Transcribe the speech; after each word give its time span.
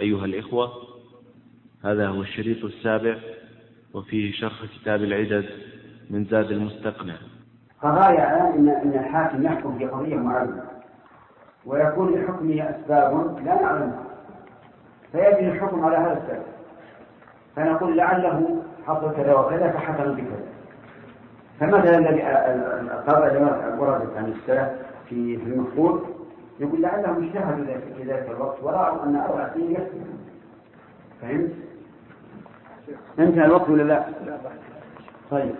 أيها 0.00 0.24
الإخوة 0.24 0.72
هذا 1.84 2.08
هو 2.08 2.22
الشريط 2.22 2.64
السابع 2.64 3.16
وفيه 3.94 4.32
شرح 4.32 4.64
كتاب 4.80 5.02
العدد 5.02 5.44
من 6.10 6.24
زاد 6.24 6.50
المستقنع. 6.50 7.14
فغاية 7.82 8.18
أن 8.20 8.68
أن 8.68 8.92
الحاكم 9.04 9.42
يحكم 9.42 9.78
في 9.78 9.86
قضية 9.86 10.16
معينة 10.16 10.62
ويكون 11.66 12.14
لحكمه 12.14 12.62
أسباب 12.62 13.38
لا 13.44 13.62
نعلمها 13.62 14.04
فيجري 15.12 15.48
الحكم 15.48 15.84
على 15.84 15.96
هذا 15.96 16.22
السبب. 16.22 16.42
فنقول 17.56 17.96
لعله 17.96 18.62
حصل 18.86 19.16
كذا 19.16 19.34
وكذا 19.34 19.70
فحكم 19.70 20.14
بكذا. 20.14 20.46
فمثلا 21.60 21.98
الذي 21.98 22.22
القضاء 22.92 23.76
وردت 23.78 24.16
عن 24.16 24.24
السلف 24.24 24.68
في 25.08 25.34
المفقود 25.46 26.19
يقول 26.60 26.82
لعلهم 26.82 27.24
اجتهدوا 27.24 27.64
في 27.96 28.02
ذلك 28.02 28.30
الوقت 28.30 28.62
ورأوا 28.62 29.04
أن 29.04 29.16
أربع 29.16 29.54
سنين 29.54 29.70
يكفي. 29.70 30.00
فهمت؟ 31.20 31.50
انتهى 33.18 33.44
الوقت 33.44 33.68
ولا 33.68 33.82
لا؟ 33.82 34.04
طيب. 35.30 35.54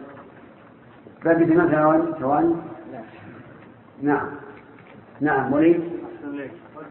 باقي 1.25 1.47
ثمان 1.47 2.15
ثواني 2.21 2.55
نعم. 4.03 4.29
نعم 5.21 5.53
وليد. 5.53 6.01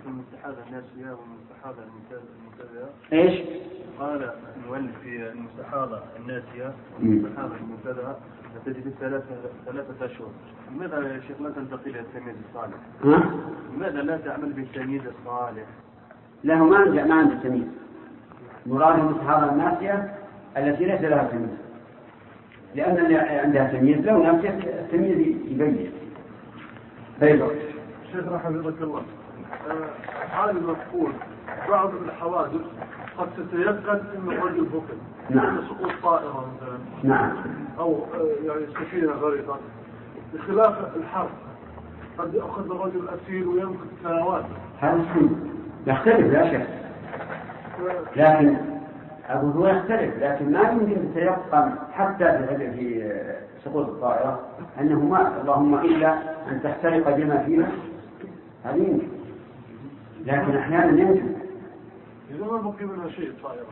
المستحاضة 0.07 0.57
الناسية 0.67 1.17
والمستحاضة 1.17 1.77
المبتدئة 1.83 2.89
إيش؟ 3.13 3.41
قال 3.99 4.33
المؤلف 4.57 4.99
في 5.03 5.31
المستحاضة 5.31 6.01
الناسية 6.19 6.73
والمستحاضة 6.95 7.55
المبتدئة 7.55 8.17
تجد 8.65 8.93
ثلاثة 8.99 9.25
ثلاثة 9.65 10.05
أشهر 10.05 10.27
لماذا 10.71 10.97
يا 10.97 11.19
شيخ 11.27 11.41
لا 11.41 11.49
تنتقل 11.49 11.89
إلى 11.89 11.99
التلميذ 11.99 12.35
الصالح؟ 12.49 12.77
ها؟ 13.03 13.31
لماذا 13.75 14.01
لا 14.01 14.17
تعمل 14.17 14.53
بالتلميذ 14.53 15.01
الصالح؟ 15.05 15.65
لا 16.43 16.55
هو 16.55 16.65
ما 16.65 16.77
عنده 16.77 17.05
ما 17.05 17.15
عنده 17.15 17.35
تمييز. 17.35 17.67
مراد 18.65 18.99
المستحاضة 18.99 19.51
الناسية 19.51 20.15
التي 20.57 20.85
ليس 20.85 21.01
لها 21.01 21.23
تمييز. 21.23 21.57
لأن 22.75 23.05
اللي 23.05 23.17
عندها 23.17 23.73
تمييز 23.73 23.97
لو 24.05 24.23
ناسية 24.23 24.49
التمييز 24.49 25.17
يبين. 25.47 25.91
طيب 27.21 27.47
شيخ 28.11 28.33
حفظك 28.33 28.81
الله. 28.81 29.03
حال 30.31 30.57
المفقود 30.57 31.13
بعض 31.69 31.93
الحوادث 31.93 32.61
قد 33.17 33.27
تتيقن 33.37 33.99
ان 34.17 34.31
الرجل 34.31 34.65
فقد 34.65 34.97
نعم. 35.29 35.57
سقوط 35.67 35.91
طائرة 36.03 36.45
مثلا 36.55 36.77
نعم. 37.03 37.31
أو 37.79 37.95
آه، 38.13 38.47
يعني 38.47 38.65
سفينة 38.67 39.11
غرقت 39.11 39.59
بخلاف 40.33 40.95
الحرب 40.95 41.29
قد 42.17 42.33
ياخذ 42.33 42.71
الرجل 42.71 43.09
أسير 43.09 43.49
ويمكث 43.49 43.87
سنوات. 44.03 44.45
هذا 44.79 45.05
يختلف 45.87 46.33
لا 46.33 46.51
شك. 46.51 46.67
لكن 48.15 48.55
أقول 49.29 49.51
هو 49.51 49.67
يختلف 49.67 50.23
لكن 50.23 50.51
ما 50.51 50.61
يمكن 50.61 51.13
تيقن 51.13 51.71
حتى 51.91 52.47
في 52.47 52.71
في 52.71 53.11
سقوط 53.65 53.87
الطائرة 53.87 54.39
أنه 54.79 54.99
مات. 54.99 55.31
اللهم 55.41 55.75
إلا 55.75 56.13
أن 56.51 56.61
تحترق 56.63 57.17
بما 57.17 57.43
فيها 57.43 57.71
هذا 58.63 58.75
يمكن. 58.75 59.07
لكن 60.25 60.57
أحيانا 60.57 61.01
يمكن. 61.01 61.33
إذا 62.31 62.45
ما 62.45 62.57
بقي 62.57 62.85
منها 62.85 63.09
شيء 63.09 63.29
الطائره 63.29 63.65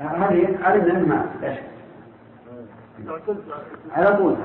هذه 0.00 0.58
علمنا 0.62 0.96
أنه 0.96 1.06
مات 1.06 1.26
لا 1.42 1.54
شك 1.54 1.64
على 3.92 4.16
طول. 4.16 4.36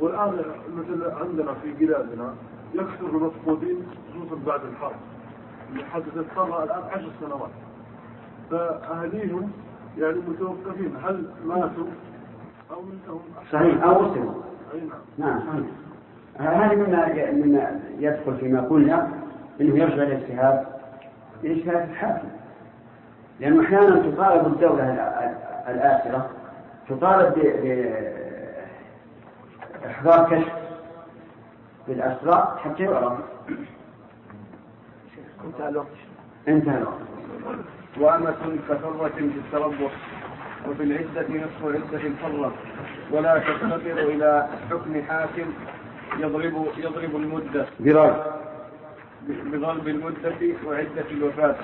والآن 0.00 0.44
مثل 0.76 1.10
عندنا 1.10 1.54
في 1.54 1.72
بلادنا 1.72 2.34
يكثر 2.74 3.06
المفقودين 3.06 3.86
خصوصا 4.10 4.42
بعد 4.46 4.60
الحرب. 4.64 4.96
اللي 5.72 5.84
حدثت 5.84 6.24
صار 6.36 6.64
الآن 6.64 6.82
عشر 6.92 7.10
سنوات. 7.20 7.50
فاهاليهم 8.50 9.52
يعني 9.98 10.18
متوقفين. 10.28 10.96
هل 11.04 11.24
ماتوا 11.46 11.86
أو 12.70 12.82
منهم 12.82 13.20
صحيح. 13.52 13.84
أو 13.84 14.02
مسلم 14.02 14.34
أي 14.74 14.80
نعم. 14.80 15.28
نعم 15.30 15.40
صحيح. 15.40 15.66
هذه 16.38 16.74
مما 16.76 17.30
مما 17.32 17.80
يدخل 17.98 18.36
فيما 18.36 18.60
قلنا 18.60 19.08
إنه 19.60 19.78
يرجع 19.78 20.02
الاجتهاد 20.02 20.66
لاجتهاد 21.42 21.90
الحاكم 21.90 22.28
لأنه 23.42 23.64
أحيانا 23.64 23.96
تطالب 23.96 24.46
الدولة 24.46 24.84
الآ- 24.96 25.70
الآخرة 25.70 26.30
تطالب 26.88 27.34
بإحضار 29.84 30.30
كشف 30.30 30.52
بالأسرى 31.88 32.58
حتى 32.64 32.82
يعرف. 32.82 33.12
انتهى 35.44 35.68
الوقت. 35.68 35.86
انتهى 36.48 36.78
الوقت. 36.78 36.98
وأمة 38.00 38.58
كفرة 38.68 39.10
بالتربص 39.18 39.92
وفي 40.68 40.82
العدة 40.82 41.28
نصف 41.28 41.64
عدة 41.64 42.06
الفرة 42.06 42.52
ولا 43.10 43.38
تفتقر 43.38 43.98
إلى 43.98 44.48
حكم 44.70 45.02
حاكم 45.08 45.52
يضرب 46.18 46.66
يضرب 46.78 47.16
المدة. 47.16 47.66
برأي 47.80 48.14
بضرب 49.26 49.88
المدة 49.88 50.34
وعدة 50.66 51.10
الوفاة. 51.10 51.54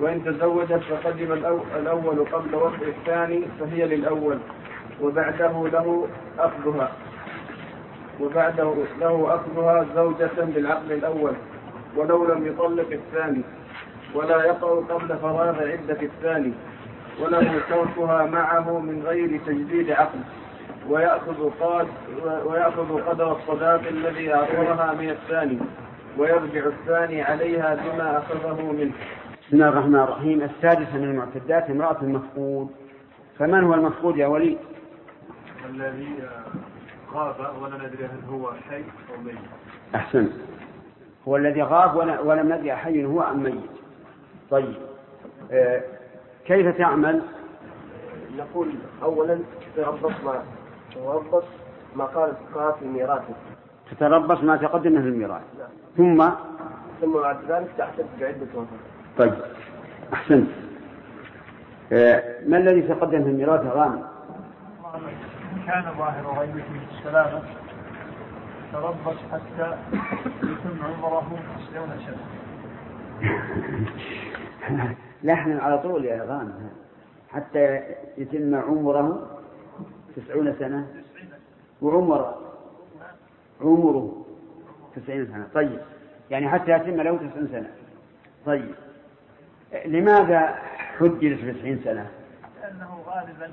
وإن 0.00 0.24
تزوجت 0.24 0.80
فقدم 0.90 1.26
الأو- 1.42 1.76
الأول 1.76 2.24
قبل 2.32 2.54
وضع 2.54 2.76
الثاني 2.86 3.42
فهي 3.60 3.86
للأول 3.86 4.38
وبعده 5.02 5.68
له 5.72 6.08
أخذها. 6.38 6.92
وبعده 8.20 8.74
له 9.00 9.34
أخذها 9.34 9.86
زوجة 9.94 10.30
بالعقد 10.38 10.90
الأول 10.90 11.32
ولو 11.96 12.24
لم 12.34 12.46
يطلق 12.46 12.86
الثاني 12.92 13.42
ولا 14.14 14.44
يقع 14.44 14.68
قبل 14.68 15.18
فراغ 15.18 15.62
عدة 15.70 16.02
الثاني 16.02 16.52
وله 17.20 17.60
تركها 17.70 18.26
معه 18.26 18.78
من 18.78 19.02
غير 19.06 19.40
تجديد 19.46 19.90
عقد 19.90 20.20
ويأخذ 20.88 21.50
قاد 21.60 21.86
ويأخذ 22.46 23.00
قدر 23.02 23.32
الصداق 23.36 23.80
الذي 23.90 24.34
أعطاها 24.34 24.94
من 24.94 25.10
الثاني 25.10 25.58
ويرجع 26.18 26.66
الثاني 26.66 27.22
عليها 27.22 27.74
بما 27.74 28.18
أخذه 28.18 28.72
منه. 28.78 28.92
بسم 29.54 29.62
الله 29.62 29.72
الرحمن 29.72 29.94
الرحيم. 30.00 30.42
السادسة 30.42 30.96
من 30.96 31.04
المعتدات 31.04 31.70
امرأة 31.70 31.96
المفقود. 32.02 32.70
فمن 33.38 33.64
هو 33.64 33.74
المفقود 33.74 34.16
يا 34.16 34.26
وليد؟ 34.26 34.58
الذي 35.70 36.08
غاب 37.12 37.34
ولا 37.62 37.76
ندري 37.76 38.04
هل 38.04 38.20
هو 38.30 38.52
حي 38.52 38.76
أو 38.76 39.22
ميت. 39.24 39.34
أحسن. 39.94 40.28
هو 41.28 41.36
الذي 41.36 41.62
غاب 41.62 41.96
ولا- 41.96 42.20
ولم 42.20 42.52
ندري 42.52 42.72
حي 42.72 43.04
هو 43.04 43.22
أم 43.22 43.42
ميت. 43.42 43.60
طيب. 44.50 44.74
آه 45.52 45.82
كيف 46.46 46.78
تعمل؟ 46.78 47.22
نقول 48.38 48.68
اولا 49.02 49.38
تربص 49.76 50.12
ما 50.24 50.42
تربص 50.94 51.44
ما 51.96 52.04
قال 52.04 52.32
في 52.80 52.84
ميراثه 52.84 53.34
تتربص 53.90 54.42
ما 54.42 54.56
تقدم 54.56 55.02
في 55.02 55.08
الميراث. 55.08 55.42
ثم؟ 55.96 56.30
ثم 57.00 57.12
بعد 57.12 57.36
ذلك 57.48 57.68
تعتد 57.78 58.06
بعدة 58.20 58.46
وفاة. 58.54 58.93
طيب 59.18 59.34
أحسنت. 60.12 60.48
آه 61.92 62.22
ما 62.46 62.56
الذي 62.58 62.82
تقدم 62.82 63.24
في 63.24 63.30
الميراث 63.30 63.66
غانم 63.66 64.02
كان 65.66 65.84
ظاهر 65.98 66.38
غيبته 66.38 66.80
السلامة 66.98 67.42
تربص 68.72 69.16
حتى 69.32 69.76
يتم 70.42 70.84
عمره 70.84 71.38
تسعون 71.58 71.88
سنة. 72.06 72.24
لحن 75.24 75.58
على 75.58 75.78
طول 75.78 76.04
يا 76.04 76.24
غانم. 76.24 76.70
حتى 77.28 77.80
يتم 78.18 78.54
عمره 78.54 79.28
تسعون 80.16 80.54
سنة. 80.58 80.86
وعمر 81.82 82.34
عمره 83.60 84.24
تسعين 84.96 85.26
سنة. 85.26 85.46
طيب 85.54 85.80
يعني 86.30 86.48
حتى 86.48 86.72
يتم 86.72 87.00
له 87.00 87.16
تسعين 87.16 87.48
سنة. 87.52 87.70
طيب. 88.46 88.74
لماذا 89.86 90.58
حجلت 90.98 91.44
بتسعين 91.44 91.80
سنة؟ 91.84 92.06
لأنه 92.62 93.02
غالبا 93.06 93.50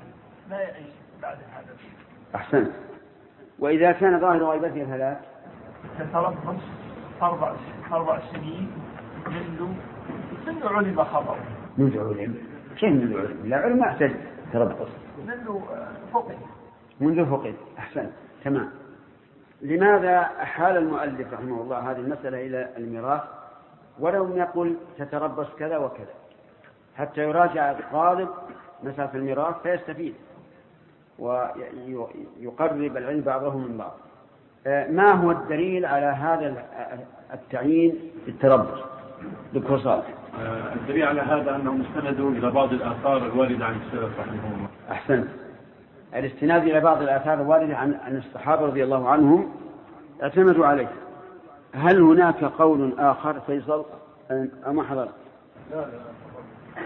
لا 0.50 0.60
يعيش 0.60 0.92
بعد 1.22 1.36
هذا 1.36 1.76
أحسنت. 2.34 2.70
وإذا 3.58 3.92
كان 3.92 4.20
ظاهر 4.20 4.44
غيبته 4.44 4.84
ثلاث 4.84 5.18
تتربص 5.98 6.62
أربع 7.22 7.54
أربع 7.92 8.20
سنين 8.32 8.70
منذ 9.26 9.68
منذ 10.46 10.66
علم 10.66 11.04
خبره. 11.04 11.38
منذ 11.78 11.98
علم. 11.98 12.34
كيف 12.76 12.92
منذ 12.92 13.18
علم؟ 13.18 13.40
لا 13.44 13.56
علم 13.56 13.78
ما 13.78 13.86
يحتاج 13.86 14.12
تربص. 14.52 14.88
منذ 15.26 15.60
فقد 16.12 16.36
منذ 17.00 17.30
فقد 17.30 17.54
أحسنت. 17.78 18.10
تمام. 18.44 18.70
لماذا 19.62 20.30
أحال 20.42 20.76
المؤلف 20.76 21.32
رحمه 21.32 21.62
الله 21.62 21.90
هذه 21.90 21.96
المسألة 21.96 22.46
إلى 22.46 22.68
الميراث؟ 22.76 23.20
ولم 24.02 24.36
يقل 24.36 24.76
تتربص 24.98 25.46
كذا 25.58 25.76
وكذا. 25.76 26.14
حتى 26.96 27.20
يراجع 27.20 27.70
الطالب 27.70 28.28
مسألة 28.82 29.10
الميراث 29.14 29.54
فيستفيد. 29.62 30.14
ويقرب 31.18 32.96
العلم 32.96 33.20
بعضه 33.20 33.58
من 33.58 33.78
بعض. 33.78 33.92
ما 34.90 35.12
هو 35.12 35.30
الدليل 35.30 35.86
على 35.86 36.06
هذا 36.06 36.64
التعيين 37.32 37.94
بالتربص 38.26 38.80
دكتور 39.54 39.78
صالح. 39.78 40.06
آه، 40.40 40.74
الدليل 40.74 41.04
على 41.06 41.20
هذا 41.20 41.56
أنه 41.56 41.72
مستند 41.72 42.20
إلى 42.20 42.50
بعض 42.50 42.72
الآثار 42.72 43.16
الواردة 43.16 43.64
عن 43.64 43.74
السلف 43.86 44.20
رحمهم 44.20 44.52
الله. 44.56 44.68
أحسنت. 44.90 45.28
الاستناد 46.14 46.62
إلى 46.62 46.80
بعض 46.80 47.02
الآثار 47.02 47.34
الواردة 47.34 47.76
عن 47.76 47.94
عن 48.04 48.16
الصحابة 48.16 48.66
رضي 48.66 48.84
الله 48.84 49.08
عنهم 49.08 49.52
اعتمدوا 50.22 50.66
عليه. 50.66 50.88
هل 51.72 52.00
هناك 52.00 52.44
قول 52.44 52.92
آخر 52.98 53.40
فيصل 53.40 53.84
أو 54.66 54.72
ما 54.72 54.82
حضر؟ 54.82 55.08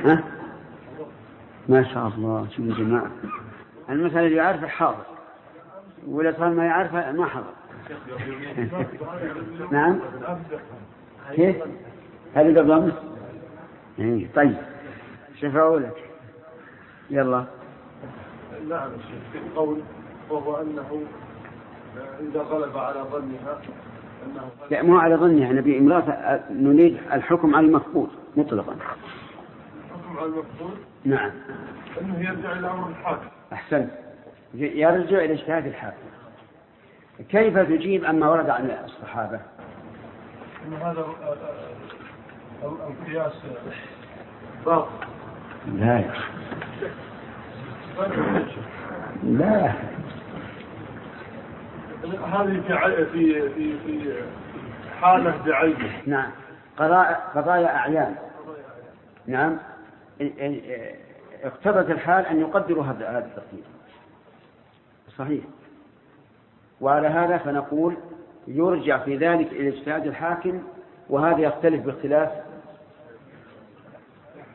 ها؟ 0.04 0.24
ما 1.68 1.84
شاء 1.84 2.06
الله 2.06 2.46
شوف 2.50 2.60
الجماعة 2.60 3.10
المثل 3.88 4.18
اللي 4.18 4.36
يعرف 4.36 4.64
حاضر 4.64 5.04
ولا 6.06 6.34
صار 6.38 6.50
ما 6.50 6.64
يعرفه 6.64 7.12
ما 7.12 7.26
حضر 7.26 7.52
نعم 9.72 9.98
كيف؟ 11.32 11.56
هذه 12.34 12.58
قبل 12.58 12.72
أمس؟ 12.72 12.94
إيه، 13.98 14.28
طيب 14.34 14.56
شفعوا 15.40 15.78
لك 15.78 16.10
يلا 17.10 17.44
نعم 18.68 18.90
الشيخ 18.94 19.22
في 19.32 19.38
القول 19.38 19.80
وهو 20.30 20.62
أنه 20.62 21.02
إذا 22.20 22.40
غلب 22.40 22.78
على 22.78 23.00
ظنها 23.00 23.60
لا 24.70 24.82
مو 24.82 24.98
على 24.98 25.16
ظنها 25.16 25.52
نبي 25.52 25.78
امرأة 25.78 26.40
نريد 26.50 26.98
الحكم 27.12 27.54
على 27.54 27.66
المفقود 27.66 28.08
مطلقا. 28.36 28.76
حكم 29.90 30.18
على 30.18 30.26
المفقود؟ 30.26 30.76
نعم. 31.04 31.30
أنه 32.00 32.18
يرجع 32.18 32.52
إلى 32.52 32.70
أمر 32.70 32.88
الحاكم. 32.88 33.26
أحسنت. 33.52 33.90
يرجع 34.54 35.18
إلى 35.18 35.32
اجتهاد 35.32 35.66
الحاكم. 35.66 36.06
كيف 37.28 37.58
تجيب 37.58 38.04
عما 38.04 38.28
ورد 38.28 38.50
عن 38.50 38.70
الصحابة؟ 38.84 39.40
أن 40.66 40.72
هذا 40.72 41.06
القياس 42.64 43.32
باطل. 44.66 44.90
لا. 45.74 45.98
يا 45.98 46.12
لا. 49.22 49.72
هذه 52.04 52.60
في 53.12 53.48
في 53.48 53.78
في 53.78 54.22
حالة 55.00 55.42
بعينه. 55.46 56.02
نعم. 56.06 56.30
قضايا 56.76 57.16
قضايا 57.34 57.76
أعيان. 57.76 58.14
نعم. 59.26 59.58
اقتضت 61.42 61.90
الحال 61.90 62.26
أن 62.26 62.40
يقدروا 62.40 62.84
هذا 62.84 63.18
التقدير. 63.18 63.64
صحيح. 65.18 65.44
وعلى 66.80 67.08
هذا 67.08 67.36
فنقول 67.38 67.96
يرجع 68.46 68.98
في 68.98 69.16
ذلك 69.16 69.52
إلى 69.52 69.68
اجتهاد 69.68 70.06
الحاكم 70.06 70.62
وهذا 71.10 71.40
يختلف 71.40 71.82
باختلاف 71.86 72.30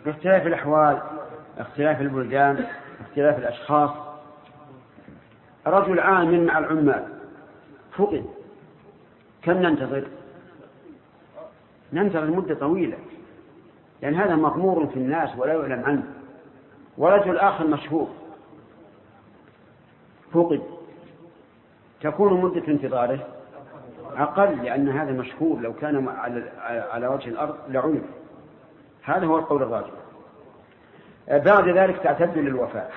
باختلاف 0.06 0.48
الأحوال 0.48 1.02
اختلاف 1.58 2.02
البلدان 2.02 2.66
اختلاف 3.02 3.38
الأشخاص. 3.38 3.92
رجل 5.68 6.00
عامل 6.00 6.46
مع 6.46 6.58
العمال. 6.58 7.21
فقد 7.98 8.26
كم 9.42 9.54
ننتظر؟ 9.54 10.08
ننتظر 11.94 12.26
مدة 12.26 12.56
طويلة 12.56 12.98
لأن 14.02 14.16
هذا 14.16 14.36
مغمور 14.36 14.88
في 14.88 14.96
الناس 14.96 15.30
ولا 15.38 15.54
يعلم 15.54 15.86
عنه. 15.86 16.04
ورجل 16.98 17.38
آخر 17.38 17.68
مشهور. 17.68 18.08
فقد 20.34 20.62
تكون 22.02 22.42
مدة 22.42 22.68
انتظاره 22.68 23.28
أقل 24.18 24.64
لأن 24.64 24.90
هذا 24.90 25.12
مشهور. 25.12 25.60
لو 25.60 25.74
كان 25.74 26.08
على 26.92 27.08
وجه 27.08 27.30
الأرض 27.30 27.58
لعلم 27.68 28.06
هذا 29.04 29.26
هو 29.26 29.40
القول 29.40 29.64
الراجح. 29.64 29.92
بعد 31.28 31.70
ذلك 31.70 31.98
تعتد 31.98 32.38
للوفاة. 32.38 32.90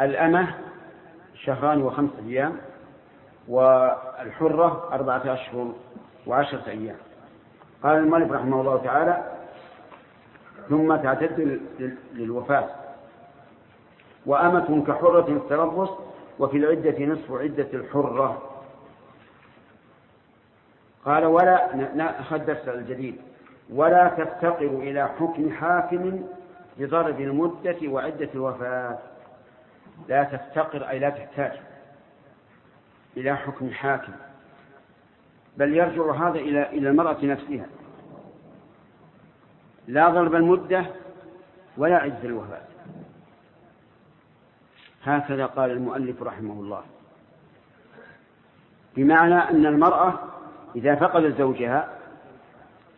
الأمة 0.00 0.54
شهران 1.34 1.82
وخمسة 1.82 2.18
أيام. 2.28 2.56
والحرة 3.48 4.88
أربعة 4.92 5.22
أشهر 5.34 5.72
وعشرة 6.26 6.68
أيام. 6.68 6.96
قال 7.82 7.96
المؤلف 7.96 8.32
رحمه 8.32 8.60
الله 8.60 8.76
تعالى 8.76 9.32
ثم 10.68 10.96
تعتد 10.96 11.60
للوفاة. 12.14 12.68
وأمة 14.26 14.84
كحرة 14.86 15.28
التربص 15.28 15.90
وفي 16.38 16.56
العدة 16.56 17.04
نصف 17.04 17.32
عدة 17.32 17.68
الحرة. 17.74 18.42
قال 21.04 21.24
ولا 21.24 21.76
نأخذ 21.94 22.38
درس 22.38 22.68
الجديد. 22.68 23.20
ولا 23.70 24.08
تفتقر 24.08 24.66
إلى 24.66 25.08
حكم 25.08 25.50
حاكم 25.50 26.22
بضرب 26.78 27.20
المدة 27.20 27.76
وعدة 27.84 28.28
الوفاة. 28.34 28.98
لا 30.08 30.24
تفتقر 30.24 30.88
أي 30.88 30.98
لا 30.98 31.10
تحتاج. 31.10 31.52
إلى 33.16 33.36
حكم 33.36 33.70
حاكم 33.70 34.12
بل 35.56 35.76
يرجع 35.76 36.12
هذا 36.12 36.38
إلى 36.38 36.68
إلى 36.68 36.88
المرأة 36.88 37.24
نفسها. 37.24 37.66
لا 39.88 40.10
ضرب 40.10 40.34
المدة 40.34 40.86
ولا 41.76 41.96
عدة 41.96 42.22
الوفاة 42.24 42.62
هكذا 45.04 45.46
قال 45.46 45.70
المؤلف 45.70 46.22
رحمه 46.22 46.52
الله. 46.52 46.82
بمعنى 48.96 49.34
أن 49.34 49.66
المرأة 49.66 50.18
إذا 50.76 50.94
فقدت 50.94 51.38
زوجها 51.38 51.88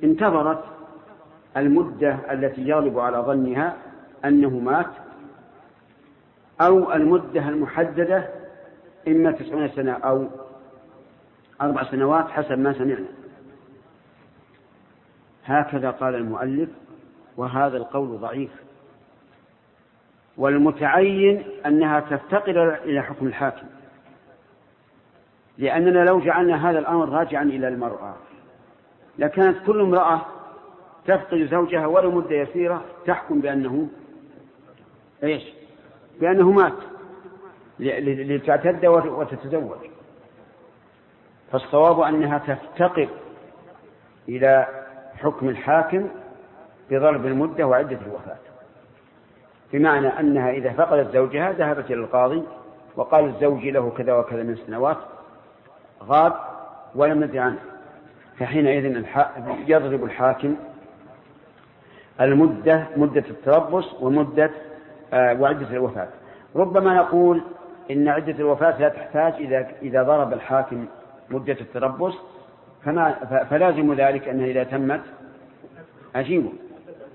انتظرت 0.05 0.65
المدة 1.57 2.19
التي 2.31 2.69
يغلب 2.69 2.99
على 2.99 3.19
ظنها 3.19 3.77
أنه 4.25 4.51
مات 4.51 4.91
أو 6.61 6.93
المدة 6.93 7.49
المحددة 7.49 8.29
إما 9.09 9.33
تسعون 9.33 9.69
سنة 9.69 9.93
أو 9.93 10.27
أربع 11.61 11.91
سنوات 11.91 12.29
حسب 12.29 12.59
ما 12.59 12.73
سمعنا. 12.73 13.07
هكذا 15.45 15.91
قال 15.91 16.15
المؤلف 16.15 16.69
وهذا 17.37 17.77
القول 17.77 18.19
ضعيف. 18.19 18.51
والمتعين 20.37 21.45
أنها 21.67 22.01
تفتقر 22.01 22.75
إلى 22.75 23.03
حكم 23.03 23.27
الحاكم 23.27 23.67
لأننا 25.59 26.05
لو 26.05 26.21
جعلنا 26.21 26.71
هذا 26.71 26.79
الأمر 26.79 27.09
راجعا 27.09 27.43
إلى 27.43 27.69
المرأة 27.69 28.15
لكانت 29.19 29.57
كل 29.67 29.81
امرأة 29.81 30.27
تفقد 31.07 31.49
زوجها 31.51 31.87
ولو 31.87 32.11
مدة 32.11 32.37
يسيرة 32.37 32.85
تحكم 33.07 33.41
بأنه 33.41 33.89
إيش؟ 35.23 35.43
بأنه 36.21 36.51
مات. 36.51 36.73
لتعتد 37.79 38.87
وتتزوج. 38.87 39.79
فالصواب 41.53 42.01
أنها 42.01 42.39
تفتقر 42.39 43.09
إلى 44.29 44.67
حكم 45.17 45.49
الحاكم 45.49 46.09
بضرب 46.91 47.27
المدة 47.27 47.67
وعدة 47.67 47.99
الوفاة. 48.07 48.37
بمعنى 49.73 50.09
أنها 50.09 50.51
إذا 50.51 50.73
فقدت 50.73 51.13
زوجها 51.13 51.53
ذهبت 51.53 51.85
إلى 51.85 52.01
القاضي 52.01 52.43
وقال 52.97 53.25
الزوج 53.25 53.67
له 53.67 53.91
كذا 53.91 54.13
وكذا 54.13 54.43
من 54.43 54.53
السنوات 54.53 54.97
غاب 56.03 56.33
ولم 56.95 57.25
ندري 57.25 57.39
عنه. 57.39 57.59
فحينئذ 58.39 59.05
يضرب 59.67 60.05
الحاكم 60.05 60.57
المدة 62.21 62.87
مدة 62.97 63.25
التربص 63.31 63.95
ومدة 64.01 64.51
آه، 65.13 65.41
وعدة 65.41 65.71
الوفاة. 65.71 66.09
ربما 66.57 66.95
نقول 66.95 67.43
إن 67.91 68.09
عدة 68.09 68.33
الوفاة 68.33 68.81
لا 68.81 68.89
تحتاج 68.89 69.33
إذا 69.33 69.69
إذا 69.83 70.03
ضرب 70.03 70.33
الحاكم 70.33 70.87
مدة 71.31 71.57
التربص 71.61 72.15
فما 72.85 73.13
فلازم 73.51 73.95
ذلك 73.95 74.29
أنها 74.29 74.47
إذا 74.47 74.65
تمت 74.65 75.01
أجيبه. 76.17 76.53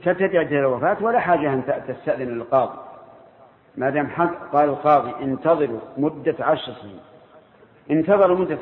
تبتدي 0.04 0.38
عدة 0.38 0.60
الوفاة 0.60 0.98
ولا 1.02 1.20
حاجة 1.20 1.54
أن 1.54 1.84
تستأذن 1.88 2.42
القاضي. 2.42 2.78
ما 3.78 3.90
دام 3.90 4.08
حق 4.08 4.52
قال 4.52 4.70
القاضي 4.70 5.24
انتظروا 5.24 5.80
مدة 5.98 6.36
عشر 6.40 6.74
سنين. 6.82 7.00
انتظروا 7.92 8.38
مدة 8.38 8.60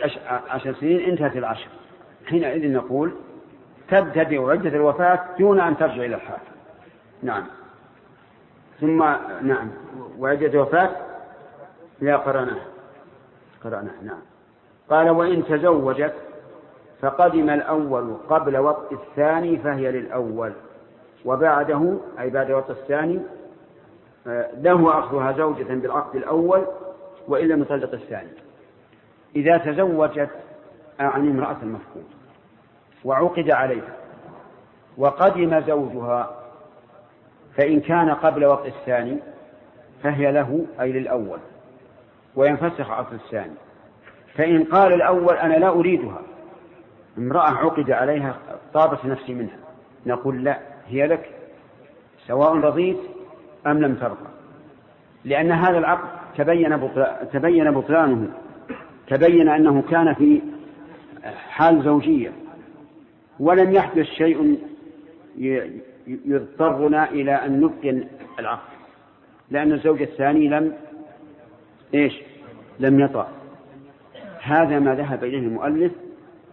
عشر 0.49 0.73
سنين 0.73 0.99
انتهت 0.99 1.37
العشر. 1.37 1.69
حينئذ 2.25 2.73
نقول 2.73 3.11
تبتدئ 3.89 4.51
عدة 4.51 4.69
الوفاة 4.69 5.19
دون 5.39 5.59
أن 5.59 5.77
ترجع 5.77 6.05
إلى 6.05 6.15
الحاكم. 6.15 6.51
نعم. 7.23 7.43
ثم 8.81 9.03
نعم. 9.41 9.69
وعدة 10.19 10.47
الوفاة 10.47 10.89
لا 12.01 12.17
قرأناه. 12.17 12.61
قرأناه 13.63 14.03
نعم. 14.03 14.21
قال 14.89 15.09
وإن 15.09 15.45
تزوجت 15.45 16.13
فقدم 17.01 17.49
الأول 17.49 18.17
قبل 18.29 18.57
وطء 18.57 18.93
الثاني 18.93 19.57
فهي 19.57 19.91
للأول 19.91 20.53
وبعده 21.25 21.97
أي 22.19 22.29
بعد 22.29 22.51
وطء 22.51 22.71
الثاني 22.71 23.19
آه، 24.27 24.49
له 24.61 24.99
أخذها 24.99 25.31
زوجة 25.31 25.63
بالعقد 25.63 26.15
الأول 26.15 26.65
وإن 27.27 27.47
لم 27.47 27.61
يطلق 27.61 27.93
الثاني. 27.93 28.29
إذا 29.35 29.57
تزوجت 29.57 30.29
عن 30.99 31.29
امرأة 31.29 31.57
المفقود 31.63 32.05
وعقد 33.05 33.51
عليها 33.51 33.95
وقدم 34.97 35.61
زوجها 35.61 36.31
فإن 37.57 37.79
كان 37.79 38.09
قبل 38.09 38.45
وقت 38.45 38.65
الثاني 38.65 39.17
فهي 40.03 40.31
له 40.31 40.65
أي 40.79 40.91
للأول. 40.91 41.39
وينفسخ 42.39 42.91
عقد 42.91 43.13
الثاني. 43.13 43.53
فإن 44.35 44.63
قال 44.63 44.93
الأول 44.93 45.33
أنا 45.33 45.53
لا 45.53 45.69
أريدها 45.69 46.21
امرأة 47.17 47.49
عقد 47.49 47.91
عليها 47.91 48.37
طابت 48.73 49.05
نفسي 49.05 49.33
منها 49.33 49.57
نقول 50.05 50.43
لا 50.43 50.59
هي 50.87 51.07
لك 51.07 51.29
سواء 52.27 52.55
رضيت 52.55 52.97
أم 53.67 53.79
لم 53.79 53.95
ترضى. 53.95 54.29
لأن 55.25 55.51
هذا 55.51 55.77
العقد 55.77 56.07
تبين 56.37 56.91
تبين 57.33 57.71
بطلانه 57.71 58.27
تبين 59.07 59.49
أنه 59.49 59.81
كان 59.81 60.13
في 60.13 60.41
حال 61.49 61.83
زوجية. 61.83 62.31
ولم 63.39 63.71
يحدث 63.71 64.05
شيء 64.05 64.59
يضطرنا 66.07 67.11
إلى 67.11 67.31
أن 67.31 67.61
نبقي 67.61 68.03
العقد 68.39 68.69
لأن 69.51 69.71
الزوج 69.71 70.01
الثاني 70.01 70.47
لم 70.47 70.73
إيش؟ 71.93 72.21
لم 72.79 72.99
يطأ 72.99 73.27
هذا 74.41 74.79
ما 74.79 74.95
ذهب 74.95 75.23
إليه 75.23 75.39
المؤلف 75.39 75.91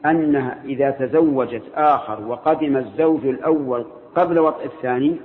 أنها 0.06 0.59
إذا 0.64 0.90
تزوجت 0.90 1.62
آخر 1.75 2.21
وقدم 2.26 2.76
الزوج 2.76 3.26
الأول 3.26 3.87
قبل 4.14 4.38
وطء 4.38 4.64
الثاني 4.64 5.16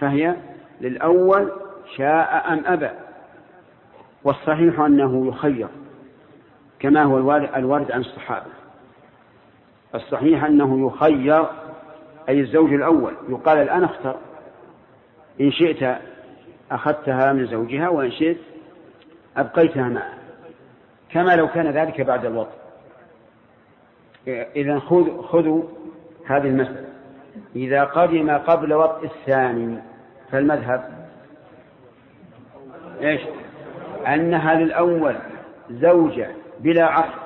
فهي 0.00 0.36
للأول 0.80 1.52
شاء 1.96 2.52
أم 2.52 2.62
أبى. 2.66 2.88
والصحيح 4.24 4.80
أنه 4.80 5.28
يخير 5.28 5.68
كما 6.80 7.02
هو 7.02 7.18
الوارد 7.56 7.92
عن 7.92 8.00
الصحابة. 8.00 8.50
الصحيح 9.94 10.44
أنه 10.44 10.86
يخير 10.86 11.46
أي 12.28 12.40
الزوج 12.40 12.72
الأول 12.72 13.12
يقال 13.28 13.58
الآن 13.58 13.84
اختر. 13.84 14.16
إن 15.40 15.52
شئت 15.52 15.96
أخذتها 16.70 17.32
من 17.32 17.46
زوجها 17.46 17.88
وإن 17.88 18.10
شئت 18.10 18.38
أبقيتها 19.36 19.88
معه. 19.88 20.21
كما 21.12 21.36
لو 21.36 21.48
كان 21.48 21.70
ذلك 21.70 22.00
بعد 22.00 22.24
الوطن. 22.24 22.56
إذا 24.28 24.78
خذ 24.78 25.22
خذوا 25.22 25.62
هذه 26.26 26.46
المسألة. 26.46 26.88
إذا 27.56 27.84
قدم 27.84 28.30
قبل 28.30 28.74
وطء 28.74 29.04
الثاني 29.04 29.78
فالمذهب 30.30 31.08
إيش؟ 33.00 33.20
أنها 34.06 34.54
للأول 34.54 35.16
زوجة 35.70 36.30
بلا 36.60 36.84
عقد 36.84 37.22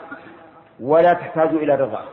ولا 0.81 1.12
تحتاج 1.12 1.49
إلى 1.49 1.75
رضا. 1.75 2.05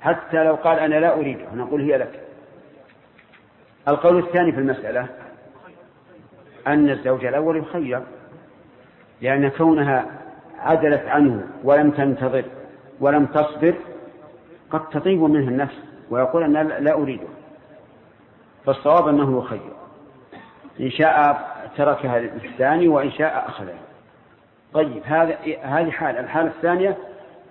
حتى 0.00 0.44
لو 0.44 0.54
قال 0.54 0.78
أنا 0.78 0.94
لا 0.94 1.14
أريده 1.14 1.54
نقول 1.54 1.82
هي 1.82 1.98
لك. 1.98 2.20
القول 3.88 4.18
الثاني 4.18 4.52
في 4.52 4.58
المسألة 4.58 5.06
أن 6.66 6.90
الزوج 6.90 7.24
الأول 7.24 7.56
يخير 7.56 8.02
لأن 9.20 9.48
كونها 9.48 10.19
عدلت 10.60 11.06
عنه 11.06 11.46
ولم 11.64 11.90
تنتظر 11.90 12.44
ولم 13.00 13.26
تصبر 13.26 13.74
قد 14.70 14.88
تطيب 14.88 15.22
منها 15.22 15.48
النفس 15.48 15.78
ويقول 16.10 16.42
أنا 16.42 16.62
لا 16.62 16.92
أريده. 16.92 17.26
فالصواب 18.66 19.08
أنه 19.08 19.38
يخير 19.38 19.72
إن 20.80 20.90
شاء 20.90 21.46
تركها 21.76 22.18
للثاني 22.18 22.88
وإن 22.88 23.10
شاء 23.10 23.44
أخذها. 23.48 23.78
طيب 24.72 25.02
هذا 25.04 25.36
هذه 25.62 25.90
حال. 25.90 26.16
الحالة 26.18 26.48
الثانية 26.48 26.96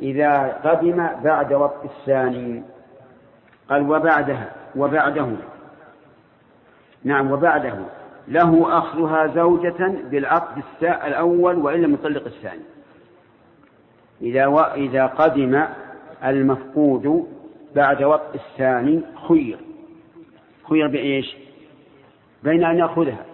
إذا 0.01 0.59
قدم 0.63 1.07
بعد 1.23 1.53
وقت 1.53 1.85
الثاني 1.85 2.63
قال 3.69 3.91
وبعدها 3.91 4.51
وبعده. 4.75 5.27
نعم 7.03 7.31
وبعده. 7.31 7.75
له 8.27 8.77
أخذها 8.77 9.27
زوجة 9.27 9.93
بالعقد 10.11 10.63
الأول 10.81 11.57
وإن 11.57 11.81
لم 11.81 11.93
يطلق 11.93 12.25
الثاني. 12.25 12.61
إذا 14.21 14.45
و... 14.45 14.59
إذا 14.59 15.05
قدم 15.05 15.65
المفقود 16.25 17.27
بعد 17.75 18.03
وقت 18.03 18.35
الثاني 18.35 19.01
خير. 19.27 19.59
خير 20.69 20.87
بإيش؟ 20.87 21.35
بين 22.43 22.63
أن 22.63 22.77
يأخذها. 22.77 23.25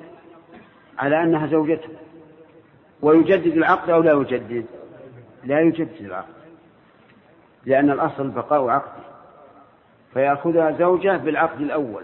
على 0.98 1.24
أنها 1.24 1.48
زوجته. 1.48 1.90
ويجدد 3.02 3.58
العقد 3.58 3.90
أو 3.90 4.02
لا 4.02 4.12
يجدد؟ 4.12 4.66
لا 5.44 5.62
يجدد 5.62 6.02
العقد. 6.02 6.36
لأن 7.66 7.92
الأصل 7.92 8.30
بقاء 8.30 8.68
عقده. 8.68 9.06
فيأخذها 10.14 10.72
زوجة 10.72 11.18
بالعقد 11.18 11.62
الأول. 11.62 12.04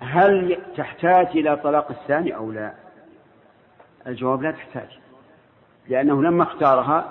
هل 0.00 0.58
تحتاج 0.76 1.26
إلى 1.26 1.56
طلاق 1.56 1.90
الثاني 1.90 2.36
أو 2.36 2.52
لا؟ 2.52 2.72
الجواب 4.06 4.42
لا 4.42 4.50
تحتاج. 4.50 5.05
لأنه 5.88 6.22
لما 6.22 6.42
اختارها 6.42 7.10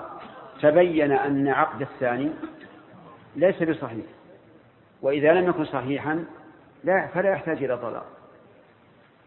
تبين 0.62 1.12
أن 1.12 1.48
عقد 1.48 1.80
الثاني 1.80 2.30
ليس 3.36 3.62
بصحيح. 3.62 4.06
وإذا 5.02 5.32
لم 5.32 5.48
يكن 5.48 5.64
صحيحا 5.64 6.24
لا 6.84 7.06
فلا 7.06 7.30
يحتاج 7.30 7.64
إلى 7.64 7.78
طلاق. 7.78 8.06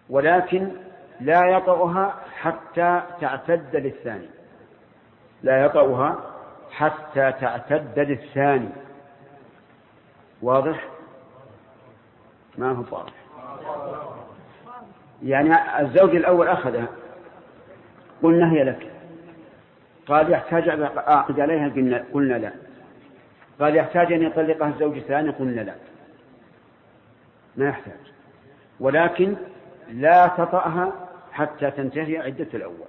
ولكن 0.10 0.72
لا 1.22 1.46
يطأها 1.46 2.16
حتى 2.36 3.02
تعتد 3.22 3.76
للثاني. 3.76 4.30
لا 5.44 5.66
يطأها 5.66 6.18
حتى 6.72 7.32
تعتد 7.32 8.00
للثاني. 8.00 8.70
واضح؟ 10.42 10.88
ما 12.58 12.72
هو 12.72 12.84
واضح؟ 12.92 13.14
يعني 15.24 15.80
الزوج 15.82 16.16
الأول 16.16 16.48
أخذها 16.48 16.88
قلنا 18.24 18.52
هي 18.52 18.64
لك. 18.64 18.89
قال 20.10 20.32
يحتاج 20.32 20.70
أن 20.70 20.84
أعقد 20.84 21.40
عليها 21.40 21.72
قلنا 22.14 22.34
لا. 22.34 22.52
قال 23.60 23.76
يحتاج 23.76 24.14
أن 24.14 24.24
يطلقها 24.24 24.70
الزوج 24.70 24.98
الثاني 24.98 25.30
قلنا 25.30 25.62
لا. 25.62 25.74
ما 27.58 27.70
يحتاج. 27.70 28.00
ولكن 28.80 29.36
لا 29.92 30.28
تطأها 30.28 30.92
حتى 31.32 31.72
تنتهي 31.72 32.18
عدة 32.18 32.48
الأول. 32.54 32.88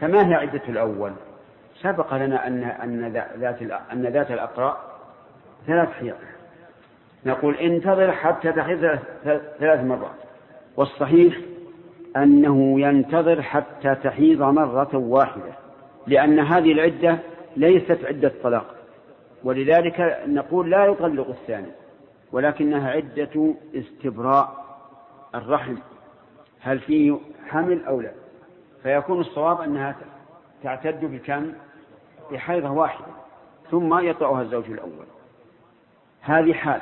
فما 0.00 0.28
هي 0.28 0.34
عدة 0.34 0.62
الأول. 0.68 1.12
سبق 1.82 2.14
لنا 2.14 2.46
أن 2.46 2.64
أن 2.64 3.12
ذات 3.38 3.62
أن 3.92 4.06
ذات 4.06 4.30
الأقراء 4.30 4.80
ثلاث 5.66 5.88
حيض. 5.88 6.14
نقول 7.26 7.54
انتظر 7.54 8.12
حتى 8.12 8.52
تحيض 8.52 8.98
ثلاث 9.58 9.84
مرات. 9.84 10.16
والصحيح 10.76 11.36
أنه 12.16 12.80
ينتظر 12.80 13.42
حتى 13.42 13.94
تحيض 13.94 14.42
مرة 14.42 14.96
واحدة. 14.96 15.65
لأن 16.06 16.38
هذه 16.38 16.72
العدة 16.72 17.18
ليست 17.56 17.98
عدة 18.04 18.32
طلاق. 18.42 18.74
ولذلك 19.44 20.22
نقول 20.26 20.70
لا 20.70 20.84
يطلق 20.84 21.28
الثاني 21.28 21.70
ولكنها 22.32 22.90
عدة 22.90 23.54
استبراء 23.74 24.64
الرحم. 25.34 25.76
هل 26.60 26.78
فيه 26.78 27.18
حمل 27.48 27.84
أو 27.84 28.00
لا؟ 28.00 28.12
فيكون 28.82 29.20
الصواب 29.20 29.60
أنها 29.60 29.96
تعتد 30.62 31.04
بكم 31.04 31.52
بحيضة 32.32 32.70
واحدة 32.70 33.06
ثم 33.70 33.98
يطأها 33.98 34.42
الزوج 34.42 34.70
الأول. 34.70 35.06
هذه 36.20 36.52
حال. 36.52 36.80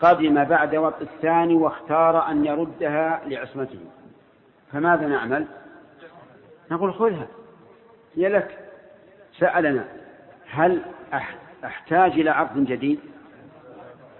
قدم 0.00 0.44
بعد 0.44 0.76
وقت 0.76 1.02
الثاني 1.02 1.54
واختار 1.54 2.30
أن 2.30 2.44
يردها 2.44 3.20
لعصمته. 3.26 3.80
فماذا 4.72 5.08
نعمل؟ 5.08 5.46
نقول 6.70 6.94
خذها. 6.94 7.26
هي 8.16 8.28
لك 8.28 8.58
سألنا 9.38 9.84
هل 10.50 10.82
أحتاج 11.64 12.12
إلى 12.12 12.30
عقد 12.30 12.64
جديد؟ 12.64 13.00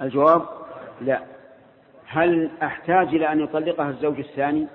الجواب 0.03 0.43
لا. 1.01 1.21
هل 2.07 2.51
أحتاج 2.63 3.09
إلى 3.09 3.33
أن 3.33 3.41
يطلقها 3.41 3.91
الزوج 3.91 4.19
الثاني؟ 4.19 4.67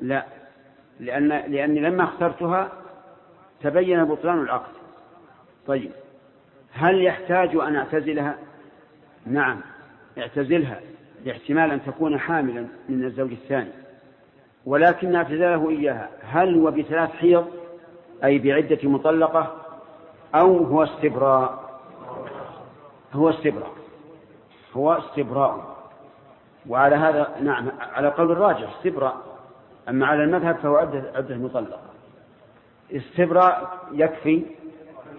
لا. 0.00 0.24
لأن 1.00 1.28
لأني 1.28 1.80
لما 1.80 2.04
اخترتها 2.04 2.72
تبين 3.62 4.04
بطلان 4.04 4.38
العقد. 4.38 4.72
طيب. 5.66 5.90
هل 6.72 7.04
يحتاج 7.04 7.56
أن 7.56 7.76
أعتزلها؟ 7.76 8.34
نعم. 9.26 9.60
اعتزلها 10.18 10.80
لاحتمال 11.24 11.70
أن 11.70 11.84
تكون 11.86 12.18
حاملا 12.18 12.66
من 12.88 13.04
الزوج 13.04 13.32
الثاني. 13.32 13.70
ولكن 14.66 15.14
اعتزاله 15.14 15.70
إياها. 15.70 16.08
هل 16.22 16.54
هو 16.54 16.70
بثلاث 16.70 17.10
حيض؟ 17.10 17.57
أي 18.24 18.38
بعدة 18.38 18.88
مطلقة 18.88 19.54
أو 20.34 20.56
هو 20.56 20.82
استبراء. 20.84 21.80
هو 23.12 23.30
استبراء. 23.30 23.72
هو 24.76 24.92
استبراء. 24.92 25.76
وعلى 26.68 26.96
هذا 26.96 27.36
نعم 27.40 27.68
على 27.80 28.08
قول 28.08 28.32
الراجح 28.32 28.76
استبراء. 28.76 29.16
أما 29.88 30.06
على 30.06 30.24
المذهب 30.24 30.56
فهو 30.56 30.76
عدة, 30.76 31.12
عدة 31.14 31.36
مطلقة. 31.36 31.80
استبراء 32.92 33.78
يكفي 33.92 34.42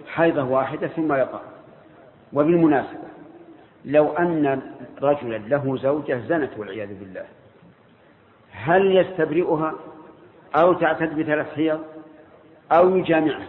حيضة 0.06 0.44
واحدة 0.44 0.88
ثم 0.88 1.12
يقع. 1.12 1.40
وبالمناسبة 2.32 3.10
لو 3.84 4.12
أن 4.12 4.62
رجلا 5.02 5.38
له 5.38 5.76
زوجة 5.76 6.20
زنت 6.28 6.50
والعياذ 6.58 6.88
بالله 7.00 7.24
هل 8.50 8.96
يستبرئها 8.96 9.74
أو 10.56 10.72
تعتد 10.72 11.18
بثلاث 11.18 11.54
حيض؟ 11.54 11.80
أو 12.72 12.96
يجامعها. 12.96 13.46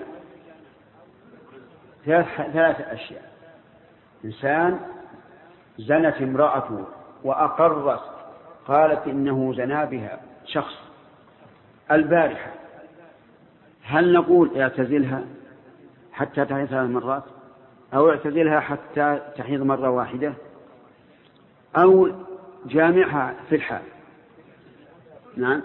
ثلاث 2.06 2.26
ثلاث 2.54 2.82
أشياء. 2.82 3.32
إنسان 4.26 4.80
زنت 5.78 6.16
امرأته 6.22 6.86
وأقرت 7.24 8.02
قالت 8.68 9.08
إنه 9.08 9.54
زنا 9.54 9.86
بها 9.86 10.20
شخص. 10.46 10.74
البارحة. 11.92 12.52
هل 13.84 14.14
نقول 14.14 14.62
اعتزلها 14.62 15.24
حتى 16.14 16.46
تحيض 16.46 16.68
ثلاث 16.68 16.90
مرات؟ 16.90 17.24
أو 17.94 18.10
اعتزلها 18.10 18.60
حتى 18.60 19.20
تحيض 19.38 19.62
مرة 19.62 19.90
واحدة؟ 19.90 20.34
أو 21.78 22.10
جامعها 22.66 23.34
في 23.50 23.56
الحال. 23.56 23.82
نعم. 25.38 25.62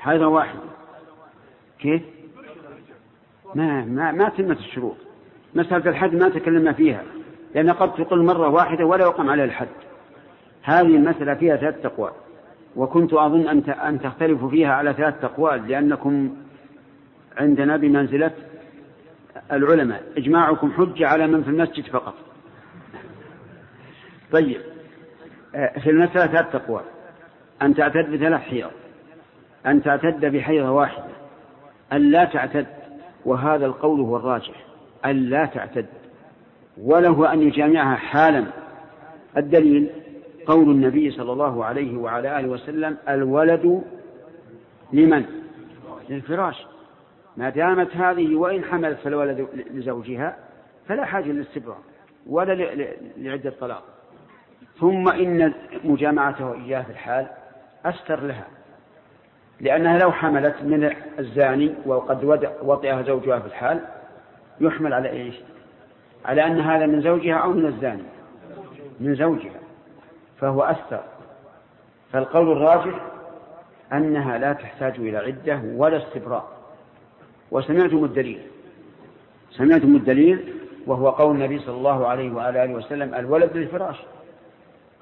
حيضة 0.00 0.26
واحدة 0.26 0.60
كيف؟ 1.78 2.02
ما 3.54 3.84
ما 3.84 4.12
ما 4.12 4.28
تمت 4.28 4.58
الشروط. 4.58 4.96
مسألة 5.54 5.90
الحد 5.90 6.14
ما 6.14 6.28
تكلمنا 6.28 6.72
فيها 6.72 7.02
لأن 7.54 7.70
قد 7.70 7.94
تقل 7.94 8.24
مرة 8.24 8.48
واحدة 8.48 8.86
ولا 8.86 9.04
يقام 9.04 9.30
عليها 9.30 9.44
الحد. 9.44 9.68
هذه 10.62 10.96
المسألة 10.96 11.34
فيها 11.34 11.56
ثلاث 11.56 11.86
أقوال 11.86 12.12
وكنت 12.76 13.12
أظن 13.12 13.48
أن 13.48 13.70
أن 13.70 14.00
تختلفوا 14.00 14.50
فيها 14.50 14.72
على 14.72 14.92
ثلاث 14.92 15.24
أقوال 15.24 15.68
لأنكم 15.68 16.36
عندنا 17.36 17.76
بمنزلة 17.76 18.32
العلماء. 19.52 20.02
إجماعكم 20.16 20.72
حجة 20.72 21.08
على 21.08 21.26
من 21.26 21.42
في 21.42 21.50
المسجد 21.50 21.86
فقط. 21.86 22.14
طيب 24.32 24.60
في 25.52 25.90
المسألة 25.90 26.26
ثلاث 26.26 26.54
أقوال 26.54 26.84
أن 27.62 27.74
تعتد 27.74 28.10
بثلاث 28.10 28.40
حيض. 28.40 28.70
أن 29.66 29.82
تعتد 29.82 30.26
بحيضة 30.26 30.70
واحدة 30.70 31.04
أن 31.92 32.10
لا 32.10 32.24
تعتد 32.24 32.66
وهذا 33.24 33.66
القول 33.66 34.00
هو 34.00 34.16
الراجح 34.16 34.54
أن 35.04 35.16
لا 35.16 35.46
تعتد. 35.46 35.86
وله 36.82 37.32
أن 37.32 37.42
يجامعها 37.42 37.96
حالا. 37.96 38.44
الدليل 39.36 39.90
قول 40.46 40.70
النبي 40.70 41.10
صلى 41.10 41.32
الله 41.32 41.64
عليه 41.64 41.98
وعلى 41.98 42.40
آله 42.40 42.48
وسلم 42.48 42.96
الولد 43.08 43.82
لمن؟ 44.92 45.24
للفراش. 46.08 46.66
ما 47.36 47.50
دامت 47.50 47.96
هذه 47.96 48.34
وإن 48.34 48.64
حملت 48.64 48.98
فالولد 48.98 49.48
لزوجها 49.74 50.36
فلا 50.88 51.04
حاجة 51.04 51.24
للاستبراء 51.24 51.78
ولا 52.26 52.52
لعدة 53.16 53.52
طلاق. 53.60 53.84
ثم 54.80 55.08
إن 55.08 55.52
مجامعته 55.84 56.54
إياه 56.54 56.82
في 56.82 56.90
الحال 56.90 57.26
أستر 57.84 58.20
لها. 58.20 58.46
لأنها 59.60 59.98
لو 59.98 60.12
حملت 60.12 60.54
من 60.62 60.90
الزاني 61.18 61.74
وقد 61.86 62.24
وطئها 62.62 63.02
زوجها 63.02 63.38
في 63.38 63.46
الحال 63.46 63.80
يحمل 64.60 64.94
على 64.94 65.10
إيش؟ 65.10 65.34
على 66.24 66.46
أن 66.46 66.60
هذا 66.60 66.86
من 66.86 67.00
زوجها 67.00 67.34
أو 67.34 67.52
من 67.52 67.66
الزاني. 67.66 68.02
من 69.00 69.14
زوجها. 69.14 69.60
فهو 70.40 70.62
أستر. 70.62 71.00
فالقول 72.12 72.52
الراجح 72.52 73.00
أنها 73.92 74.38
لا 74.38 74.52
تحتاج 74.52 74.94
إلى 74.98 75.18
عدة 75.18 75.60
ولا 75.76 75.96
استبراء. 75.96 76.48
وسمعتم 77.50 78.04
الدليل. 78.04 78.40
سمعتم 79.50 79.96
الدليل 79.96 80.54
وهو 80.86 81.10
قول 81.10 81.36
النبي 81.36 81.58
صلى 81.58 81.76
الله 81.76 82.06
عليه 82.06 82.32
وعلى 82.32 82.64
آله 82.64 82.74
وسلم 82.74 83.14
الولد 83.14 83.56
للفراش. 83.56 83.96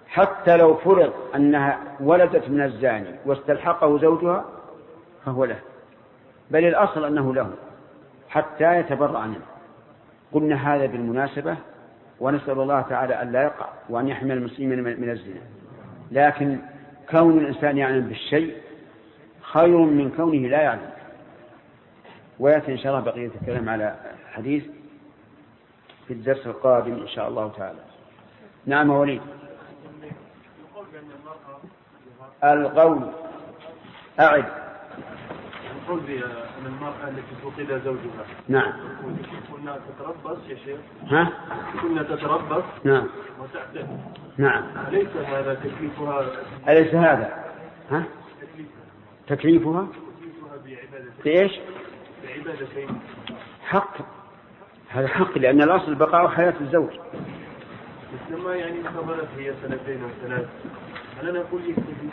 حتى 0.08 0.56
لو 0.56 0.74
فرض 0.74 1.12
أنها 1.34 1.78
ولدت 2.00 2.48
من 2.48 2.62
الزاني 2.62 3.14
واستلحقه 3.26 3.98
زوجها 3.98 4.44
فهو 5.24 5.44
له. 5.44 5.58
بل 6.50 6.64
الأصل 6.64 7.04
أنه 7.04 7.34
له 7.34 7.50
حتى 8.28 8.76
يتبرأ 8.76 9.26
منه. 9.26 9.46
قلنا 10.32 10.74
هذا 10.74 10.86
بالمناسبة 10.86 11.56
ونسأل 12.20 12.60
الله 12.60 12.80
تعالى 12.80 13.22
أن 13.22 13.32
لا 13.32 13.42
يقع 13.42 13.68
وأن 13.88 14.08
يحمي 14.08 14.32
المسلمين 14.32 14.82
من 14.82 15.10
الزنا. 15.10 15.40
لكن 16.10 16.58
كون 17.10 17.38
الإنسان 17.38 17.78
يعلم 17.78 18.08
بالشيء 18.08 18.56
خير 19.40 19.78
من 19.78 20.10
كونه 20.16 20.48
لا 20.48 20.60
يعلم. 20.60 20.90
ويأتي 22.38 22.72
إن 22.72 22.78
شاء 22.78 22.92
الله 22.92 23.10
بقية 23.10 23.30
الكلام 23.42 23.68
على 23.68 23.96
حديث 24.32 24.64
في 26.06 26.12
الدرس 26.12 26.46
القادم 26.46 26.92
إن 26.92 27.08
شاء 27.08 27.28
الله 27.28 27.52
تعالى. 27.56 27.78
نعم 28.66 28.90
وليد. 28.90 29.22
القول. 32.44 33.10
أعد. 34.20 34.44
القول 35.88 36.22
أن 36.60 36.66
المرأة 36.66 37.08
التي 37.08 37.34
فقد 37.42 37.80
زوجها. 37.84 38.26
نعم. 38.48 38.72
كنا 39.52 39.78
تتربص 39.88 40.38
يا 40.48 40.56
شيخ. 40.56 40.80
ها؟ 41.06 41.32
كنا 41.82 42.02
تتربص. 42.02 42.64
نعم. 42.84 43.06
وتعتد 43.40 43.88
نعم. 44.38 44.64
أليس 44.88 45.08
هذا 45.16 45.54
تكليفها؟ 45.54 46.26
أليس 46.68 46.94
هذا؟ 46.94 47.44
ها؟ 47.90 48.04
تكليفها. 48.40 48.84
تكليفها؟ 49.26 49.88
بعبادة 50.64 51.10
بإيش 51.24 51.52
بعبادتين. 52.24 53.00
حق. 53.64 53.96
هذا 54.88 55.08
حق 55.08 55.38
لأن 55.38 55.62
الأصل 55.62 55.94
بقاء 55.94 56.28
حياة 56.28 56.54
الزوج. 56.60 56.90
مثل 58.12 58.42
ما 58.42 58.54
يعني 58.54 58.78
انتظرت 58.78 59.28
هي 59.38 59.54
سنتين 59.62 60.02
أو 60.02 60.08
ثلاث. 60.28 60.48
هل 61.20 61.28
أنا 61.28 61.40
أقول 61.40 61.60
يكتفي 61.70 62.08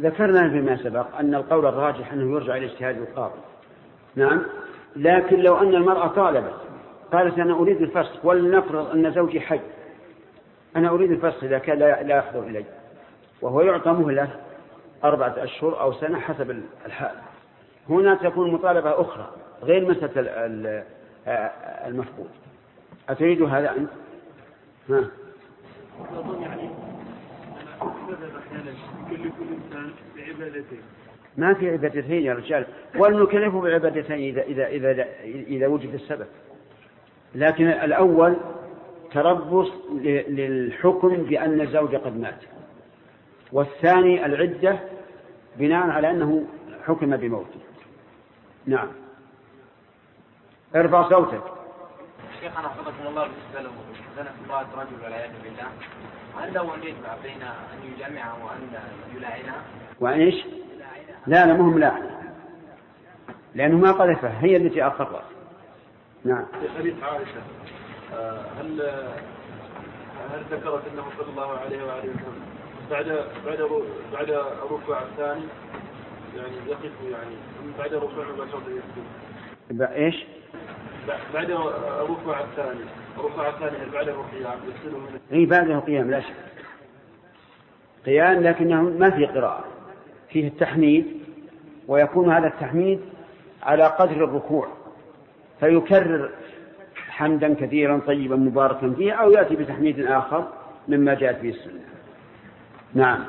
ذكرنا 0.00 0.50
فيما 0.50 0.76
سبق 0.76 1.06
أن 1.20 1.34
القول 1.34 1.66
الراجح 1.66 2.12
أنه 2.12 2.32
يرجع 2.34 2.56
إلى 2.56 2.66
اجتهاد 2.66 2.96
القاضي. 2.96 3.40
نعم. 4.16 4.42
لكن 4.96 5.40
لو 5.40 5.56
أن 5.58 5.74
المرأة 5.74 6.06
طالبت 6.06 6.54
قالت 7.12 7.38
أنا 7.38 7.54
أريد 7.54 7.82
الفسخ 7.82 8.24
ولنفرض 8.24 8.90
أن 8.90 9.12
زوجي 9.12 9.40
حي. 9.40 9.60
أنا 10.76 10.88
أريد 10.88 11.10
الفسخ 11.10 11.44
إذا 11.44 11.58
كان 11.58 11.78
لا 11.78 12.16
يحضر 12.16 12.42
إلي. 12.42 12.64
وهو 13.42 13.60
يعطى 13.60 13.90
مهلة 13.90 14.28
أربعة 15.04 15.34
أشهر 15.38 15.80
أو 15.80 15.92
سنة 15.92 16.20
حسب 16.20 16.62
الحال. 16.86 17.14
هنا 17.88 18.14
تكون 18.14 18.52
مطالبة 18.52 19.00
أخرى 19.00 19.30
غير 19.62 19.90
مسألة 19.90 20.20
ال- 20.20 20.28
ال- 20.28 20.84
المفقود. 21.86 22.30
أتريد 23.08 23.42
هذا 23.42 23.70
أنت؟ 23.76 23.90
ها 24.90 25.04
أظن 26.18 26.42
يعني 26.42 26.70
المذهب 27.82 27.82
أحيانا 27.82 27.82
يكلف 27.82 27.82
الإنسان 27.82 27.96
بعبادتين 27.96 27.97
ما 31.36 31.54
في 31.54 31.70
عبادتين 31.70 32.22
يا 32.22 32.34
رجال. 32.34 32.66
ولنكلف 32.96 33.54
بعبادتين 33.54 34.16
إذا 34.16 34.42
إذا 34.42 34.66
إذا 34.66 35.06
إذا 35.24 35.66
وجد 35.66 35.94
السبب. 35.94 36.26
لكن 37.34 37.66
الأول 37.66 38.36
تربص 39.12 39.70
للحكم 40.28 41.16
بأن 41.16 41.60
الزوج 41.60 41.96
قد 41.96 42.20
مات. 42.20 42.40
والثاني 43.52 44.26
العدة 44.26 44.78
بناء 45.56 45.90
على 45.90 46.10
أنه 46.10 46.44
حكم 46.86 47.16
بموته. 47.16 47.60
نعم. 48.66 48.88
ارفع 50.76 51.08
صوتك. 51.08 51.42
شيخنا 52.40 52.68
حفظكم 52.68 53.06
الله 53.08 53.22
بالنسبة 53.22 53.60
له 53.60 53.70
زنت 54.16 54.28
امراه 54.46 54.66
رجل 54.76 55.04
والعياذ 55.04 55.30
بالله 55.44 55.68
هل 56.40 56.54
له 56.54 56.74
أن 56.74 56.82
يجمع 56.82 57.14
بين 57.22 57.42
أن 57.42 57.92
يجامعها 57.96 58.36
وأن 58.44 58.80
يلاعنها؟ 59.16 59.62
وإيش 60.00 60.44
لا 61.26 61.46
لا 61.46 61.52
مهم 61.54 61.78
لا 61.78 61.92
لأنه 63.54 63.76
ما 63.78 63.92
قذفها 63.92 64.38
هي 64.44 64.56
التي 64.56 64.84
أقرت 64.86 65.22
نعم. 66.24 66.44
في 66.60 66.68
حديث 66.78 66.94
عائشة 67.02 67.40
هل 68.60 68.80
هل 70.32 70.42
ذكرت 70.50 70.82
أنه 70.92 71.04
صلى 71.18 71.30
الله 71.30 71.58
عليه 71.58 71.82
وآله 71.84 71.98
وسلم 72.10 72.40
بعد 72.90 73.06
بعد 73.46 73.58
بعد 74.12 74.30
الركوع 74.30 75.02
الثاني؟ 75.02 75.44
يعني 76.36 76.52
يقف 76.66 76.92
يعني 77.10 77.34
بعد 77.78 77.92
الركوع 77.92 78.24
مباشرة 78.34 78.62
يسجد 78.68 79.82
إيش؟ 79.82 80.24
ب- 81.08 81.34
بعد 81.34 81.50
الركوع 81.50 82.40
الثاني. 82.40 82.84
الركوع 83.20 83.48
الثاني 83.48 83.76
هل 83.76 83.90
بعده 83.92 84.12
قيام 84.12 84.58
من 84.84 85.20
إي 85.32 85.46
بعده 85.46 85.78
قيام 85.78 86.10
لا 86.10 86.20
شك. 86.20 86.34
قيام 88.06 88.42
لكنه 88.42 88.82
ما 88.82 89.10
في 89.10 89.26
قراءة 89.26 89.64
فيه 90.30 90.48
التحميد 90.48 91.06
ويكون 91.88 92.32
هذا 92.32 92.46
التحميد 92.46 93.00
على 93.62 93.84
قدر 93.86 94.24
الركوع 94.24 94.68
فيكرر 95.60 96.30
حمدا 97.08 97.54
كثيرا 97.54 98.00
طيبا 98.06 98.36
مباركا 98.36 98.94
فيه 98.96 99.12
أو 99.12 99.30
يأتي 99.30 99.56
بتحميد 99.56 100.00
آخر 100.00 100.48
مما 100.88 101.14
جاءت 101.14 101.40
به 101.42 101.48
السنة. 101.48 101.80
نعم. 102.94 103.24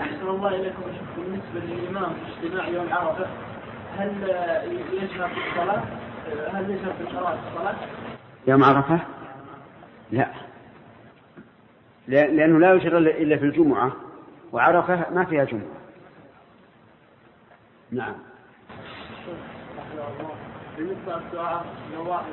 أحسن 0.00 0.28
الله 0.28 0.48
إليكم 0.48 0.82
بالنسبة 1.16 1.74
للإمام 1.74 2.12
في 2.12 2.46
اجتماع 2.46 2.68
يوم 2.68 2.92
عرفة 2.92 3.26
هل 3.98 4.12
يجهر 4.92 5.28
في 5.28 5.34
الصلاة؟ 5.50 5.82
هل 6.52 6.70
يجهر 6.70 6.92
في 6.92 7.10
الصلاة؟ 7.10 7.74
يوم 8.46 8.64
عرفة؟ 8.64 8.98
لا. 10.12 10.26
لأنه 12.08 12.58
لا 12.58 12.74
يشرع 12.74 12.98
إلا 12.98 13.36
في 13.36 13.44
الجمعة 13.44 13.92
وعرفة 14.52 15.10
ما 15.10 15.24
فيها 15.24 15.44
جمعة. 15.44 15.62
نعم. 17.90 18.14
بالنسبة 20.76 21.16
للدعاء 21.16 21.66
لو 21.94 22.10
واحد 22.10 22.32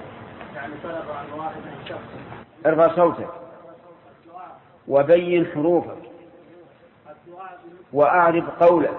يعني 0.55 0.73
عن 0.83 1.39
واحد 1.39 1.61
شخص. 1.85 1.99
ارفع 2.65 2.95
صوتك. 2.95 3.29
وبين 4.87 5.45
حروفك. 5.45 5.97
وأعرف 7.93 8.49
قولك. 8.49 8.97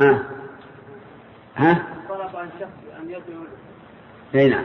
ها. 0.00 0.24
ها. 1.56 1.86
طلب 2.08 2.36
عن 2.36 2.50
شخص 2.60 2.98
أن 3.00 3.10
يدعو 3.10 3.44
نعم. 4.50 4.64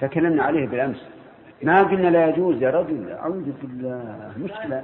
تكلمنا 0.00 0.42
عليه 0.42 0.66
بالأمس. 0.66 1.19
ما 1.62 1.82
قلنا 1.82 2.08
لا 2.08 2.26
يجوز 2.26 2.62
يا 2.62 2.70
رجل 2.70 3.10
أعوذ 3.12 3.52
بالله 3.62 4.32
مشكلة. 4.38 4.82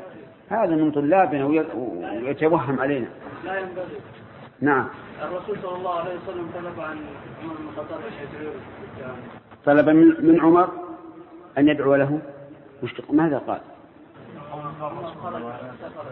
هذا 0.51 0.75
من 0.77 0.91
طلابنا 0.91 1.45
وي- 1.45 1.67
ويتوهم 2.25 2.81
علينا. 2.81 3.07
لا 3.45 3.59
ينبغي. 3.61 3.97
نعم. 4.61 4.87
الرسول 5.23 5.57
صلى 5.63 5.77
الله 5.77 5.99
عليه 6.01 6.11
وسلم 6.15 6.51
طلب 6.55 6.81
عن 6.81 6.97
عمر 7.43 7.55
بن 7.55 7.69
الخطاب 7.69 7.99
أن 8.01 8.13
يدعو 8.23 8.53
له. 8.99 9.15
طلب 9.65 9.89
من 10.29 10.41
عمر 10.41 10.69
أن 11.59 11.69
يدعو 11.69 11.95
له؟ 11.95 12.19
وش 12.83 12.95
ماذا 13.11 13.39
قال؟ 13.39 13.61
عمر 14.53 14.73
خرج 14.81 15.05
سفر 15.83 16.11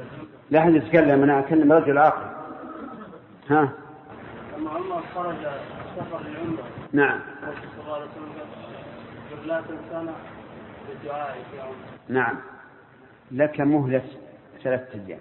لا 0.50 0.58
أحد 0.58 0.74
يتكلم 0.74 1.22
أنا 1.22 1.38
أكلم 1.38 1.72
رجل 1.72 1.98
آخر. 1.98 2.30
ها؟ 3.50 3.68
لما 4.58 4.70
عمر 4.70 5.02
خرج 5.14 5.36
سفر 5.96 6.20
للعمره 6.20 6.64
نعم. 6.92 7.20
الرسول 7.42 7.68
صلى 7.76 7.84
الله 7.84 7.94
عليه 7.94 8.04
وسلم 8.04 8.32
قال 9.30 9.48
لا 9.48 9.60
تنسانا 9.60 10.12
نعم. 12.08 12.36
لك 13.30 13.60
مهلة 13.60 14.02
ثلاثة 14.62 15.00
أيام. 15.06 15.20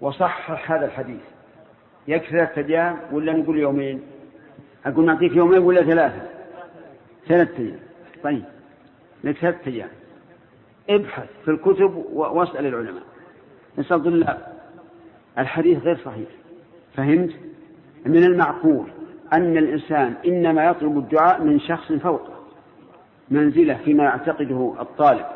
وصحح 0.00 0.72
هذا 0.72 0.86
الحديث. 0.86 1.20
يكفي 2.08 2.30
ثلاثة 2.30 2.68
أيام 2.68 2.98
ولا 3.12 3.32
نقول 3.32 3.58
يومين؟ 3.58 4.02
أقول 4.86 5.06
نعطيك 5.06 5.36
يومين 5.36 5.58
ولا 5.58 5.82
ثلاثة؟ 5.82 6.28
ثلاثة 7.28 7.58
أيام. 7.58 7.80
طيب. 8.22 8.44
لك 9.24 9.36
ثلاثة 9.36 9.70
أيام. 9.70 9.88
ابحث 10.90 11.28
في 11.44 11.50
الكتب 11.50 12.04
واسأل 12.12 12.66
العلماء. 12.66 13.02
نسأل 13.78 14.04
طلاب 14.04 14.38
الحديث 15.38 15.78
غير 15.78 15.96
صحيح. 15.96 16.28
فهمت؟ 16.96 17.30
من 18.06 18.24
المعقول 18.24 18.90
أن 19.32 19.56
الإنسان 19.56 20.14
إنما 20.26 20.64
يطلب 20.64 20.98
الدعاء 20.98 21.42
من 21.42 21.60
شخص 21.60 21.92
فوقه. 21.92 22.29
منزلة 23.30 23.74
فيما 23.74 24.04
يعتقده 24.04 24.74
الطالب. 24.80 25.26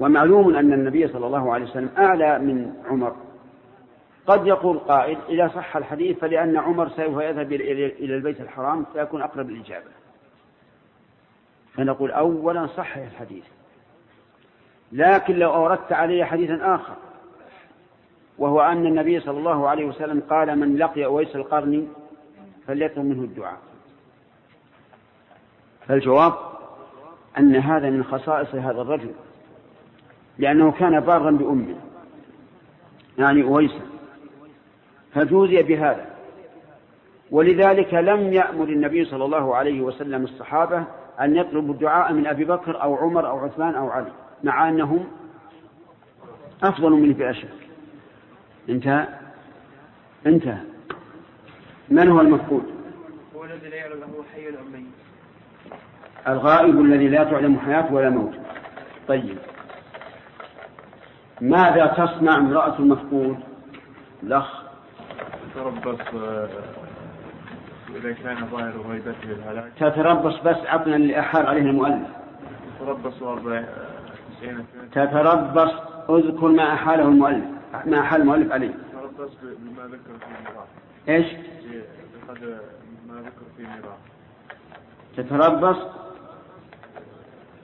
ومعلوم 0.00 0.56
أن 0.56 0.72
النبي 0.72 1.08
صلى 1.08 1.26
الله 1.26 1.54
عليه 1.54 1.64
وسلم 1.64 1.90
أعلى 1.98 2.38
من 2.38 2.72
عمر. 2.90 3.16
قد 4.26 4.46
يقول 4.46 4.78
قائل 4.78 5.18
إذا 5.28 5.48
صح 5.48 5.76
الحديث 5.76 6.18
فلأن 6.18 6.56
عمر 6.56 6.88
سوف 6.88 7.22
يذهب 7.22 7.52
إلى 7.52 8.14
البيت 8.14 8.40
الحرام 8.40 8.84
فيكون 8.92 9.22
أقرب 9.22 9.50
الإجابة 9.50 9.90
فنقول 11.74 12.10
أولا 12.10 12.66
صحح 12.66 12.96
الحديث. 12.96 13.44
لكن 14.92 15.38
لو 15.38 15.54
أوردت 15.54 15.92
عليه 15.92 16.24
حديثا 16.24 16.74
آخر 16.74 16.94
وهو 18.38 18.60
أن 18.60 18.86
النبي 18.86 19.20
صلى 19.20 19.38
الله 19.38 19.68
عليه 19.68 19.84
وسلم 19.84 20.22
قال 20.30 20.58
من 20.58 20.76
لقي 20.76 21.04
أويس 21.04 21.36
القرن 21.36 21.88
فليطلب 22.66 23.04
منه 23.04 23.22
الدعاء. 23.22 23.58
فالجواب 25.86 26.57
أن 27.38 27.56
هذا 27.56 27.90
من 27.90 28.04
خصائص 28.04 28.54
هذا 28.54 28.80
الرجل 28.80 29.10
لأنه 30.38 30.72
كان 30.72 31.00
بارا 31.00 31.30
بأمه 31.30 31.76
يعني 33.18 33.42
أويسا 33.42 33.80
فجوزي 35.14 35.62
بهذا. 35.62 36.06
ولذلك 37.30 37.94
لم 37.94 38.32
يأمر 38.32 38.64
النبي 38.64 39.04
صلى 39.04 39.24
الله 39.24 39.56
عليه 39.56 39.80
وسلم 39.80 40.24
الصحابة 40.24 40.84
أن 41.20 41.36
يطلبوا 41.36 41.74
الدعاء 41.74 42.12
من 42.12 42.26
أبي 42.26 42.44
بكر 42.44 42.82
أو 42.82 42.96
عمر 42.96 43.28
أو 43.28 43.38
عثمان 43.38 43.74
أو 43.74 43.88
علي 43.88 44.12
مع 44.44 44.68
أنهم 44.68 45.06
أفضل 46.62 46.90
منه 46.90 47.14
بلا 47.14 47.32
شك. 47.32 47.48
انتهى؟ 48.68 49.06
انتهى. 50.26 50.58
من 51.88 52.08
هو 52.08 52.20
المفقود؟ 52.20 52.62
هو 53.36 53.44
الذي 53.44 53.68
لا 53.68 53.76
يعلم 53.76 54.02
هو 54.02 54.22
حي 54.34 54.48
أم 54.48 54.72
ميت. 54.72 55.07
الغائب 56.28 56.80
الذي 56.80 57.08
لا 57.08 57.24
تعلم 57.24 57.58
حياته 57.58 57.94
ولا 57.94 58.10
موت 58.10 58.34
طيب. 59.08 59.38
ماذا 61.40 61.86
تصنع 61.86 62.36
امرأة 62.36 62.78
المفقود؟ 62.78 63.38
الأخ. 64.22 64.62
تربص 65.54 66.00
آه، 66.14 66.48
إذا 67.96 68.12
كان 68.12 68.46
ظاهر 68.52 68.72
غيبته 68.90 69.24
الهلاك. 69.24 69.72
تتربص 69.80 70.40
بس 70.40 70.56
عطنا 70.66 70.96
اللي 70.96 71.20
أحال 71.20 71.46
عليه 71.46 71.62
المؤلف. 71.62 72.08
تربص 72.80 73.22
أربع 73.22 73.64
تسعين 74.40 74.66
تتربص 74.92 75.72
اذكر 76.10 76.48
ما 76.48 76.74
أحاله 76.74 77.08
المؤلف 77.08 77.44
ما 77.86 78.00
أحال 78.00 78.20
المؤلف 78.20 78.52
عليه. 78.52 78.74
تربص 78.92 79.32
بما 79.42 79.84
ذكر 79.84 80.18
في 80.18 80.26
الميراث. 80.38 80.68
إيش؟ 81.08 81.26
بقدر 82.28 82.56
ما 83.08 83.14
ذكر 83.20 83.42
في 83.56 83.62
الميراث. 83.62 83.98
تتربص 85.16 85.76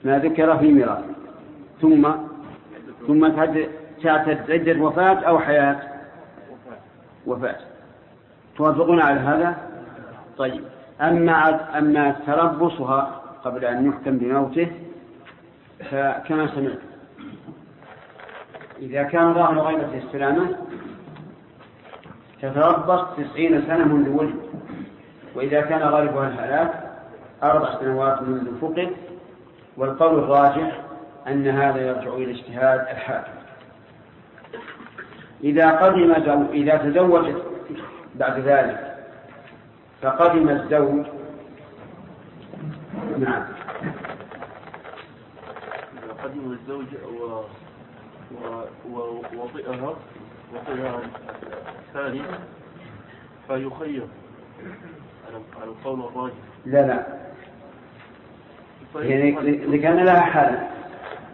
ما 0.05 0.19
ذكر 0.19 0.57
في 0.57 0.71
ميراث. 0.71 1.03
ثم 1.81 2.11
ثم 3.07 3.27
تعتد 4.03 4.51
عدة 4.51 4.81
وفاة 4.81 5.19
أو 5.19 5.39
حياة. 5.39 5.79
وفاة. 7.25 7.55
توافقون 8.57 9.01
على 9.01 9.19
هذا؟ 9.19 9.57
طيب. 10.37 10.61
أما 11.01 11.77
أما 11.77 12.15
تربصها 12.27 13.21
قبل 13.43 13.65
أن 13.65 13.87
يحكم 13.87 14.17
بموته 14.17 14.71
فكما 15.91 16.47
سمعت 16.55 16.79
إذا 18.79 19.03
كان 19.03 19.33
ظاهر 19.33 19.59
غيبة 19.59 19.97
السلامة 19.97 20.57
تتربص 22.41 23.01
تسعين 23.17 23.61
سنة 23.61 23.85
منذ 23.85 24.09
ولد. 24.09 24.35
وإذا 25.35 25.61
كان 25.61 25.81
غالبها 25.81 26.27
الهلاك 26.27 26.71
أربع 27.43 27.79
سنوات 27.79 28.21
منذ 28.21 28.59
فقد 28.61 28.89
والقول 29.77 30.19
الراجح 30.19 30.81
أن 31.27 31.47
هذا 31.47 31.81
يرجع 31.87 32.13
إلى 32.13 32.31
اجتهاد 32.31 32.79
الحاكم. 32.79 33.31
إذا 35.43 35.69
قدم. 35.69 36.47
إذا 36.53 36.77
تزوجت 36.77 37.43
بعد 38.15 38.39
ذلك 38.39 38.97
فقدم 40.01 40.49
الزوج. 40.49 41.05
نعم. 43.17 43.45
إذا 45.93 46.23
قدم 46.23 46.51
الزوج 46.51 46.85
و 47.21 47.41
ووطئها 48.91 49.93
وطئها 50.53 51.01
الثاني 51.87 52.21
فيخير. 53.47 54.07
على 55.27 55.41
على 55.61 55.71
القول 55.71 55.99
الراجح. 55.99 56.33
لا 56.65 56.87
لا. 56.87 57.25
يعني 58.95 59.39
إذا 59.39 59.77
كان 59.77 60.05
لها 60.05 60.21
حل 60.21 60.57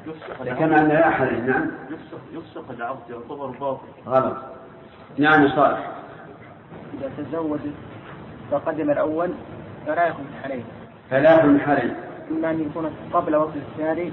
يفسخ 0.08 0.42
إذا 0.42 0.54
كان 0.54 0.64
العقد 0.64 0.80
عندنا 0.80 1.00
لها 1.00 1.10
حل 1.10 1.46
نعم. 1.48 1.72
يفسخ 1.90 2.18
يفسخ 2.34 2.72
العقد 2.72 3.10
يعتبر 3.10 3.48
باطل. 3.48 3.88
غلط. 4.08 4.38
نعم 5.18 5.48
صالح. 5.48 5.92
إذا 6.94 7.12
تزوجت 7.18 7.74
فقدم 8.52 8.92
الأول 8.92 9.30
فلا 9.88 10.08
يكون 10.08 10.26
عليه 10.44 10.64
ثلاث 11.10 11.46
من 11.46 11.60
حل 11.60 11.92
إما 12.32 12.52
أن 12.52 12.62
يكون 12.62 12.92
قبل 13.14 13.36
وصل 13.36 13.58
الثاني 13.58 14.12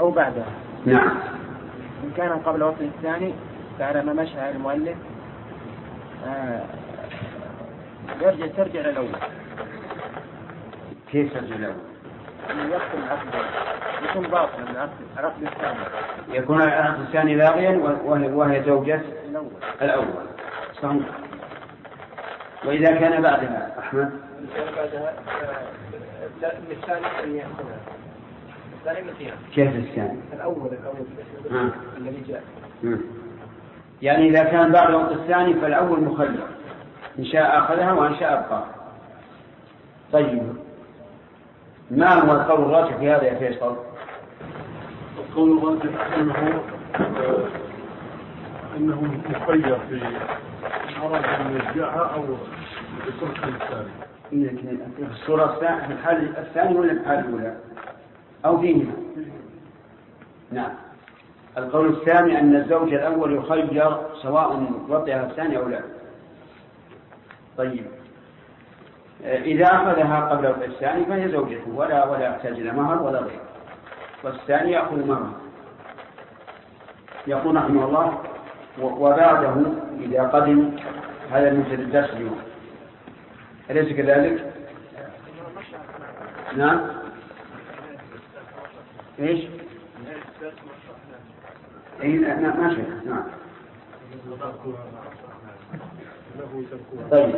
أو 0.00 0.10
بعده. 0.10 0.44
نعم. 0.86 1.10
إن 2.04 2.10
كان 2.16 2.30
قبل 2.30 2.62
وصل 2.62 2.84
الثاني 2.84 3.34
فعلى 3.78 4.02
ما 4.02 4.12
مشى 4.12 4.40
على 4.40 4.50
المؤلف 4.50 4.96
آه، 6.26 6.62
يرجع 8.22 8.46
ترجع 8.46 8.80
للأول. 8.80 9.08
كيف 11.12 11.34
ترجع 11.34 11.56
الأول 11.56 11.91
يعني 12.48 12.62
يدخل 12.62 12.98
العقد 12.98 13.28
يكون 14.10 14.22
باطلا 14.22 14.88
العقد 15.18 15.42
الثاني 15.42 15.78
يكون 16.28 16.62
العقد 16.62 17.00
الثاني 17.00 17.34
لاغيا 17.34 17.70
وهي, 18.04 18.28
وهي 18.32 18.62
زوجة 18.62 19.00
الأول. 19.28 19.50
الأول. 19.82 20.26
صحيح. 20.82 21.02
وإذا 22.64 22.90
كان 22.94 23.22
بعدها 23.22 23.78
أحمد؟ 23.78 24.12
كان 24.54 24.66
بعدها 24.76 25.14
الثاني 26.70 27.06
أن 27.24 27.36
يأخذها. 27.36 27.80
الثاني 28.78 29.10
مثيرا 29.10 29.36
كيف 29.54 29.76
الثاني؟ 29.76 30.20
الأول 30.32 30.70
الأول. 30.72 31.76
الذي 31.96 32.22
جاء. 32.28 32.42
يعني 34.02 34.28
إذا 34.28 34.44
كان 34.44 34.72
بعد 34.72 34.88
الوقت 34.88 35.12
الثاني 35.12 35.54
فالأول 35.54 36.00
مخير 36.00 36.40
إن 37.18 37.24
شاء 37.24 37.58
أخذها 37.58 37.92
وإن 37.92 38.16
شاء 38.16 38.32
أبقى. 38.32 38.64
طيب. 40.12 40.61
ما 41.92 42.12
هو 42.14 42.32
القول 42.32 42.60
الراجح 42.62 42.96
في 42.96 43.10
هذا 43.10 43.22
يا 43.22 43.34
فيصل؟ 43.34 43.76
القول 45.18 45.58
الراجح 45.58 46.16
أنه 46.16 46.62
آه، 46.94 47.46
أنه 48.76 49.20
مخير 49.30 49.78
في 49.88 50.00
اراد 51.02 51.24
أن 51.24 51.52
يرجعها 51.52 52.14
أو 52.14 52.24
يتركها 53.08 53.46
للثاني. 53.46 53.88
في 54.96 55.02
الصورة 55.10 55.54
الثانية 55.54 55.86
في 55.86 55.92
الحال 55.92 56.36
الثاني 56.38 56.78
ولا 56.78 56.94
في 56.94 57.00
الحال 57.00 57.18
الأولى؟ 57.18 57.56
أو 58.44 58.60
فيهما؟ 58.60 58.92
نعم. 60.52 60.72
القول 61.58 61.88
الثاني 61.88 62.40
أن 62.40 62.56
الزوج 62.56 62.94
الأول 62.94 63.36
يخير 63.36 63.94
سواء 64.22 64.72
وطئها 64.88 65.26
الثاني 65.26 65.56
أو 65.56 65.68
لا. 65.68 65.80
طيب. 67.58 67.84
إذا 69.24 69.66
أخذها 69.66 70.20
قبل 70.20 70.46
الثاني 70.46 71.04
فهي 71.04 71.28
زوجته 71.28 71.70
ولا 71.74 72.04
ولا 72.04 72.26
يحتاج 72.26 72.52
إلى 72.52 72.72
مهر 72.72 73.02
ولا 73.02 73.18
غير. 73.18 73.40
والثاني 74.24 74.72
يأخذ 74.72 75.06
مهر. 75.06 75.30
يقول 77.26 77.56
رحمه 77.56 77.84
الله 77.84 78.22
وبعده 78.80 79.54
إذا 80.00 80.22
قدم 80.22 80.76
هذا 81.32 81.52
مثل 81.52 81.72
الدرس 81.72 82.10
اليوم 82.10 82.40
أليس 83.70 83.96
كذلك؟ 83.96 84.52
نعم 86.56 86.80
إيش؟ 89.18 89.44
اي 92.02 92.12
نعم 92.18 92.60
ما 92.60 92.74
شيء 92.74 93.00
نعم 93.06 93.24
طيب 97.10 97.34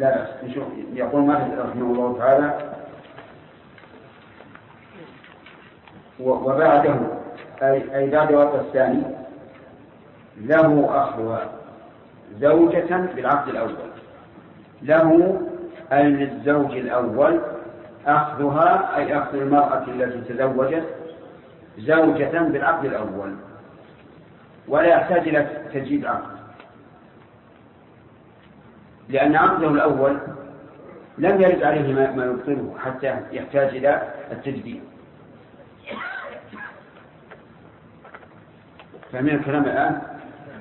لا 0.00 0.16
بأس. 0.16 0.44
نشوف. 0.44 0.64
يقول 0.94 1.22
مالك 1.22 1.58
رحمه 1.58 1.92
الله 1.92 2.18
تعالى 2.18 2.72
وبعده 6.20 6.96
أي 7.62 8.10
بعد 8.10 8.32
وقت 8.32 8.54
الثاني 8.54 9.02
له 10.40 10.88
أخوها 10.90 11.50
زوجة 12.38 12.96
بالعقد 13.14 13.48
الأول. 13.48 13.74
له 14.82 15.40
أي 15.92 16.02
للزوج 16.02 16.76
الأول 16.76 17.40
أخذها 18.06 18.96
أي 18.96 19.18
أخذ 19.18 19.34
المرأة 19.34 19.84
التي 19.88 20.34
تزوجت 20.34 20.84
زوجة 21.78 22.38
بالعقد 22.38 22.84
الأول. 22.84 23.34
ولا 24.68 24.88
يحتاج 24.88 25.28
إلى 25.28 25.46
تجديد 25.74 26.06
عقد. 26.06 26.39
لأن 29.10 29.36
عقده 29.36 29.68
الأول 29.68 30.18
لم 31.18 31.40
يرد 31.40 31.62
عليه 31.62 31.94
ما 31.94 32.24
يبطله 32.24 32.74
حتى 32.84 33.16
يحتاج 33.32 33.76
إلى 33.76 34.02
التجديد. 34.32 34.82
فمن 39.12 39.28
الكلام 39.28 39.64
الآن 39.64 40.02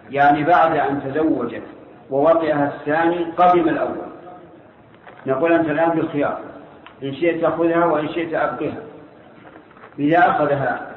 يعني 0.09 0.43
بعد 0.43 0.77
أن 0.77 1.03
تزوجت 1.03 1.63
ووطئها 2.09 2.67
الثاني 2.67 3.23
قدم 3.37 3.69
الأول. 3.69 4.09
نقول 5.25 5.53
أنت 5.53 5.69
الآن 5.69 5.89
بالخيار 5.89 6.39
إن 7.03 7.13
شئت 7.13 7.41
تأخذها 7.41 7.85
وإن 7.85 8.07
شئت 8.07 8.33
أبقيها. 8.33 8.81
إذا 9.99 10.19
أخذها 10.19 10.89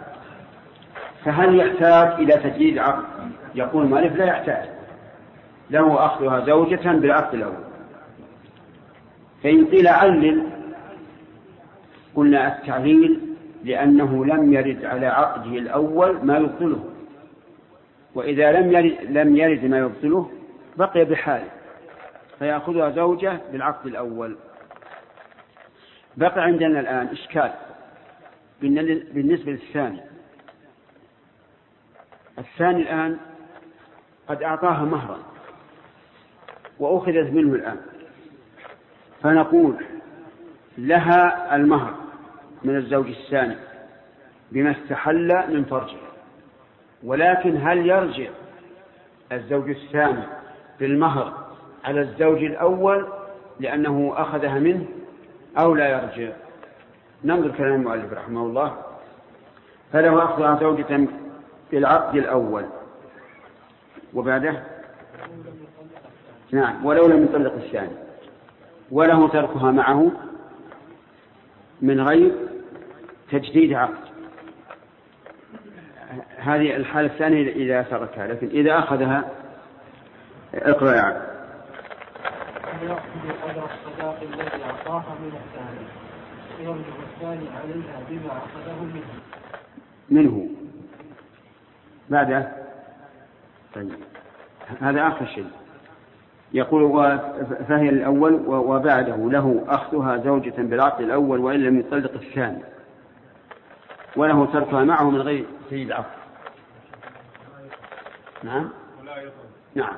فهل 1.24 1.60
يحتاج 1.60 2.12
إلى 2.12 2.32
تجديد 2.32 2.78
عقد؟ 2.78 3.04
يقول 3.54 3.84
المؤلف 3.84 4.16
لا 4.16 4.24
يحتاج. 4.24 4.71
له 5.72 6.06
أخذها 6.06 6.40
زوجة 6.46 6.92
بالعقد 6.92 7.34
الأول 7.34 7.64
فإن 9.42 9.66
قيل 9.66 9.88
علل 9.88 10.46
قلنا 12.14 12.58
التعليل 12.58 13.20
لأنه 13.64 14.24
لم 14.24 14.52
يرد 14.52 14.84
على 14.84 15.06
عقده 15.06 15.58
الأول 15.58 16.26
ما 16.26 16.36
يبطله. 16.38 16.84
وإذا 18.14 18.52
لم 18.52 18.72
يرد, 18.72 18.98
لم 19.10 19.36
يرد 19.36 19.64
ما 19.64 19.78
يبطله 19.78 20.30
بقي 20.76 21.04
بحاله. 21.04 21.48
فيأخذها 22.38 22.90
زوجة 22.90 23.40
بالعقد 23.52 23.86
الأول. 23.86 24.36
بقى 26.16 26.42
عندنا 26.42 26.80
الآن 26.80 27.06
إشكال 27.06 27.52
بالنسبة 29.12 29.52
للثاني. 29.52 30.00
الثاني 32.38 32.82
الآن 32.82 33.16
قد 34.28 34.42
أعطاها 34.42 34.84
مهرا. 34.84 35.18
وأخذت 36.78 37.32
منه 37.32 37.54
الآن. 37.54 37.76
فنقول 39.22 39.74
لها 40.78 41.56
المهر 41.56 41.94
من 42.64 42.76
الزوج 42.76 43.06
الثاني 43.08 43.56
بما 44.52 44.70
استحل 44.70 45.54
من 45.54 45.64
فرجه. 45.64 45.96
ولكن 47.04 47.56
هل 47.56 47.86
يرجع 47.86 48.28
الزوج 49.32 49.70
الثاني 49.70 50.22
بالمهر 50.80 51.46
على 51.84 52.00
الزوج 52.00 52.44
الأول 52.44 53.08
لأنه 53.60 54.12
أخذها 54.16 54.58
منه 54.58 54.86
أو 55.58 55.74
لا 55.74 55.88
يرجع؟ 55.88 56.32
ننظر 57.24 57.50
كلام 57.50 57.74
المؤلف 57.74 58.12
رحمه 58.12 58.42
الله. 58.42 58.76
فله 59.92 60.24
أخذها 60.24 60.60
زوجة 60.60 61.08
بالعقد 61.70 62.16
الأول. 62.16 62.64
وبعده؟ 64.14 64.62
نعم. 66.52 66.86
ولو 66.86 67.06
لم 67.06 67.24
يطلق 67.24 67.52
الثاني 67.54 67.96
وله 68.90 69.28
تركها 69.28 69.70
معه 69.70 70.12
من 71.82 72.00
غير 72.00 72.32
تجديد 73.30 73.72
عقد. 73.72 74.12
هذه 76.36 76.76
الحالة 76.76 77.06
الثانية 77.06 77.52
إذا 77.52 77.82
تركها 77.82 78.26
لكن 78.26 78.46
إذا 78.46 78.78
أخذها 78.78 79.30
اقرأ. 80.54 80.94
يعني. 80.94 81.32
قدر 83.42 83.64
الصداق 83.64 84.20
الذي 84.22 84.64
أعطاها 84.64 85.16
من 85.20 85.32
الثاني 85.44 85.86
ويرجع 86.58 86.94
الثاني 87.14 87.48
عليها 87.48 88.00
بما 88.10 88.32
أخذه 88.32 88.84
منه. 88.84 89.22
منه 90.10 90.48
بعده 92.10 92.52
طيب. 93.74 93.92
هذا 94.80 95.08
آخر 95.08 95.26
شيء. 95.26 95.61
يقول 96.54 97.18
فهي 97.68 97.88
الأول 97.88 98.32
وبعده 98.46 99.16
له 99.16 99.64
أخذها 99.68 100.16
زوجة 100.16 100.54
بالعقد 100.58 101.00
الأول 101.00 101.40
وإن 101.40 101.60
لم 101.60 101.80
يطلق 101.80 102.12
الثاني 102.12 102.62
وله 104.16 104.46
تركها 104.46 104.84
معه 104.84 105.10
من 105.10 105.20
غير 105.20 105.44
سيد 105.70 105.92
عقد 105.92 106.22
نعم؟ 108.42 108.70
نعم. 109.74 109.96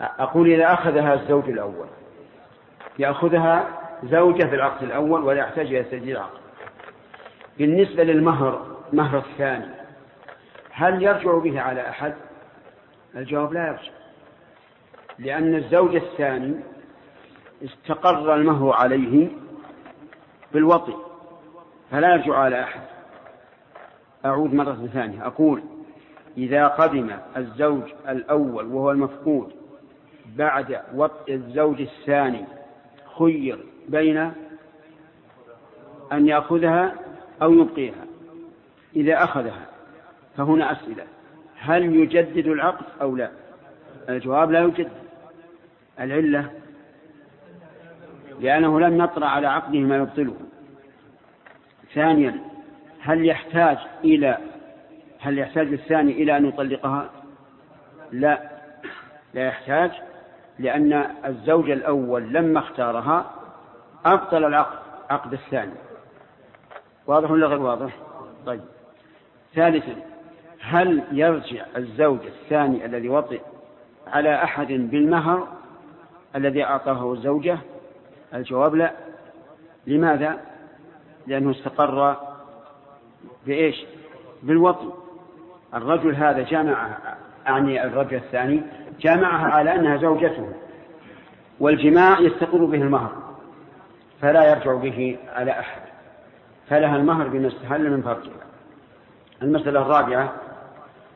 أقول 0.00 0.52
إذا 0.52 0.72
أخذها 0.72 1.14
الزوج 1.14 1.48
الأول. 1.48 1.86
يأخذها 2.98 3.68
زوجة 4.04 4.44
في 4.44 4.54
العقد 4.54 4.82
الأول 4.82 5.22
ولا 5.22 5.38
يحتاج 5.38 5.66
إلى 5.66 5.82
تسجيل 5.82 6.16
عقد 6.16 6.40
بالنسبة 7.58 8.04
للمهر 8.04 8.66
مهر 8.92 9.18
الثاني 9.18 9.66
هل 10.70 11.02
يرجع 11.02 11.38
به 11.38 11.60
على 11.60 11.88
أحد؟ 11.88 12.14
الجواب 13.16 13.52
لا 13.52 13.66
يرجع. 13.66 14.01
لأن 15.18 15.54
الزوج 15.54 15.94
الثاني 15.94 16.54
استقر 17.64 18.34
المهر 18.34 18.72
عليه 18.72 19.28
بالوطي 20.52 20.94
فلا 21.90 22.14
يرجع 22.14 22.34
على 22.34 22.62
أحد. 22.62 22.80
أعود 24.24 24.54
مرة 24.54 24.88
ثانية. 24.92 25.26
أقول 25.26 25.62
إذا 26.36 26.66
قدم 26.66 27.10
الزوج 27.36 27.82
الأول 28.08 28.66
وهو 28.66 28.90
المفقود 28.90 29.52
بعد 30.36 30.80
وطء 30.94 31.34
الزوج 31.34 31.80
الثاني 31.80 32.44
خير 33.18 33.58
بين 33.88 34.32
أن 36.12 36.28
يأخذها 36.28 36.94
أو 37.42 37.52
يبقيها. 37.52 38.04
إذا 38.96 39.24
أخذها 39.24 39.66
فهنا 40.36 40.72
أسئلة. 40.72 41.04
هل 41.58 41.96
يجدد 41.96 42.46
العقد 42.46 42.84
أو 43.00 43.16
لا؟ 43.16 43.30
الجواب 44.08 44.50
لا 44.50 44.60
يجدد 44.60 44.90
العلة 46.00 46.50
لأنه 48.40 48.80
لم 48.80 49.04
يطرأ 49.04 49.26
على 49.26 49.46
عقده 49.46 49.78
ما 49.78 49.96
يبطله. 49.96 50.34
ثانيا 51.94 52.40
هل 53.00 53.26
يحتاج 53.26 53.78
إلى 54.04 54.38
هل 55.20 55.38
يحتاج 55.38 55.72
الثاني 55.72 56.12
إلى 56.12 56.36
أن 56.36 56.46
يطلقها؟ 56.46 57.10
لا. 58.12 58.50
لا 59.34 59.46
يحتاج 59.46 59.90
لأن 60.58 61.06
الزوج 61.24 61.70
الأول 61.70 62.32
لما 62.32 62.58
اختارها 62.58 63.30
أبطل 64.04 64.44
العقد 64.44 64.78
عقد 65.10 65.32
الثاني. 65.32 65.74
واضح 67.06 67.30
ولا 67.30 67.46
غير 67.46 67.60
واضح؟ 67.60 67.96
طيب. 68.46 68.60
ثالثا 69.54 69.96
هل 70.60 71.02
يرجع 71.12 71.64
الزوج 71.76 72.20
الثاني 72.26 72.84
الذي 72.84 73.08
وطئ 73.08 73.40
على 74.06 74.34
أحد 74.34 74.66
بالمهر 74.66 75.48
الذي 76.36 76.64
أعطاه 76.64 77.12
الزوجة 77.12 77.58
الجواب 78.34 78.74
لا. 78.74 78.92
لماذا؟ 79.86 80.40
لأنه 81.26 81.50
استقر 81.50 82.16
بإيش؟ 83.46 83.84
بالوطن. 84.42 84.90
الرجل 85.74 86.14
هذا 86.14 86.42
جامع 86.42 86.96
أعني 87.48 87.84
الرجل 87.84 88.16
الثاني 88.16 88.62
جامعها 89.00 89.46
على 89.46 89.74
أنها 89.74 89.96
زوجته 89.96 90.52
والجماع 91.60 92.20
يستقر 92.20 92.64
به 92.64 92.82
المهر 92.82 93.12
فلا 94.20 94.50
يرجع 94.50 94.74
به 94.74 95.18
على 95.34 95.50
أحد. 95.50 95.82
فلها 96.68 96.96
المهر 96.96 97.28
بما 97.28 97.48
استحل 97.48 97.90
من 97.90 98.02
فرجها. 98.02 98.46
المسألة 99.42 99.82
الرابعة 99.82 100.32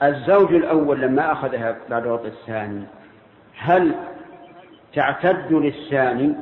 الزوج 0.02 0.54
الأول 0.54 1.00
لما 1.00 1.32
أخذها 1.32 1.76
بعد 1.90 2.06
وطء 2.06 2.26
الثاني 2.26 2.82
هل 3.56 3.94
تعتد 4.94 5.52
للثاني 5.52 6.34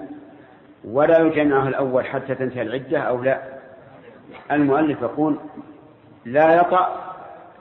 ولا 0.84 1.18
يجمعها 1.18 1.68
الأول 1.68 2.04
حتى 2.04 2.34
تنتهي 2.34 2.62
العدة 2.62 2.98
أو 2.98 3.22
لا؟ 3.22 3.42
المؤلف 4.52 5.02
يقول 5.02 5.38
لا 6.24 6.54
يطأ 6.54 7.14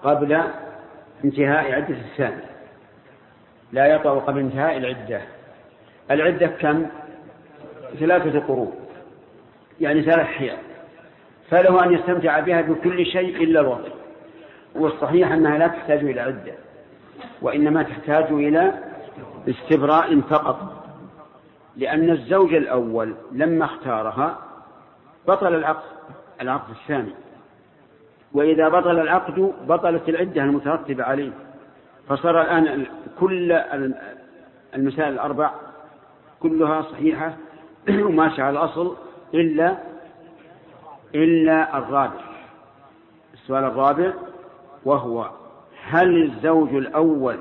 قبل 0.03 0.41
انتهاء 1.23 1.71
عدة 1.71 1.95
الثاني. 1.95 2.43
لا 3.71 3.86
يطأ 3.86 4.19
قبل 4.19 4.39
انتهاء 4.39 4.77
العدة. 4.77 5.21
العدة 6.12 6.47
كم؟ 6.47 6.86
ثلاثة 7.99 8.39
قرون 8.39 8.73
يعني 9.82 10.01
ثلاث 10.01 10.27
حيال 10.27 10.58
فله 11.49 11.86
أن 11.86 11.93
يستمتع 11.93 12.39
بها 12.39 12.62
بكل 12.62 13.06
شيء 13.06 13.43
إلا 13.43 13.60
الوطن 13.60 14.03
والصحيح 14.76 15.32
أنها 15.32 15.58
لا 15.58 15.68
تحتاج 15.68 16.00
إلى 16.00 16.22
عدة 16.22 16.54
وإنما 17.42 17.84
تحتاج 17.84 18.26
إلى 18.32 18.74
استبراء 19.48 20.22
فقط 20.22 20.84
لأن 21.76 22.10
الزوج 22.10 22.54
الأول 22.54 23.16
لما 23.32 23.66
اختارها 23.66 24.38
بطل 25.28 25.56
العقد 25.56 25.84
العقد 26.42 26.70
الثاني. 26.70 27.14
وإذا 28.34 28.70
بطل 28.70 29.00
العقد 29.00 29.54
بطلت 29.68 30.10
العدة 30.10 30.44
المترتبة 30.44 31.04
عليه. 31.04 31.32
فصار 32.10 32.42
الآن 32.42 32.86
كل 33.20 33.52
المسائل 34.76 35.14
الأربع 35.14 35.52
كلها 36.40 36.82
صحيحة 36.82 37.34
وماشية 38.08 38.44
على 38.44 38.60
الأصل 38.60 38.96
إلا 39.34 39.78
إلا 41.16 41.78
الرابع. 41.78 42.22
السؤال 43.34 43.64
الرابع 43.64 44.14
وهو 44.86 45.30
هل 45.84 46.24
الزوج 46.24 46.76
الأول 46.76 47.39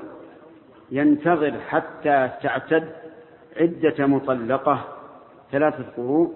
ينتظر 0.91 1.59
حتى 1.69 2.29
تعتد 2.41 2.89
عدة 3.57 4.05
مطلقة 4.05 4.85
ثلاثة 5.51 5.85
قروء 5.97 6.33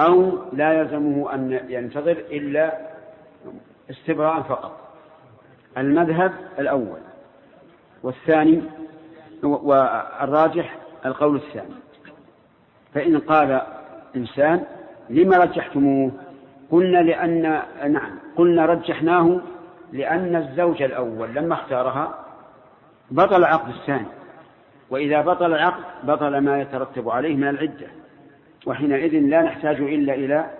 أو 0.00 0.38
لا 0.52 0.72
يلزمه 0.72 1.34
أن 1.34 1.60
ينتظر 1.68 2.10
إلا 2.10 2.78
استبراء 3.90 4.42
فقط؟ 4.42 4.78
المذهب 5.78 6.32
الأول. 6.58 7.00
والثاني 8.02 8.62
والراجح 9.42 10.76
القول 11.06 11.36
الثاني. 11.36 11.74
فإن 12.94 13.18
قال 13.18 13.62
إنسان 14.16 14.64
لما 15.10 15.36
رجحتموه؟ 15.36 16.12
قلنا 16.70 16.98
لأن 16.98 17.42
نعم 17.92 18.18
قلنا 18.36 18.66
رجحناه 18.66 19.40
لأن 19.92 20.36
الزوج 20.36 20.82
الأول 20.82 21.34
لما 21.34 21.54
اختارها 21.54 22.14
بطل 23.10 23.36
العقد 23.36 23.68
الثاني. 23.68 24.06
وإذا 24.90 25.20
بطل 25.20 25.46
العقد 25.54 25.84
بطل 26.02 26.38
ما 26.38 26.60
يترتب 26.60 27.08
عليه 27.08 27.36
من 27.36 27.48
العدة. 27.48 27.86
وحينئذ 28.66 29.20
لا 29.20 29.42
نحتاج 29.42 29.76
إلا 29.80 30.14
إلى 30.14 30.50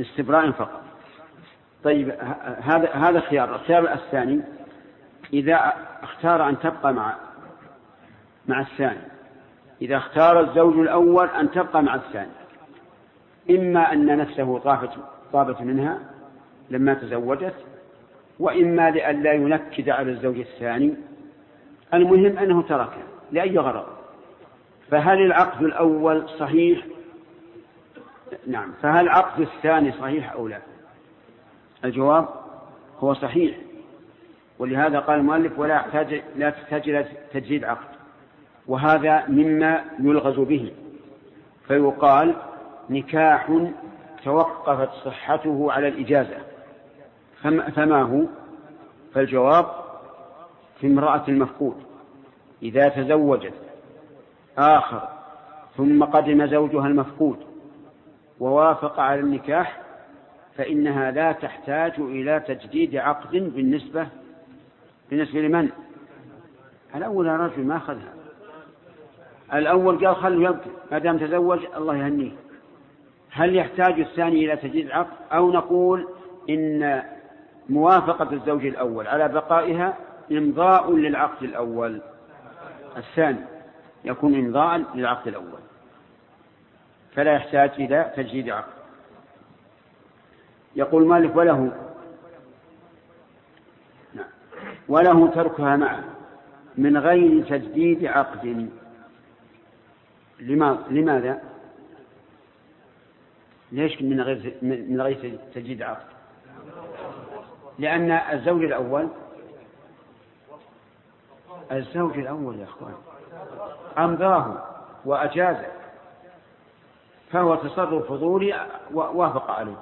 استبراء 0.00 0.50
فقط. 0.50 0.82
طيب 1.84 2.10
هذا 2.62 2.90
هذا 2.92 3.20
خيار. 3.20 3.54
الخيار 3.54 3.92
الثاني 3.92 4.40
إذا 5.32 5.72
اختار 6.02 6.48
أن 6.48 6.58
تبقى 6.58 6.92
مع 6.92 7.14
مع 8.46 8.60
الثاني. 8.60 9.08
إذا 9.82 9.96
اختار 9.96 10.40
الزوج 10.40 10.78
الأول 10.78 11.28
أن 11.28 11.50
تبقى 11.50 11.82
مع 11.82 11.94
الثاني. 11.94 12.30
إما 13.50 13.92
أن 13.92 14.18
نفسه 14.18 14.58
طافت 14.58 14.90
طابت 15.32 15.60
منها 15.60 15.98
لما 16.70 16.94
تزوجت 16.94 17.54
وإما 18.38 18.90
لئلا 18.90 19.32
ينكد 19.32 19.88
على 19.88 20.10
الزوج 20.10 20.38
الثاني 20.38 20.94
المهم 21.94 22.38
أنه 22.38 22.62
تركه 22.62 23.02
لأي 23.32 23.58
غرض؟ 23.58 23.86
فهل 24.90 25.22
العقد 25.22 25.62
الأول 25.62 26.28
صحيح؟ 26.28 26.86
نعم 28.46 28.72
فهل 28.82 29.04
العقد 29.04 29.40
الثاني 29.40 29.92
صحيح 29.92 30.32
أو 30.32 30.48
لا؟ 30.48 30.58
الجواب 31.84 32.28
هو 32.98 33.14
صحيح 33.14 33.56
ولهذا 34.58 34.98
قال 34.98 35.18
المؤلف 35.18 35.58
ولا 35.58 35.74
يحتاج 35.74 36.22
لا 36.36 36.50
تحتاج 36.50 36.88
إلى 36.88 37.06
تجديد 37.32 37.64
عقد 37.64 37.94
وهذا 38.66 39.24
مما 39.28 39.84
يلغز 40.00 40.40
به. 40.40 40.72
فيقال 41.68 42.34
نكاح 42.90 43.68
توقفت 44.24 44.90
صحته 45.04 45.72
على 45.72 45.88
الإجازة. 45.88 46.36
فما 47.44 48.02
هو؟ 48.02 48.22
فالجواب 49.14 49.66
في 50.80 50.86
امرأة 50.86 51.24
المفقود. 51.28 51.76
إذا 52.62 52.88
تزوجت 52.88 53.54
آخر 54.58 55.08
ثم 55.76 56.04
قدم 56.04 56.46
زوجها 56.46 56.86
المفقود 56.86 57.38
ووافق 58.40 59.00
على 59.00 59.20
النكاح 59.20 59.80
فإنها 60.56 61.10
لا 61.10 61.32
تحتاج 61.32 61.92
إلى 61.98 62.40
تجديد 62.40 62.96
عقد 62.96 63.30
بالنسبة 63.30 64.06
بالنسبة 65.10 65.40
لمن؟ 65.40 65.68
الأول 66.94 67.26
رجل 67.26 67.64
ما 67.64 67.76
أخذها. 67.76 68.14
الأول 69.54 70.06
قال 70.06 70.16
خلوا 70.16 70.48
يبقى 70.48 70.66
ما 70.92 70.98
دام 70.98 71.18
تزوج 71.18 71.60
الله 71.76 71.96
يهنيه 71.96 72.32
هل 73.30 73.56
يحتاج 73.56 74.00
الثاني 74.00 74.44
إلى 74.44 74.56
تجديد 74.56 74.86
العقد 74.86 75.16
أو 75.32 75.52
نقول 75.52 76.08
إن 76.50 77.02
موافقة 77.68 78.32
الزوج 78.32 78.66
الأول. 78.66 79.06
على 79.06 79.28
بقائها 79.28 79.96
إمضاء 80.32 80.92
للعقد 80.92 81.42
الأول. 81.42 82.00
الثاني 82.96 83.44
يكون 84.04 84.34
إمضاء 84.34 84.84
للعقد 84.94 85.28
الأول. 85.28 85.60
فلا 87.14 87.32
يحتاج 87.32 87.70
إلى 87.78 88.12
تجديد 88.16 88.50
عقد. 88.50 88.72
يقول 90.76 91.06
مالك 91.06 91.36
وله. 91.36 91.72
نعم. 94.14 94.26
وله 94.88 95.28
تركها 95.28 95.76
معه 95.76 96.04
من 96.78 96.98
غير 96.98 97.44
تجديد 97.44 98.04
عقد. 98.04 98.68
لماذا؟ 100.90 101.42
ليش 103.72 104.02
من 104.02 104.20
غير 104.20 104.54
من 104.62 105.00
غير 105.00 105.38
تجديد 105.54 105.82
عقد؟ 105.82 106.13
لأن 107.78 108.10
الزوج 108.10 108.64
الأول 108.64 109.08
الزوج 111.72 112.18
الأول 112.18 112.58
يا 112.58 112.64
أخوان 112.64 112.94
أمضاه 113.98 114.54
وأجازه 115.04 115.66
فهو 117.32 117.54
تصرف 117.54 118.06
فضولي 118.08 118.66
وافق 118.92 119.50
عليه 119.50 119.76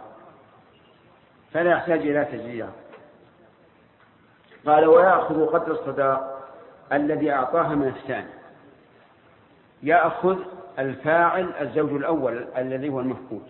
فلا 1.52 1.70
يحتاج 1.70 2.00
إلى 2.00 2.24
تجديد 2.24 2.66
قال 4.66 4.86
ويأخذ 4.86 5.46
قدر 5.46 5.72
الصداق 5.72 6.48
الذي 6.92 7.32
أعطاها 7.32 7.74
من 7.74 7.88
الثاني. 7.88 8.30
يأخذ 9.82 10.38
الفاعل 10.78 11.52
الزوج 11.60 11.92
الأول 11.92 12.46
الذي 12.56 12.88
هو 12.88 13.00
المفقود. 13.00 13.42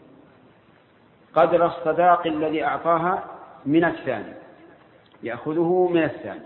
قدر 1.34 1.66
الصداق 1.66 2.26
الذي 2.26 2.64
أعطاها 2.64 3.24
من 3.66 3.84
الثاني 3.84 4.32
يأخذه 5.22 5.88
من 5.92 6.02
الثاني. 6.02 6.40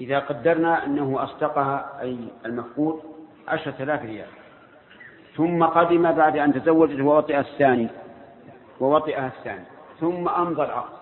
إذا 0.00 0.18
قدرنا 0.18 0.84
أنه 0.84 1.22
أصدقها 1.22 2.00
أي 2.00 2.18
المفقود 2.46 3.02
عشرة 3.48 3.74
آلاف 3.80 4.02
ريال. 4.02 4.28
ثم 5.36 5.64
قدم 5.64 6.12
بعد 6.12 6.36
أن 6.36 6.52
تزوجت 6.52 7.00
ووطئ 7.00 7.38
الثاني 7.38 7.88
ووطئها 8.80 9.26
الثاني. 9.26 9.64
ثم 10.00 10.28
أمضى 10.28 10.62
العقد. 10.62 10.96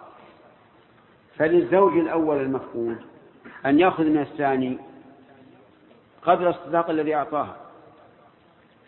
فللزوج 1.37 1.99
الأول 1.99 2.37
المفقود 2.37 2.97
أن 3.67 3.81
يأخذ 3.81 4.05
من 4.05 4.21
الثاني 4.21 4.79
قدر 6.23 6.51
الصداق 6.51 6.91
الذي 6.91 7.15
أعطاها. 7.15 7.57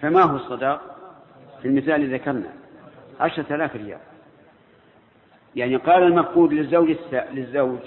فما 0.00 0.22
هو 0.22 0.36
الصداق؟ 0.36 0.80
في 1.62 1.68
المثال 1.68 1.94
الذي 1.94 2.14
ذكرنا 2.14 2.52
عشرة 3.20 3.54
آلاف 3.54 3.76
ريال. 3.76 3.98
يعني 5.56 5.76
قال 5.76 6.02
المفقود 6.02 6.52
للزوج 6.52 6.96
للزوج 7.12 7.78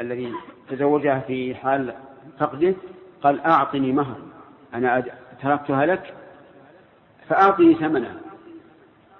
الذي 0.00 0.32
تزوجها 0.68 1.20
في 1.20 1.54
حال 1.54 1.94
فقده 2.38 2.74
قال 3.22 3.40
أعطني 3.40 3.92
مهر 3.92 4.16
أنا 4.74 5.04
تركتها 5.42 5.86
لك 5.86 6.14
فأعطني 7.28 7.74
ثمنها 7.74 8.20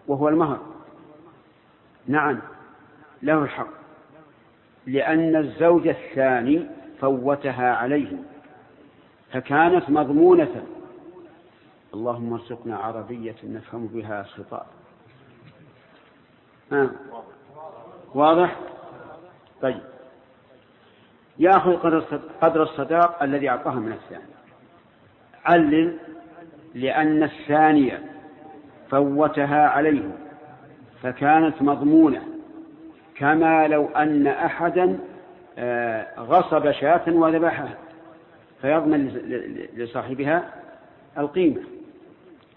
وهو 0.08 0.28
المهر. 0.28 0.60
نعم 2.06 2.40
له 3.22 3.42
الحق 3.42 3.68
لأن 4.86 5.36
الزوج 5.36 5.88
الثاني 5.88 6.66
فوتها 7.00 7.74
عليه 7.74 8.22
فكانت 9.32 9.90
مضمونة. 9.90 10.64
اللهم 11.94 12.32
ارزقنا 12.32 12.76
عربية 12.76 13.36
نفهم 13.44 13.86
بها 13.86 14.20
الخطاب 14.20 14.66
آه. 16.72 16.90
واضح؟ 18.14 18.56
طيب. 19.62 19.80
يأخذ 21.38 21.76
قدر 22.42 22.62
الصداق 22.62 23.22
الذي 23.22 23.48
أعطاها 23.48 23.74
من 23.74 23.92
الثاني. 23.92 24.24
علل 25.44 25.96
لأن 26.74 27.22
الثانية 27.22 28.02
فوتها 28.90 29.68
عليه 29.68 30.02
فكانت 31.02 31.62
مضمونة. 31.62 32.22
كما 33.16 33.68
لو 33.68 33.86
أن 33.86 34.26
أحدا 34.26 34.98
آه، 35.58 36.20
غصب 36.20 36.70
شاة 36.70 37.02
وذبحها 37.06 37.74
فيضمن 38.62 39.08
لصاحبها 39.76 40.44
القيمة. 41.18 41.60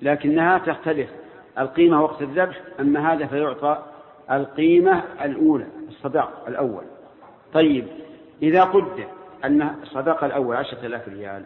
لكنها 0.01 0.58
تختلف. 0.58 1.10
القيمة 1.60 2.03
وقت 2.03 2.22
الذبح 2.22 2.62
أما 2.80 3.14
هذا 3.14 3.28
فيعطى 3.28 3.84
القيمة 4.32 5.03
الأولى 5.21 5.67
الصداق 5.88 6.43
الأول. 6.47 6.84
طيب 7.53 7.88
إذا 8.41 8.63
قدر 8.63 9.05
أن 9.45 9.76
الصداق 9.84 10.23
الأول 10.23 10.55
عشرة 10.55 10.86
آلاف 10.86 11.07
ريال 11.07 11.43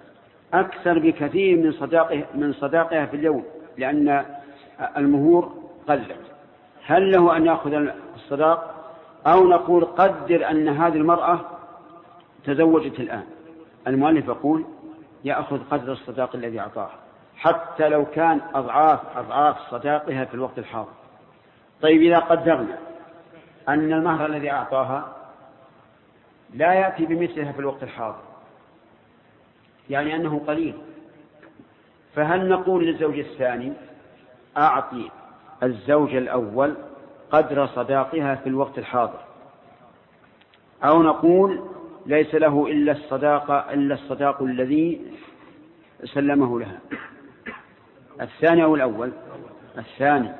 أكثر 0.54 1.00
بكثير 1.00 1.58
من 1.58 1.72
صداقه 1.72 2.24
من 2.36 2.54
صداقها 2.54 3.06
في 3.06 3.16
اليوم 3.16 3.44
لأن 3.78 4.26
المهور 4.98 5.54
قلت. 5.88 6.16
هل 6.86 7.12
له 7.12 7.38
أن 7.38 7.46
يأخذ 7.46 7.88
الصداق؟ 8.16 8.76
أو 9.28 9.48
نقول 9.48 9.86
قدر 9.86 10.50
أن 10.50 10.68
هذه 10.68 10.96
المرأة 10.96 11.40
تزوجت 12.46 13.00
الآن. 13.00 13.24
المؤلف 13.88 14.28
يقول 14.28 14.66
يأخذ 15.24 15.60
قدر 15.72 15.92
الصداق 15.92 16.36
الذي 16.36 16.60
أعطاه 16.60 16.90
حتى 17.38 17.90
لو 17.90 18.06
كان 18.06 18.42
أضعاف 18.54 19.00
أضعاف 19.18 19.58
صداقها 19.72 20.26
في 20.26 20.34
الوقت 20.34 20.58
الحاضر. 20.58 20.99
طيب 21.82 22.02
إذا 22.02 22.20
قدرنا 22.20 22.78
أن 23.70 23.94
المهر 23.94 24.26
الذي 24.26 24.52
أعطاها 24.52 25.16
لا 26.54 26.74
يأتي 26.74 27.06
بمثلها 27.06 27.52
في 27.52 27.60
الوقت 27.60 27.84
الحاضر 27.84 28.22
يعني 29.90 30.16
أنه 30.16 30.42
قليل. 30.48 30.74
فهل 32.16 32.50
نقول 32.50 32.86
للزوج 32.86 33.20
الثاني 33.20 33.74
أعطي 34.58 35.10
الزوج 35.64 36.16
الأول 36.16 36.76
قدر 37.32 37.68
صداقها 37.68 38.36
في 38.36 38.50
الوقت 38.50 38.78
الحاضر 38.78 39.20
أو 40.84 41.04
نقول 41.04 41.64
ليس 42.06 42.36
له 42.36 42.68
إلا 42.68 42.92
الصداقة 42.92 43.74
إلا 43.74 43.94
الصداق 43.96 44.42
الذي 44.44 45.02
سلمه 46.04 46.60
لها؟ 46.60 46.80
الثاني 48.22 48.64
أو 48.64 48.76
الأول؟ 48.76 49.12
الثاني. 49.78 50.32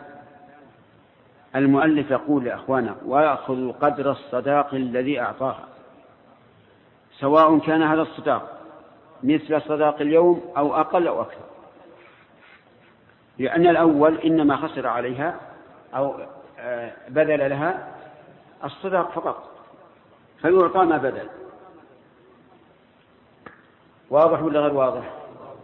المؤلف 1.56 2.12
يقول 2.12 2.46
لأخوانا 2.46 2.96
ويأخذ 3.06 3.72
قدر 3.72 4.12
الصداق 4.12 4.74
الذي 4.74 5.20
أعطاها. 5.20 5.68
سواء 7.20 7.60
كان 7.60 7.84
هذا 7.84 8.02
الصداق 8.02 8.60
مثل 9.24 9.62
صداق 9.62 10.02
اليوم 10.02 10.42
أو 10.58 10.76
أقل 10.76 11.08
أو 11.08 11.22
أكثر. 11.22 11.42
لأن 13.38 13.68
الأول 13.68 14.18
إنما 14.18 14.56
خسر 14.56 14.88
عليها 14.88 15.36
أو 15.96 16.16
آه، 16.60 16.92
بذل 17.10 17.50
لها 17.50 17.88
الصداق 18.64 19.12
فقط 19.12 19.50
فيعطى 20.42 20.80
ما 20.80 20.98
بذل. 20.98 21.30
واضح 24.10 24.44
ولا 24.44 24.60
غير 24.60 24.74
واضح؟ 24.74 25.14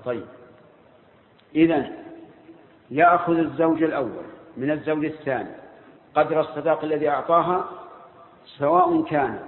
طيب. 0.06 0.26
إذا 1.56 1.92
يأخذ 2.92 3.38
الزوج 3.38 3.84
الأول 3.84 4.26
من 4.58 4.72
الزوج 4.72 5.06
الثاني. 5.06 5.64
قدر 6.16 6.39
الصداق 6.39 6.84
الذي 6.84 7.09
أعطاها 7.09 7.66
سواء 8.45 9.03
كان 9.03 9.39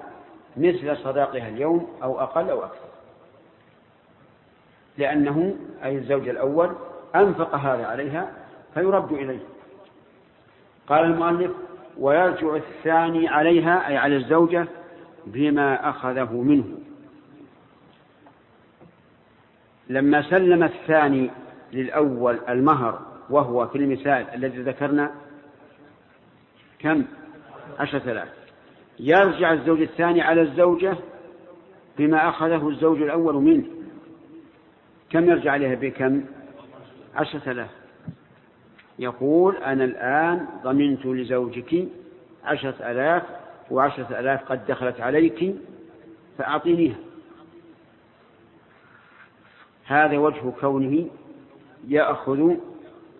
مثل 0.57 0.97
صداقها 0.97 1.47
اليوم 1.47 1.87
أو 2.03 2.19
أقل 2.19 2.49
أو 2.49 2.63
أكثر. 2.63 2.87
لأنه 4.97 5.55
أي 5.83 5.97
الزوج 5.97 6.29
الأول 6.29 6.75
أنفق 7.15 7.55
هذا 7.55 7.85
عليها 7.85 8.31
فيرد 8.73 9.11
إليه. 9.11 9.39
قال 10.87 11.03
المؤلف 11.03 11.51
ويرجع 11.99 12.55
الثاني 12.55 13.27
عليها 13.27 13.87
أي 13.87 13.97
على 13.97 14.15
الزوجة 14.15 14.67
بما 15.25 15.89
أخذه 15.89 16.33
منه. 16.33 16.65
لما 19.89 20.21
سلم 20.21 20.63
الثاني 20.63 21.31
للأول 21.73 22.39
المهر 22.49 22.99
وهو 23.29 23.67
في 23.67 23.77
المثال 23.77 24.25
الذي 24.33 24.61
ذكرنا 24.61 25.11
كم؟ 26.79 27.05
عشرة 27.79 28.11
آلاف 28.11 28.27
يرجع 28.99 29.53
الزوج 29.53 29.81
الثاني 29.81 30.21
على 30.21 30.41
الزوجة 30.41 30.97
بما 31.97 32.29
أخذه 32.29 32.69
الزوج 32.69 33.01
الأول 33.01 33.35
منه. 33.35 33.65
كم 35.09 35.29
يرجع 35.29 35.51
عليها 35.51 35.75
بكم؟ 35.75 36.25
عشرة 37.15 37.51
آلاف 37.51 37.69
يقول 38.99 39.55
أنا 39.57 39.83
الآن 39.83 40.47
ضمنت 40.63 41.05
لزوجك 41.05 41.87
عشرة 42.43 42.91
آلاف 42.91 43.23
وعشرة 43.71 44.19
آلاف 44.19 44.43
قد 44.51 44.65
دخلت 44.67 45.01
عليك 45.01 45.55
فأعطينيها. 46.37 46.95
هذا 49.85 50.17
وجه 50.17 50.51
كونه 50.61 51.07
يأخذ 51.87 52.55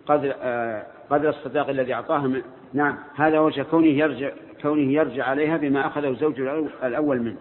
قدر 0.06 0.34
آه 0.40 0.86
قدر 1.10 1.28
الصداق 1.28 1.68
الذي 1.68 1.94
أعطاه 1.94 2.26
من 2.26 2.42
نعم 2.72 2.98
هذا 3.16 3.38
وجه 3.38 3.62
كونه 3.62 3.86
يرجع 3.86 4.30
كونه 4.62 4.92
يرجع 4.92 5.24
عليها 5.24 5.56
بما 5.56 5.86
أخذه 5.86 6.08
الزوج 6.08 6.40
الأول 6.82 7.22
منه. 7.22 7.38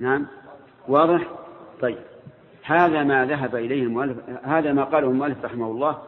نعم 0.00 0.26
واضح؟ 0.88 1.28
طيب. 1.80 1.98
هذا 2.62 3.02
ما 3.02 3.26
ذهب 3.26 3.56
إليه 3.56 3.82
المؤلف 3.82 4.16
هذا 4.42 4.72
ما 4.72 4.84
قاله 4.84 5.08
المؤلف 5.08 5.44
رحمه 5.44 5.66
الله 5.66 5.98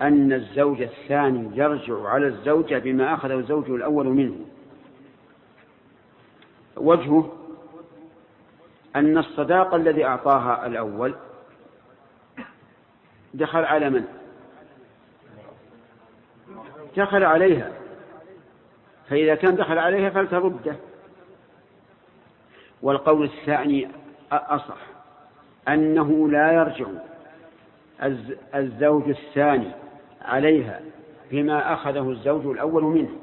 أن 0.00 0.32
الزوج 0.32 0.82
الثاني 0.82 1.56
يرجع 1.58 2.08
على 2.08 2.26
الزوجة 2.26 2.78
بما 2.78 3.14
أخذه 3.14 3.34
الزوج 3.34 3.70
الأول 3.70 4.06
منه. 4.06 4.36
وجهه 6.76 7.32
أن 8.96 9.18
الصداق 9.18 9.74
الذي 9.74 10.04
أعطاها 10.04 10.66
الأول 10.66 11.14
دخل 13.34 13.64
على 13.64 13.90
من؟ 13.90 14.04
دخل 16.96 17.24
عليها. 17.24 17.70
فإذا 19.08 19.34
كان 19.34 19.56
دخل 19.56 19.78
عليها 19.78 20.10
فلترده. 20.10 20.76
والقول 22.82 23.24
الثاني 23.24 23.88
أصح 24.32 24.76
أنه 25.68 26.28
لا 26.28 26.52
يرجع 26.52 26.86
الزوج 28.54 29.08
الثاني 29.08 29.70
عليها 30.22 30.80
بما 31.30 31.74
أخذه 31.74 32.10
الزوج 32.10 32.46
الأول 32.46 32.82
منه. 32.82 33.16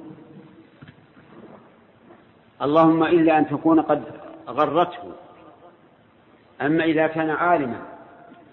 اللهم 2.62 3.04
إلا 3.04 3.40
أن 3.40 3.48
تكون 3.48 3.82
قد 3.82 4.04
غرته. 4.48 5.12
أما 6.62 6.84
إذا 6.84 7.08
كان 7.08 7.30
عالما 7.30 7.82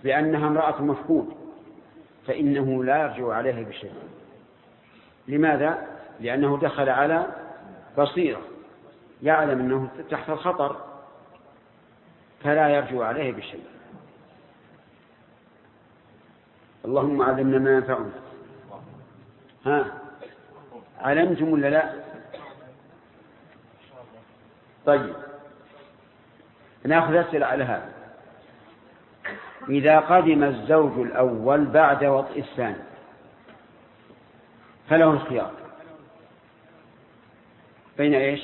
بأنها 0.05 0.47
امرأة 0.47 0.83
مفقود 0.83 1.35
فإنه 2.27 2.85
لا 2.85 3.03
يرجع 3.03 3.33
عليها 3.33 3.63
بشيء. 3.63 3.93
لماذا؟ 5.29 5.87
لأنه 6.21 6.59
دخل 6.63 6.89
على 6.89 7.27
بصيرة 7.99 8.41
يعلم 9.23 9.61
أنه 9.61 9.89
تحت 10.11 10.31
الخطر 10.31 10.77
فلا 12.43 12.69
يرجع 12.69 13.05
عليه 13.05 13.33
بشيء. 13.33 13.65
اللهم 16.85 17.23
علمنا 17.23 17.59
ما 17.59 17.75
ينفعنا. 17.75 18.11
ها؟ 19.67 19.87
علمتم 21.01 21.53
ولا 21.53 21.71
لا؟ 21.71 21.95
طيب. 24.87 25.15
نأخذ 26.85 27.15
أسئلة 27.15 27.47
على 27.47 27.65
هذا. 27.65 27.93
إذا 29.69 30.01
قدم 30.01 30.45
الزوج 30.45 30.99
الأول 30.99 31.65
بعد 31.65 32.05
وطئ 32.05 32.41
الثاني 32.41 32.94
فله 34.91 35.11
الخيار 35.11 35.53
بين 37.99 38.15
إيش؟ 38.15 38.41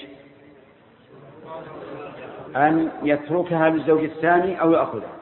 أن 2.57 2.91
يتركها 3.03 3.69
للزوج 3.69 4.05
الثاني 4.05 4.61
أو 4.61 4.73
يأخذها. 4.73 5.13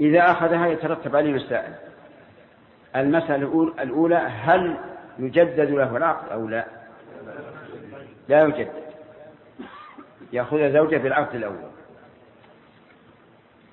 إذا 0.00 0.30
أخذها 0.30 0.66
يترتب 0.66 1.16
عليه 1.16 1.32
مسائل. 1.32 1.74
المسألة 2.96 3.50
الأول- 3.50 3.80
الأولى 3.80 4.16
هل 4.16 4.76
يجدد 5.18 5.70
له 5.70 5.96
العقد 5.96 6.32
أو 6.32 6.48
لا؟ 6.48 6.66
لا 8.28 8.42
يجدد. 8.42 8.72
يأخذ 10.32 10.72
زوجة 10.72 10.96
بالعقد 10.96 11.34
الأول. 11.34 11.70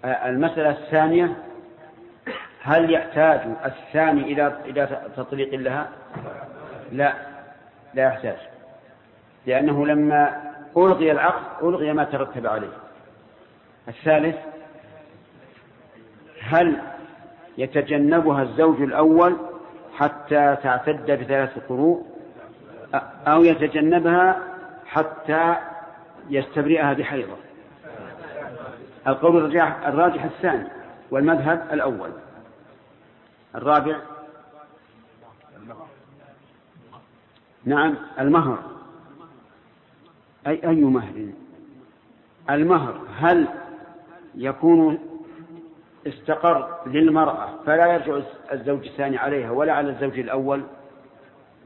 آه، 0.05 0.29
المسألة 0.29 0.69
الثانية 0.69 1.43
هل 2.67 2.93
يحتاج 2.93 3.39
الثاني 3.65 4.21
إلى 4.21 4.53
إلى 4.65 5.01
تطليق 5.17 5.53
لها؟ 5.53 5.89
لا 6.91 7.13
لا 7.93 8.03
يحتاج. 8.03 8.37
لأنه 9.45 9.85
لما 9.85 10.41
ألغي 10.77 11.11
العقد 11.11 11.63
ألغي 11.63 11.93
ما 11.93 12.03
ترتب 12.03 12.47
عليه. 12.47 12.69
الثالث 13.87 14.35
هل 16.41 16.77
يتجنبها 17.57 18.43
الزوج 18.43 18.81
الأول 18.81 19.37
حتى 19.97 20.57
تعتد 20.63 21.11
بثلاث 21.11 21.59
قروء؟ 21.69 22.05
أو 23.27 23.43
يتجنبها 23.43 24.39
حتى 24.85 25.55
يستبرئها 26.29 26.93
بحيضة. 26.93 27.35
القول 29.07 29.57
الراجح, 29.85 30.23
الثاني 30.23 30.67
والمذهب 31.11 31.67
الأول. 31.73 32.09
الرابع؟ 33.57 33.99
نعم 37.65 37.95
المهر. 38.19 38.59
أي 40.47 40.69
أي 40.69 40.81
مهر؟ 40.81 41.29
المهر 42.49 43.01
هل 43.17 43.47
يكون 44.35 44.99
استقر 46.07 46.77
للمرأة 46.85 47.49
فلا 47.65 47.93
يرجع 47.93 48.19
الزوج 48.51 48.87
الثاني 48.87 49.17
عليها 49.17 49.51
ولا 49.51 49.73
على 49.73 49.89
الزوج 49.89 50.19
الأول؟ 50.19 50.63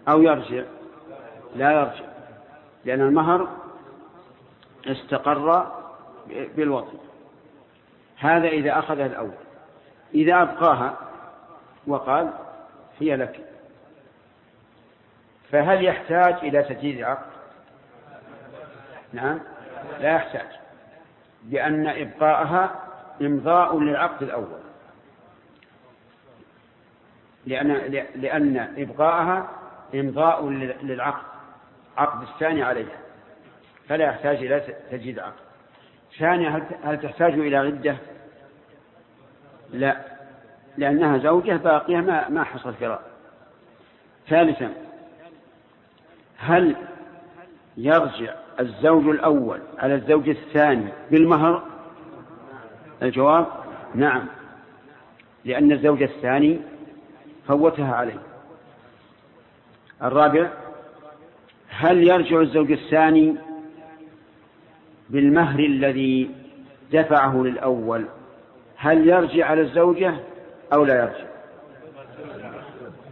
أو 0.07 0.21
يرجع؟ 0.21 0.63
لا 1.55 1.71
يرجع 1.71 2.05
لأن 2.85 3.01
المهر 3.01 3.47
استقر 4.87 5.71
بالوطن. 6.27 6.97
هذا 8.17 8.47
إذا 8.47 8.79
أخذها 8.79 9.05
الأول. 9.05 9.31
إذا 10.13 10.41
أبقاها 10.41 11.10
وقال 11.87 12.33
هي 12.99 13.15
لك. 13.15 13.45
فهل 15.51 15.85
يحتاج 15.85 16.33
إلى 16.33 16.63
تجديد 16.63 17.03
عقد 17.03 17.31
نعم 19.13 19.39
لا 19.99 20.15
يحتاج 20.15 20.47
لأن 21.49 21.87
إبقاءها 21.87 22.75
إمضاء 23.21 23.79
للعقد 23.79 24.23
الأول. 24.23 24.59
لأن 27.45 27.71
لأن 28.15 28.57
إبقاءها 28.77 29.49
إمضاء 29.95 30.49
للعقد 30.49 31.23
عقد 31.97 32.21
الثاني 32.21 32.63
عليها 32.63 32.97
فلا 33.89 34.05
يحتاج 34.05 34.37
إلى 34.37 34.59
تجديد 34.91 35.19
عقد 35.19 35.41
ثانيا 36.19 36.67
هل 36.83 37.01
تحتاج 37.01 37.33
إلى 37.33 37.57
عدة؟ 37.57 37.97
لا. 39.69 40.10
لأنها 40.77 41.17
زوجة 41.17 41.57
باقية 41.57 41.97
ما 41.97 42.29
ما 42.29 42.43
حصل 42.43 42.73
فراق. 42.73 43.01
ثالثا 44.29 44.73
هل 46.37 46.75
يرجع 47.77 48.33
الزوج 48.59 49.07
الأول 49.07 49.59
على 49.77 49.95
الزوج 49.95 50.29
الثاني 50.29 50.87
بالمهر؟ 51.11 51.63
الجواب 53.03 53.47
نعم 53.95 54.25
لأن 55.45 55.71
الزوج 55.71 56.03
الثاني 56.03 56.59
فوتها 57.47 57.95
عليه. 57.95 58.21
الرابع 60.03 60.51
هل 61.69 62.03
يرجع 62.07 62.41
الزوج 62.41 62.71
الثاني 62.71 63.35
بالمهر 65.09 65.59
الذي 65.59 66.31
دفعه 66.91 67.43
للأول؟ 67.43 68.05
هل 68.75 69.07
يرجع 69.07 69.45
على 69.45 69.61
الزوجة 69.61 70.13
أو 70.73 70.85
لا 70.85 70.95
يرجع. 70.95 71.25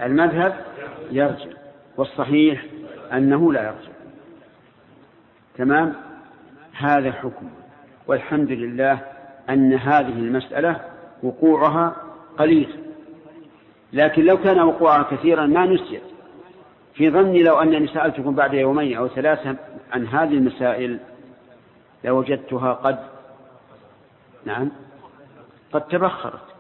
المذهب 0.01 0.65
يرجع 1.11 1.49
والصحيح 1.97 2.65
أنه 3.13 3.53
لا 3.53 3.63
يرجع. 3.63 3.91
تمام؟ 5.55 5.93
هذا 6.73 7.11
حكم. 7.11 7.49
والحمد 8.07 8.51
لله 8.51 8.99
أن 9.49 9.73
هذه 9.73 10.13
المسألة 10.13 10.81
وقوعها 11.23 11.95
قليل. 12.37 12.79
لكن 13.93 14.25
لو 14.25 14.37
كان 14.37 14.59
وقوعها 14.59 15.03
كثيرا 15.03 15.45
ما 15.45 15.65
نسيت. 15.65 16.03
في 16.93 17.09
ظني 17.09 17.43
لو 17.43 17.61
أنني 17.61 17.87
سألتكم 17.87 18.35
بعد 18.35 18.53
يومين 18.53 18.97
أو 18.97 19.07
ثلاثة 19.07 19.55
عن 19.91 20.07
هذه 20.07 20.33
المسائل 20.33 20.99
لوجدتها 22.03 22.73
قد 22.73 22.99
نعم 24.45 24.71
قد 25.71 25.81
تبخرت. 25.81 26.58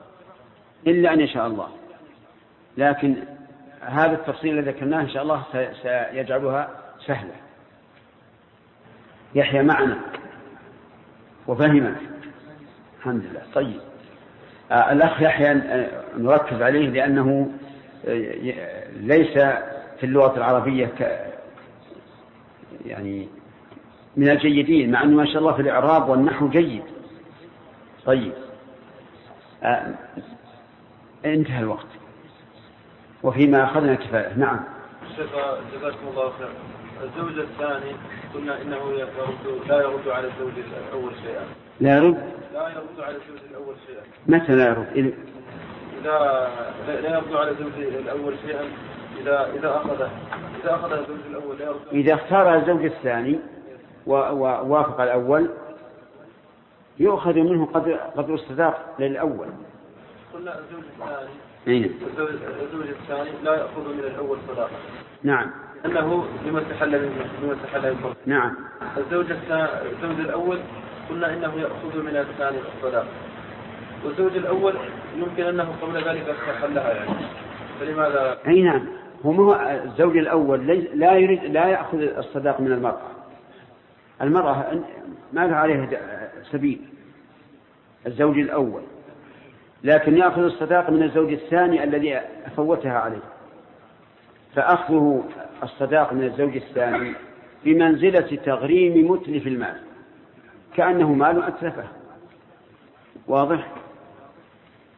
إلا 0.87 1.13
أن 1.13 1.19
يشاء 1.19 1.47
الله. 1.47 1.67
لكن 2.77 3.15
هذا 3.81 4.13
التفصيل 4.13 4.59
الذي 4.59 4.71
ذكرناه 4.71 5.01
إن 5.01 5.09
شاء 5.09 5.23
الله 5.23 5.43
سيجعلها 5.81 6.69
سهلة. 7.05 7.33
يحيى 9.35 9.63
معنا 9.63 9.99
وفهمك 11.47 11.97
الحمد 12.99 13.23
لله. 13.23 13.41
طيب. 13.53 13.79
آه 14.71 14.91
الأخ 14.91 15.21
يحيى 15.21 15.51
آه، 15.51 16.03
نركز 16.17 16.61
عليه 16.61 16.89
لأنه 16.89 17.51
آه، 18.07 18.87
ليس 18.91 19.37
في 19.99 20.03
اللغة 20.03 20.37
العربية 20.37 20.85
ك 20.85 21.29
يعني 22.85 23.27
من 24.17 24.29
الجيدين 24.29 24.91
مع 24.91 25.03
أنه 25.03 25.17
ما 25.17 25.25
شاء 25.25 25.37
الله 25.37 25.53
في 25.53 25.61
الإعراب 25.61 26.09
والنحو 26.09 26.49
جيد. 26.49 26.83
طيب. 28.05 28.33
انتهى 31.25 31.59
الوقت. 31.59 31.87
وفيما 33.23 33.63
أخذنا 33.63 33.95
كفاية. 33.95 34.33
نعم. 34.37 34.59
جزاكم 35.73 36.07
الله 36.11 36.31
خير 36.39 36.47
الزوج 37.03 37.39
الثاني 37.39 37.91
قلنا 38.33 38.61
إنه 38.61 38.91
يرد 38.91 39.09
لا 39.67 39.81
يرد 39.81 40.07
على 40.07 40.27
الزوج 40.27 40.53
الأول 40.89 41.11
شيئا. 41.23 41.43
لا 41.79 41.97
يرد؟ 41.97 42.17
لا 42.53 42.69
يرد 42.69 42.99
على 42.99 43.15
الزوج 43.15 43.39
الأول 43.51 43.75
شيئا. 43.87 44.01
متى 44.27 44.55
لا 44.55 44.65
يرد؟ 44.65 44.87
إذ- 44.93 45.29
اذا 46.01 46.49
لا 47.01 47.09
يرد 47.15 47.35
على 47.35 47.51
الزوج 47.51 47.73
الأول 47.77 48.33
شيئا 48.45 48.61
اذا 49.21 49.53
إذا 49.55 49.75
اخذه 49.75 50.09
إذا 50.63 50.75
أخذ 50.75 50.91
الزوج 50.91 51.19
الأول 51.29 51.57
لا 51.59 51.65
يرد. 51.65 51.79
إذا 51.91 52.13
اختار 52.13 52.55
الزوج 52.55 52.85
الثاني 52.85 53.39
ووافق 54.07 55.01
الأول 55.01 55.49
يؤخذ 56.99 57.33
منه 57.33 57.65
قدر 57.65 57.93
قدر 57.93 58.33
الصداق 58.33 58.95
للأول. 58.99 59.47
قلنا 60.39 60.59
الزوج 60.59 60.83
الثاني. 60.99 61.29
أي 61.67 61.91
الزوج, 62.63 62.87
الثاني 62.87 63.29
لا 63.43 63.55
يأخذ 63.55 63.93
من 63.93 63.99
الأول 63.99 64.37
صداقة. 64.47 64.71
نعم. 65.23 65.51
انه 65.85 66.25
لما 66.45 66.61
استحل 66.61 66.91
من 66.91 67.25
لما 67.43 67.53
استحل 67.53 67.95
نعم. 68.25 68.55
الزوج 68.97 69.25
الزوج 69.31 70.19
الأول 70.19 70.59
قلنا 71.09 71.33
إنه 71.33 71.53
يأخذ 71.55 72.01
من 72.01 72.15
الثاني 72.17 72.57
الصداقة. 72.77 73.07
والزوج 74.05 74.37
الأول 74.37 74.73
يمكن 75.17 75.43
أنه 75.43 75.75
قبل 75.81 75.97
ذلك 75.97 76.29
استحلها 76.29 76.93
يعني. 76.93 77.15
فلماذا؟ 77.79 78.37
أي 78.47 78.61
نعم. 78.61 78.87
هو 79.25 79.31
ما 79.31 79.43
هو 79.43 79.81
الزوج 79.85 80.17
الأول 80.17 80.67
لي- 80.67 80.89
لا 80.93 81.15
يريد 81.15 81.43
لا 81.43 81.67
يأخذ 81.67 82.01
الصداق 82.01 82.61
من 82.61 82.71
المرأة. 82.71 83.01
المرأة 84.21 84.81
ما 85.33 85.47
لها 85.47 85.55
عليها 85.55 85.89
سبيل. 86.51 86.81
الزوج 88.07 88.37
الأول. 88.39 88.81
لكن 89.83 90.17
يأخذ 90.17 90.41
الصداق 90.41 90.89
من 90.89 91.03
الزوج 91.03 91.31
الثاني 91.31 91.83
الذي 91.83 92.21
فوتها 92.55 92.99
عليه. 92.99 93.21
فأخذه 94.55 95.23
الصداق 95.63 96.13
من 96.13 96.23
الزوج 96.23 96.55
الثاني 96.55 97.13
بمنزلة 97.65 98.37
تغريم 98.45 99.11
متلف 99.11 99.47
المال. 99.47 99.81
كأنه 100.75 101.13
مال 101.13 101.43
أتلفه. 101.43 101.87
واضح؟ 103.27 103.67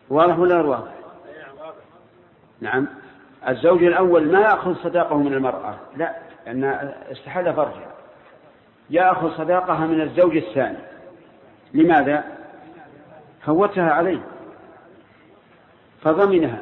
واضح 0.10 0.40
ولا 0.40 0.56
غير 0.56 0.66
واضح؟ 0.66 0.92
نعم. 2.62 2.88
الزوج 3.48 3.84
الأول 3.84 4.32
ما 4.32 4.40
يأخذ 4.40 4.76
صداقه 4.76 5.18
من 5.18 5.34
المرأة. 5.34 5.76
لا 5.98 6.16
لأن 6.46 6.64
استحل 7.12 7.54
فرجها. 7.54 7.92
يأخذ 8.90 9.38
صداقها 9.38 9.86
من 9.86 10.02
الزوج 10.02 10.38
الثاني. 10.38 10.78
لماذا؟ 11.74 12.24
فوتها 13.46 13.92
عليه. 13.92 14.22
فضمنها. 16.04 16.60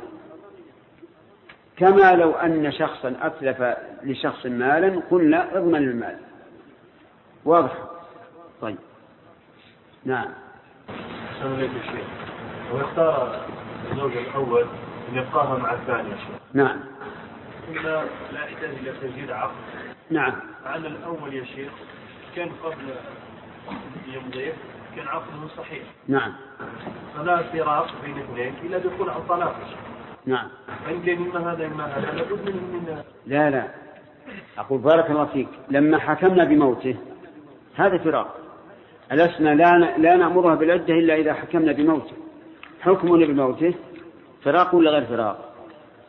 كما 1.77 2.15
لو 2.15 2.31
أن 2.31 2.71
شخصا 2.71 3.15
أتلف 3.21 3.77
لشخص 4.03 4.45
مالا 4.45 5.01
قلنا 5.11 5.57
اضمن 5.57 5.75
المال. 5.75 6.17
واضح؟ 7.45 7.73
طيب. 8.61 8.77
نعم. 10.05 10.27
الشيخ 11.43 12.07
ويختار 12.73 13.45
الزوج 13.91 14.17
الأول 14.17 14.65
أن 15.11 15.17
يبقاها 15.17 15.57
مع 15.57 15.73
الثاني 15.73 16.09
يا 16.09 16.15
شيخ. 16.15 16.39
نعم. 16.53 16.79
إلا 17.71 18.03
لا 18.33 18.45
يحتاج 18.45 18.69
إلى 18.69 18.91
تجديد 19.01 19.31
عقد. 19.31 19.55
نعم. 20.09 20.33
على 20.65 20.87
الأول 20.87 21.33
يا 21.33 21.43
شيخ 21.43 21.71
كان 22.35 22.49
قبل 22.63 22.95
يمضيه 24.07 24.53
كان 24.95 25.07
عقده 25.07 25.47
صحيح. 25.57 25.83
نعم. 26.07 26.33
فلا 27.17 27.43
فراق 27.43 27.87
بين 28.05 28.17
اثنين 28.17 28.53
إلا 28.63 28.77
دخول 28.77 29.09
الطلاق. 29.09 29.55
نعم. 30.25 30.47
كان 31.05 31.17
إما 31.17 31.53
هذا 31.53 31.65
إما 31.65 31.85
هذا 31.85 32.11
لابد 32.11 32.49
من 32.49 32.53
من 32.53 33.03
لا 33.27 33.49
لا. 33.49 33.67
أقول 34.57 34.79
بارك 34.79 35.09
الله 35.09 35.25
فيك. 35.25 35.47
لما 35.69 35.97
حكمنا 35.97 36.43
بموته 36.43 36.95
هذا 37.75 37.97
فراق. 37.97 38.35
ألسنا 39.11 39.49
لا 39.55 39.77
لا 39.97 40.15
نأمرها 40.15 40.55
بالعدة 40.55 40.93
إلا 40.93 41.15
إذا 41.15 41.33
حكمنا 41.33 41.71
بموته. 41.71 42.13
حكمنا 42.81 43.25
بموته 43.25 43.73
فراق 44.43 44.75
ولا 44.75 44.91
غير 44.91 45.05
فراق؟ 45.05 45.55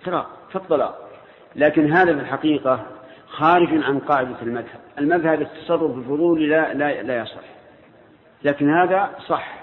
فراق 0.05 0.27
كالطلاق 0.53 1.11
لكن 1.57 1.93
هذا 1.93 2.15
في 2.15 2.21
الحقيقة 2.21 2.87
خارج 3.27 3.83
عن 3.83 3.99
قاعدة 3.99 4.43
المذهب. 4.43 4.81
المذهب 4.99 5.41
التصرف 5.41 5.99
الفضولي 5.99 6.47
لا 6.47 6.75
لا 6.75 7.03
لا 7.03 7.23
يصح. 7.23 7.60
لكن 8.45 8.75
هذا 8.75 9.11
صح 9.27 9.61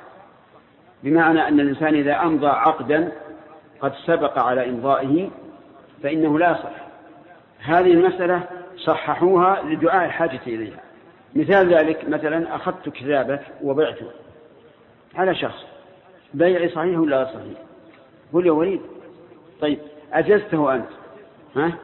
بمعنى 1.03 1.47
أن 1.47 1.59
الإنسان 1.59 1.95
إذا 1.95 2.21
أمضى 2.21 2.47
عقدا 2.47 3.11
قد 3.79 3.93
سبق 4.05 4.39
على 4.39 4.69
إمضائه 4.69 5.29
فإنه 6.03 6.39
لا 6.39 6.51
يصح 6.51 6.87
هذه 7.59 7.91
المسألة 7.91 8.43
صححوها 8.77 9.61
لدعاء 9.63 10.05
الحاجة 10.05 10.41
إليها. 10.47 10.79
مثال 11.35 11.73
ذلك 11.73 12.09
مثلا 12.09 12.55
أخذت 12.55 12.89
كتابك 12.89 13.41
وبعته 13.63 14.05
على 15.15 15.35
شخص 15.35 15.65
بيعي 16.33 16.69
صحيح 16.69 16.99
ولا 16.99 17.25
صحيح؟ 17.25 17.57
قل 18.33 18.45
يا 18.45 18.51
وليد. 18.51 18.81
طيب 19.61 19.79
أجزته 20.13 20.75
أنت؟ 20.75 20.87
ها؟ 21.55 21.77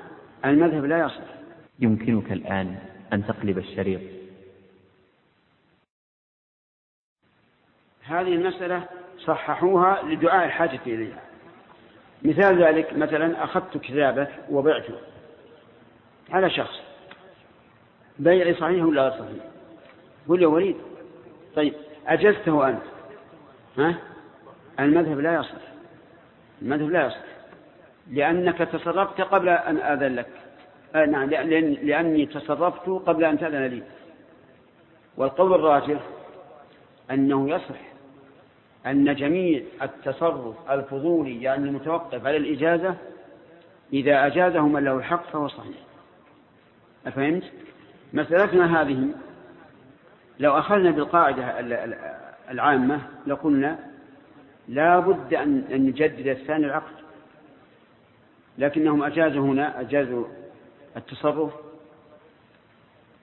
المذهب 0.46 0.86
لا 0.86 1.06
يصح. 1.06 1.34
يمكنك 1.80 2.32
الآن 2.32 2.76
أن 3.14 3.26
تقلب 3.26 3.58
الشريط. 3.58 4.02
هذه 8.06 8.36
المسألة 8.36 8.84
صححوها 9.20 10.02
لدعاء 10.04 10.46
الحاجة 10.46 10.80
إليها. 10.88 11.20
مثال 12.24 12.64
ذلك 12.64 12.94
مثلا 12.94 13.44
أخذت 13.44 13.78
كتابك 13.78 14.30
وبعته 14.50 14.94
على 16.30 16.50
شخص. 16.50 16.82
بيعي 18.20 18.54
صحيح 18.54 18.86
ولا 18.86 19.02
غير 19.02 19.12
صحيح؟ 19.12 19.44
قل 20.30 20.42
يا 20.42 20.48
وليد 20.48 20.76
طيب 21.56 21.74
أجزته 22.08 22.70
أنت؟ 22.70 22.82
ها؟ 23.78 23.96
المذهب 24.80 25.20
لا 25.20 25.34
يصح. 25.34 25.62
المذهب 26.62 26.90
لا 26.90 27.06
يصح. 27.06 27.24
لأنك 28.12 28.58
تصرفت 28.58 29.22
قبل 29.22 29.50
أن 29.50 29.78
آذن 29.78 30.16
لك. 30.16 30.30
آه 30.96 31.06
نعم 31.06 31.30
لأن 31.30 31.74
لأني 31.74 32.26
تصرفت 32.26 32.90
قبل 32.90 33.24
أن 33.24 33.40
تأذن 33.40 33.66
لي. 33.66 33.84
والقول 35.18 35.54
الراجح 35.54 36.00
أنه 37.12 37.50
يصح. 37.50 37.93
أن 38.88 39.16
جميع 39.16 39.62
التصرف 39.82 40.72
الفضولي 40.72 41.42
يعني 41.42 41.68
المتوقف 41.68 42.26
على 42.26 42.38
الإجازة 42.38 42.96
إذا 43.94 44.26
أجازه 44.26 44.68
من 44.68 44.84
له 44.84 44.98
الحق 44.98 45.30
فهو 45.30 45.48
صحيح. 45.48 45.76
أفهمت؟ 47.08 47.44
مسألتنا 48.14 48.82
هذه 48.82 49.08
لو 50.40 50.58
أخذنا 50.58 50.92
بالقاعدة 50.92 51.60
العامة 52.52 53.02
لقلنا 53.28 53.80
لا 54.68 55.00
بد 55.00 55.34
أن 55.34 55.66
نجدد 55.72 56.28
الثاني 56.28 56.66
العقد. 56.66 56.94
لكنهم 58.58 59.04
أجازوا 59.04 59.46
هنا 59.46 59.82
أجازوا 59.82 60.26
التصرف 60.98 61.54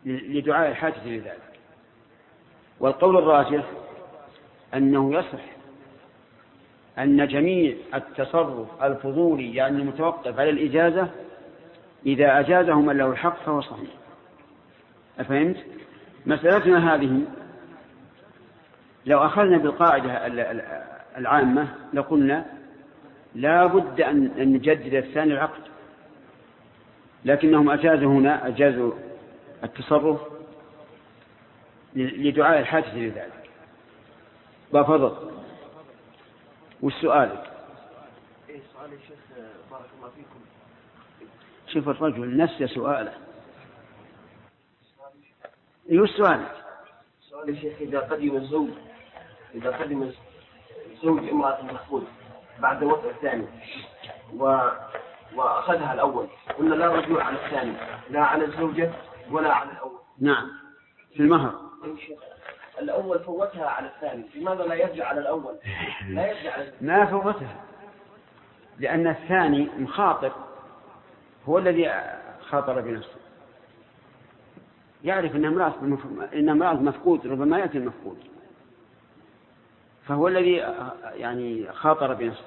لدعاء 0.06 0.70
الحاجة 0.70 1.06
لذلك. 1.06 1.50
والقول 2.80 3.16
الراجح 3.16 3.64
أنه 4.74 5.14
يصح 5.14 5.60
أن 6.98 7.28
جميع 7.28 7.74
التصرف 7.94 8.82
الفضولي 8.82 9.54
يعني 9.54 9.78
المتوقف 9.78 10.40
على 10.40 10.50
الإجازة 10.50 11.08
إذا 12.06 12.40
أجازه 12.40 12.80
من 12.80 12.96
له 12.96 13.06
الحق 13.06 13.44
فهو 13.44 13.60
صحيح. 13.60 13.90
أفهمت؟ 15.18 15.56
مسألتنا 16.26 16.94
هذه 16.94 17.20
لو 19.06 19.18
أخذنا 19.18 19.58
بالقاعدة 19.58 20.26
العامة 21.16 21.68
لقلنا 21.92 22.46
لا 23.34 23.66
بد 23.66 24.00
أن 24.00 24.32
نجدد 24.38 24.94
الثاني 24.94 25.32
العقد. 25.32 25.62
لكنهم 27.24 27.70
أجازوا 27.70 28.12
هنا 28.12 28.48
أجازوا 28.48 28.92
التصرف 29.64 30.20
لدعاء 31.96 32.60
الحاجة 32.60 32.98
لذلك 32.98 33.39
بفضل 34.72 35.30
والسؤال 36.82 37.42
إيه 38.48 38.60
سؤال 38.72 38.92
يا 38.92 38.98
شيخ 38.98 39.18
بارك 39.70 39.90
الله 39.98 40.10
فيكم. 40.16 40.40
شوف 41.66 41.88
الرجل 41.88 42.36
نسي 42.36 42.66
سؤاله. 42.66 43.12
إيش 45.90 46.10
سؤالك؟ 46.10 46.64
سؤال 47.20 47.48
يا 47.48 47.60
شيخ 47.60 47.74
إذا 47.80 48.00
قدم 48.00 48.36
الزوج 48.36 48.70
إذا 49.54 49.76
قدم 49.76 50.12
زوج 51.02 51.28
امرأة 51.28 51.62
مخفوض 51.62 52.04
بعد 52.58 52.82
الوضع 52.82 53.10
الثاني 53.10 53.46
و... 54.36 54.44
وأخذها 55.34 55.94
الأول 55.94 56.26
قلنا 56.58 56.74
لا 56.74 56.86
رجوع 56.86 57.24
على 57.24 57.46
الثاني 57.46 57.72
لا 58.10 58.20
على 58.20 58.44
الزوجة 58.44 58.92
ولا 59.30 59.54
على 59.54 59.72
الأول. 59.72 59.98
نعم. 60.18 60.50
في 61.14 61.20
المهر. 61.20 61.60
الأول 62.80 63.18
فوتها 63.18 63.66
على 63.66 63.86
الثاني. 63.86 64.24
لماذا 64.34 64.62
لا 64.62 64.74
يرجع 64.74 65.06
على 65.06 65.20
الأول؟ 65.20 65.54
لا 66.08 66.26
يرجع 66.26 66.52
على 66.52 66.72
ما 66.80 67.06
فوتها. 67.06 67.56
لأن 68.78 69.06
الثاني 69.06 69.68
مخاطر 69.78 70.32
هو 71.48 71.58
الذي 71.58 71.92
خاطر 72.40 72.80
بنفسه. 72.80 73.20
يعرف 75.04 75.36
أن 75.36 75.44
امرأة 75.44 75.74
إن 76.34 76.48
امرأة 76.48 76.72
مفقود 76.72 77.26
ربما 77.26 77.58
يأتي 77.58 77.78
المفقود. 77.78 78.18
فهو 80.06 80.28
الذي 80.28 80.52
يعني 81.14 81.72
خاطر 81.72 82.14
بنفسه. 82.14 82.44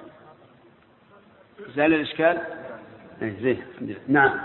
زال 1.74 1.94
الإشكال؟ 1.94 2.42
إيه، 3.22 3.40
زين 3.40 3.64
نعم. 4.08 4.40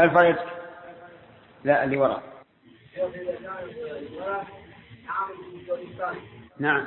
ارفع 0.00 0.28
يدك. 0.28 0.46
لا 1.64 1.84
اللي 1.84 1.96
وراء. 1.96 2.29
نعم. 6.58 6.86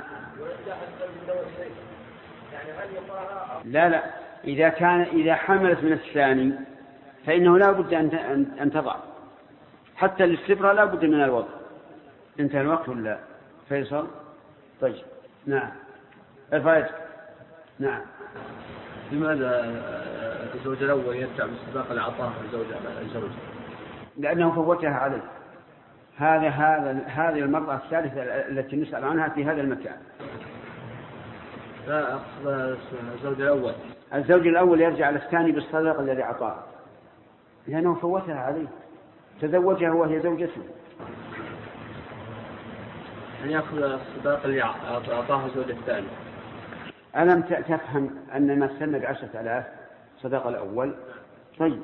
لا 3.64 3.88
لا. 3.88 4.04
إذا 4.44 4.68
كان 4.68 5.00
إذا 5.00 5.34
حملت 5.34 5.82
من 5.82 5.92
الثاني 5.92 6.52
فإنه 7.26 7.58
لا 7.58 7.72
بد 7.72 7.94
أن 7.94 8.14
أن 8.60 8.70
تضع. 8.70 8.96
حتى 9.96 10.24
الاستبرة 10.24 10.72
لا 10.72 10.84
بد 10.84 11.04
من 11.04 11.22
الوضع. 11.22 11.48
انتهى 12.40 12.60
الوقت 12.60 12.88
ولا؟ 12.88 13.18
فيصل؟ 13.68 14.08
طيب. 14.80 15.02
نعم. 15.46 15.70
يدك 16.52 16.90
نعم. 17.78 18.00
لماذا 19.12 19.64
الزوج 20.54 20.82
الأول 20.82 21.16
يرجع 21.16 21.46
باستباق 21.46 21.90
العطاء 21.90 22.32
الزوج 22.44 22.66
الزوج؟ 23.02 23.30
لأنه 24.18 24.52
فوتها 24.52 24.94
عليه. 24.94 25.22
هذا 26.18 26.48
هذا 26.48 27.00
هذه 27.06 27.38
المرأة 27.38 27.74
الثالثة 27.74 28.22
التي 28.22 28.76
نسأل 28.76 29.04
عنها 29.04 29.28
في 29.28 29.44
هذا 29.44 29.60
المكان. 29.60 29.96
لا 31.88 32.14
أقصد 32.14 32.76
الزوج 33.14 33.40
الأول. 33.40 33.72
الزوج 34.14 34.46
الأول 34.46 34.80
يرجع 34.80 35.06
على 35.06 35.16
الثاني 35.16 35.52
بالصدق 35.52 36.00
الذي 36.00 36.22
أعطاه. 36.22 36.56
لأنه 37.66 37.94
فوتها 37.94 38.40
عليه. 38.40 38.66
تزوجها 39.40 39.90
وهي 39.90 40.20
زوجته. 40.20 40.62
أن 43.44 43.50
يأخذ 43.50 43.82
الصداق 43.82 44.44
اللي 44.44 44.62
أعطاه 44.62 45.46
الزوج 45.46 45.70
الثاني. 45.70 46.06
ألم 47.16 47.42
تفهم 47.42 48.10
أن 48.34 48.58
ما 48.58 48.66
استنى 48.66 48.98
بعشرة 48.98 49.40
آلاف 49.40 49.64
صدق 50.22 50.46
الأول؟ 50.46 50.94
طيب. 51.58 51.82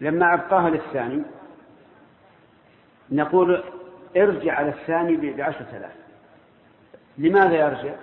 لما 0.00 0.34
أبقاها 0.34 0.70
للثاني 0.70 1.22
نقول 3.10 3.62
ارجع 4.16 4.54
على 4.54 4.68
الثاني 4.68 5.16
بعشرة 5.16 5.66
آلاف. 5.72 5.92
لماذا 7.18 7.54
يرجع؟ 7.54 7.94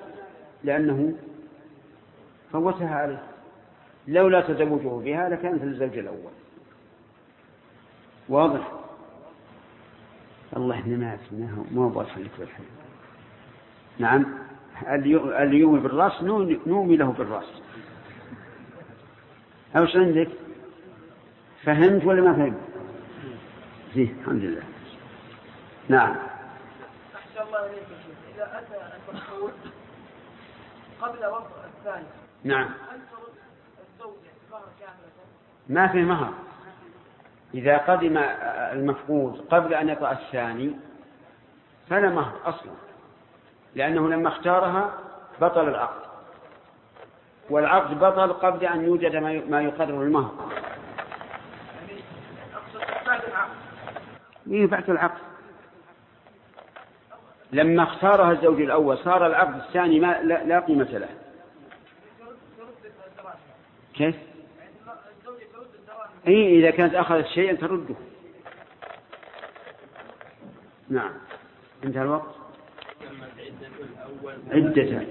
لأنه 0.64 1.14
فوتها 2.52 2.96
عليه 2.96 3.24
لولا 4.08 4.42
تزوجه 4.42 5.04
بها 5.04 5.30
لكانت 5.30 5.64
للزوج 5.64 5.98
الأول. 5.98 6.32
واضح؟ 8.30 8.72
الله 10.58 10.86
إنما 10.86 11.18
ما 11.32 11.52
هو 11.52 11.64
ما 11.72 11.86
هو 11.86 11.90
بالحين 12.40 12.66
نعم. 14.00 14.26
يومي 15.54 15.80
بالرأس 15.80 16.24
نومي 16.68 16.96
له 16.98 17.12
بالرأس. 17.12 17.62
أوش 19.76 19.96
عندك؟ 19.96 20.30
فهمت 21.64 22.06
ولا 22.06 22.22
ما 22.22 22.34
فهمت؟ 22.34 22.58
فيه 23.94 24.14
الحمد 24.22 24.44
لله. 24.44 24.75
نعم. 25.90 26.16
أحسن 27.16 27.48
الله 27.48 27.66
إليك. 27.66 27.88
إذا 28.36 28.60
أتى 28.60 28.96
قبل 31.02 31.26
وضع 31.26 31.48
الثاني 31.78 32.06
نعم. 32.44 32.66
هل 32.66 33.00
ترد 33.12 33.34
الزوجة 33.88 34.32
مهر 34.52 34.64
كاملة؟ 34.80 35.12
ما 35.70 35.88
في 35.88 36.04
مهر. 36.04 36.34
إذا 37.54 37.78
قدم 37.78 38.18
المفقود 38.48 39.46
قبل 39.52 39.74
أن 39.74 39.90
يطأ 39.90 40.12
الثاني 40.12 40.76
فلا 41.90 42.10
مهر 42.10 42.34
أصلا. 42.46 42.72
لأنه 43.76 44.10
لما 44.10 44.30
اختارها 44.30 44.94
بطل 45.42 45.70
العقد. 45.70 46.06
والعقد 47.50 48.00
بطل 48.00 48.34
قبل 48.34 48.66
أن 48.66 48.86
يوجد 48.86 49.16
ما 49.16 49.42
ما 49.50 49.62
يقرر 49.62 50.02
المهر. 50.02 50.54
يعني 51.76 52.02
أقصد 52.54 53.06
بعد 53.08 53.24
العقد. 53.24 53.56
إيه 54.48 54.68
بعد 54.68 54.90
العقد. 54.90 55.35
لما 57.56 57.84
اختارها 57.84 58.32
الزوج 58.32 58.62
الأول 58.62 58.98
صار 58.98 59.28
العقد 59.28 59.56
الثاني 59.56 60.00
ما 60.00 60.22
لا, 60.24 60.44
لا 60.44 60.60
قيمة 60.60 60.84
له. 60.84 61.10
كيف؟ 63.94 64.16
أي 66.28 66.60
إذا 66.60 66.72
كانت 66.72 66.96
أخذت 66.96 67.28
شيئا 67.28 67.54
ترده. 67.54 67.96
نعم. 70.90 71.12
انتهى 71.84 72.02
الوقت. 72.02 72.36
عدة. 74.52 74.82
عدة 74.82 75.06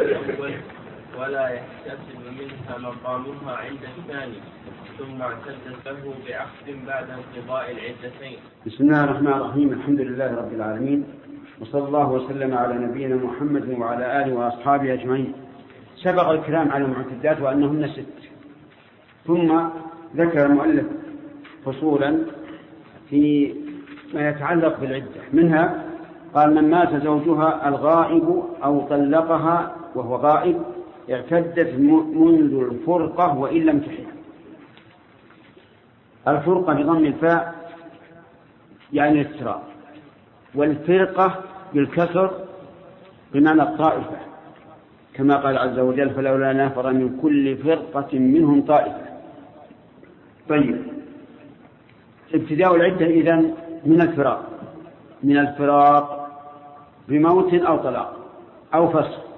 الأول. 0.00 0.54
ولا 1.20 1.48
يحتسب 1.48 2.20
منها 2.38 2.78
مقامها 2.78 3.56
عند 3.56 3.78
الثاني 3.98 4.38
ثم 4.98 5.22
اعتدت 5.22 5.86
له 5.86 6.14
بعقد 6.26 6.86
بعد 6.86 7.06
انقضاء 7.10 7.70
العدتين. 7.70 8.38
بسم 8.66 8.84
الله 8.84 9.04
الرحمن 9.04 9.32
الرحيم 9.32 9.72
الحمد 9.72 10.00
لله 10.00 10.36
رب 10.36 10.52
العالمين 10.52 11.04
وصلى 11.60 11.84
الله 11.88 12.10
وسلم 12.12 12.54
على 12.54 12.74
نبينا 12.74 13.16
محمد 13.16 13.68
وعلى 13.80 14.22
آله 14.22 14.34
وأصحابه 14.34 14.92
أجمعين. 14.92 15.32
سبق 15.96 16.28
الكلام 16.28 16.72
على 16.72 16.84
المعتدات 16.84 17.40
وأنهن 17.40 17.88
ست. 17.88 18.20
ثم 19.26 19.60
ذكر 20.16 20.46
المؤلف 20.46 20.86
فصولا 21.64 22.18
في 23.10 23.54
ما 24.14 24.28
يتعلق 24.28 24.80
بالعدة. 24.80 25.22
منها 25.32 25.84
قال 26.34 26.54
من 26.54 26.70
مات 26.70 27.02
زوجها 27.02 27.68
الغائب 27.68 28.42
أو 28.64 28.86
طلقها 28.88 29.76
وهو 29.94 30.16
غائب 30.16 30.62
اعتدت 31.10 31.74
منذ 32.14 32.54
الفرقة 32.54 33.38
وإن 33.38 33.62
لم 33.62 33.78
تحل. 33.78 34.06
الفرقة 36.28 36.74
بضم 36.74 37.04
الفاء 37.04 37.54
يعني 38.92 39.20
الافتراء 39.20 39.62
والفرقة 40.54 41.40
بالكسر 41.74 42.44
بمعنى 43.32 43.62
الطائفة. 43.62 44.16
كما 45.14 45.36
قال 45.36 45.58
عز 45.58 45.78
وجل 45.78 46.10
فلولا 46.10 46.52
نفر 46.52 46.92
من 46.92 47.18
كل 47.22 47.56
فرقة 47.56 48.18
منهم 48.18 48.62
طائفة. 48.62 49.04
طيب. 50.48 50.82
ابتداء 52.34 52.76
العدة 52.76 53.06
إذن 53.06 53.54
من 53.84 54.00
الفراق. 54.00 54.54
من 55.22 55.38
الفراق 55.38 56.24
بموت 57.08 57.54
أو 57.54 57.76
طلاق 57.76 58.16
أو 58.74 58.88
فسخ 58.88 59.33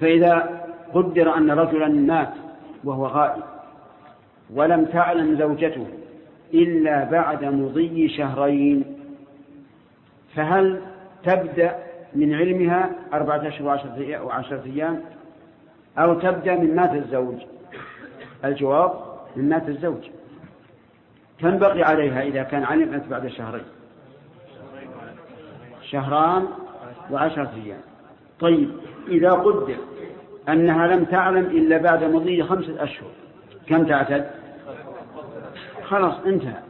فإذا 0.00 0.60
قدر 0.94 1.36
أن 1.36 1.50
رجلا 1.50 1.88
مات 1.88 2.32
وهو 2.84 3.06
غائب 3.06 3.42
ولم 4.54 4.84
تعلم 4.84 5.38
زوجته 5.38 5.86
إلا 6.54 7.04
بعد 7.04 7.44
مضي 7.44 8.08
شهرين 8.08 8.84
فهل 10.34 10.80
تبدأ 11.24 11.76
من 12.14 12.34
علمها 12.34 12.90
أربعة 13.12 13.48
أشهر 13.48 13.66
وعشرة 14.24 14.62
أيام- 14.74 15.18
أو 15.98 16.14
تبدأ 16.14 16.56
من 16.56 16.76
مات 16.76 16.92
الزوج؟ 16.94 17.34
الجواب 18.44 18.92
من 19.36 19.48
مات 19.48 19.68
الزوج. 19.68 20.08
كم 21.38 21.58
بقي 21.58 21.82
عليها 21.82 22.22
إذا 22.22 22.42
كان 22.42 22.64
علمت 22.64 23.08
بعد 23.10 23.28
شهرين. 23.28 23.64
شهران 25.82 26.46
وعشرة 27.10 27.50
أيام. 27.64 27.80
طيب. 28.40 28.70
إذا 29.08 29.30
قدر 29.30 29.74
أنها 30.48 30.86
لم 30.86 31.04
تعلم 31.04 31.44
إلا 31.44 31.78
بعد 31.78 32.04
مضي 32.04 32.42
خمسة 32.42 32.82
أشهر. 32.82 33.08
كم 33.66 33.84
تعتد؟ 33.84 34.30
خلاص 35.82 36.14
انتهى. 36.26 36.62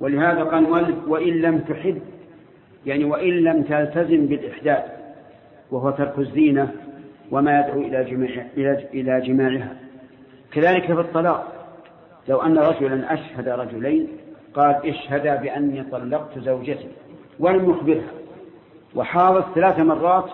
ولهذا 0.00 0.44
قال 0.44 0.64
المؤلف 0.64 0.96
وإن 1.08 1.40
لم 1.40 1.58
تحب 1.58 2.02
يعني 2.86 3.04
وإن 3.04 3.30
لم 3.30 3.62
تلتزم 3.62 4.26
بالإحداث 4.26 4.84
وهو 5.70 5.90
ترك 5.90 6.18
الزينة 6.18 6.72
وما 7.30 7.60
يدعو 7.60 7.80
إلى 7.80 8.04
جماع 8.04 8.46
إلى 8.56 8.88
إلى 8.94 9.20
جماعها. 9.20 9.76
كذلك 10.52 10.86
في 10.86 11.00
الطلاق 11.00 11.52
لو 12.28 12.42
أن 12.42 12.58
رجلا 12.58 13.14
أشهد 13.14 13.48
رجلين 13.48 14.08
قال 14.54 14.86
اشهدا 14.86 15.36
بأني 15.36 15.82
طلقت 15.82 16.38
زوجتي 16.38 16.88
ولم 17.38 17.70
يخبرها 17.70 18.10
وحاضت 18.94 19.54
ثلاث 19.54 19.78
مرات 19.78 20.30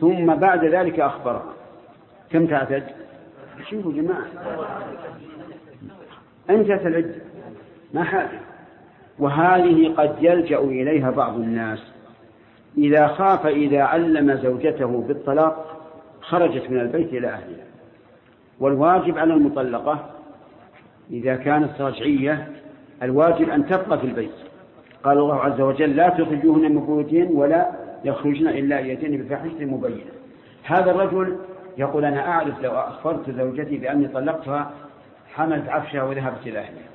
ثم 0.00 0.34
بعد 0.34 0.64
ذلك 0.64 1.00
أخبرها 1.00 1.52
كم 2.30 2.46
تعتد؟ 2.46 2.82
شوفوا 3.70 3.92
جماعة. 3.92 4.24
انتهت 6.50 6.86
العدة 6.86 7.14
ما 7.94 8.04
حاجة 8.04 8.40
وهذه 9.18 9.94
قد 9.96 10.16
يلجأ 10.20 10.58
إليها 10.58 11.10
بعض 11.10 11.34
الناس. 11.34 11.78
إذا 12.78 13.06
خاف 13.06 13.46
إذا 13.46 13.82
علم 13.82 14.36
زوجته 14.36 15.04
بالطلاق 15.08 15.80
خرجت 16.20 16.70
من 16.70 16.80
البيت 16.80 17.08
إلى 17.08 17.28
أهلها. 17.28 17.64
والواجب 18.60 19.18
على 19.18 19.34
المطلقة 19.34 20.10
إذا 21.10 21.36
كانت 21.36 21.80
رجعية 21.80 22.48
الواجب 23.02 23.48
أن 23.50 23.66
تبقى 23.66 23.98
في 23.98 24.06
البيت. 24.06 24.34
قال 25.04 25.18
الله 25.18 25.40
عز 25.40 25.60
وجل 25.60 25.96
لا 25.96 26.08
تخرجوهن 26.08 26.74
من 26.74 26.86
بيوتهن 26.86 27.36
ولا 27.36 27.83
يخرجن 28.04 28.48
إلا 28.48 28.80
يأتين 28.80 29.22
بفاحشة 29.22 29.64
مبينة. 29.64 30.10
هذا 30.62 30.90
الرجل 30.90 31.36
يقول 31.78 32.04
أنا 32.04 32.28
أعرف 32.28 32.60
لو 32.62 32.72
أخبرت 32.72 33.30
زوجتي 33.30 33.76
بأني 33.76 34.08
طلقتها 34.08 34.70
حملت 35.34 35.68
عفشها 35.68 36.02
وذهبت 36.02 36.46
إلى 36.46 36.58
أهلها. 36.58 36.88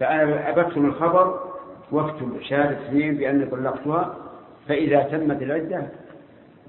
فأنا 0.00 0.48
أبكتم 0.50 0.86
الخبر 0.86 1.40
واكتب 1.92 2.40
شهادة 2.42 2.86
اثنين 2.86 3.14
بأني 3.16 3.46
طلقتها 3.46 4.16
فإذا 4.68 5.02
تمت 5.02 5.42
العدة 5.42 5.86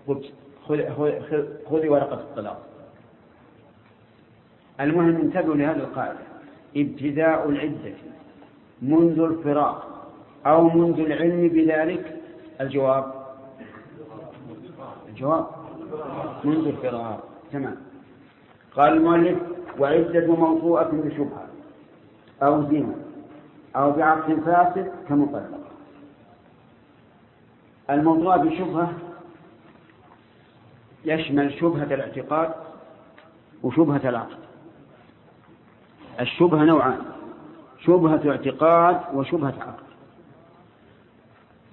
قلت 0.07 0.25
خذ- 0.67 0.89
خذ- 0.97 1.69
خذي 1.69 1.89
ورقة 1.89 2.13
الطلاق. 2.13 2.61
المهم 4.81 5.15
انتبهوا 5.15 5.55
لهذه 5.55 5.77
القاعدة. 5.77 6.19
ابتداء 6.77 7.49
العدة 7.49 7.93
منذ 8.81 9.19
الفراق 9.19 10.07
أو 10.45 10.69
منذ 10.69 10.99
العلم 10.99 11.47
بذلك 11.47 12.20
الجواب؟ 12.61 13.13
الجواب؟ 15.09 15.47
منذ 16.43 16.67
الفراق 16.67 17.23
تمام. 17.51 17.75
قال 18.75 18.93
المؤلف 18.93 19.37
وعدة 19.79 20.35
موضوعة 20.35 20.91
بشبهة 20.91 21.47
أو 22.43 22.63
زنا 22.63 22.95
أو 23.75 23.91
بعقد 23.91 24.39
فاسد 24.39 24.91
كمطلقة. 25.09 25.59
الموضوع 27.89 28.37
بشبهة 28.37 28.93
يشمل 31.05 31.53
شبهة 31.53 31.83
الاعتقاد 31.83 32.53
وشبهة 33.63 34.09
العقد 34.09 34.37
الشبهة 36.19 36.63
نوعان 36.63 37.01
شبهة 37.79 38.29
اعتقاد 38.29 39.01
وشبهة 39.13 39.53
عقد 39.61 39.90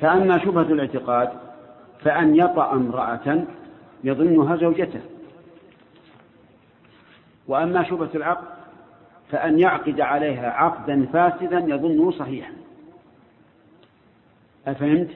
فأما 0.01 0.39
شبهة 0.39 0.63
الاعتقاد 0.63 1.29
فأن 2.01 2.37
يطأ 2.37 2.73
امرأة 2.73 3.45
يظنها 4.05 4.57
زوجته 4.57 5.01
وأما 7.49 7.85
شبهة 7.85 8.11
العقد 8.15 8.49
فأن 9.31 9.59
يعقد 9.59 10.01
عليها 10.01 10.51
عقدا 10.51 11.07
فاسدا 11.13 11.59
يظنه 11.59 12.11
صحيحا 12.11 12.53
أفهمت؟ 14.67 15.11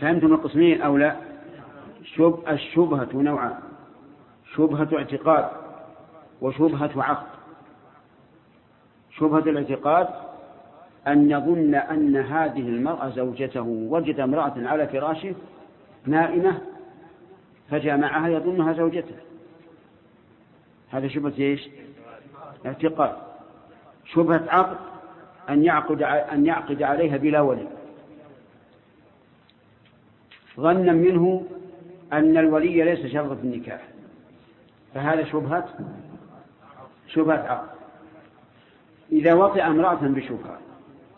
فهمتم 0.00 0.32
القسمين 0.32 0.82
أو 0.82 0.96
لا؟ 0.96 1.16
شب 2.04 2.44
الشبهة 2.48 3.08
نوعان 3.14 3.58
شبهة 4.54 4.88
اعتقاد 4.96 5.48
وشبهة 6.40 7.02
عقد 7.02 7.26
شبهة 9.10 9.38
الاعتقاد 9.38 10.08
أن 11.06 11.30
يظن 11.30 11.74
أن 11.74 12.16
هذه 12.16 12.60
المرأة 12.68 13.08
زوجته 13.08 13.62
وجد 13.62 14.20
امرأة 14.20 14.54
على 14.56 14.86
فراشه 14.86 15.34
نائمة 16.06 16.60
فجامعها 17.70 18.28
يظنها 18.28 18.72
زوجته. 18.72 19.14
هذا 20.90 21.08
شبهة 21.08 21.32
إيش؟ 21.38 21.68
اعتقاد. 22.66 23.16
شبهة 24.04 24.44
عقد 24.48 24.76
أن 25.48 25.64
يعقد 25.64 26.02
أن 26.02 26.46
يعقد 26.46 26.82
عليها 26.82 27.16
بلا 27.16 27.40
ولي. 27.40 27.68
ظنا 30.56 30.92
منه 30.92 31.46
أن 32.12 32.36
الولي 32.36 32.82
ليس 32.84 33.12
شرط 33.12 33.38
في 33.38 33.44
النكاح. 33.44 33.80
فهذا 34.94 35.24
شبهة؟ 35.24 35.68
شبهة 37.06 37.48
عقد. 37.48 37.68
إذا 39.12 39.34
وطئ 39.34 39.62
امرأة 39.62 39.94
بشبهة 39.94 40.58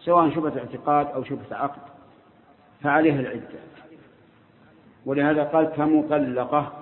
سواء 0.04 0.30
شبهة 0.30 0.58
اعتقاد 0.58 1.06
أو 1.06 1.24
شبهة 1.24 1.56
عقد 1.56 1.80
فعليها 2.82 3.20
العدة. 3.20 3.60
ولهذا 5.06 5.44
قال 5.44 5.66
كمطلقة 5.66 6.72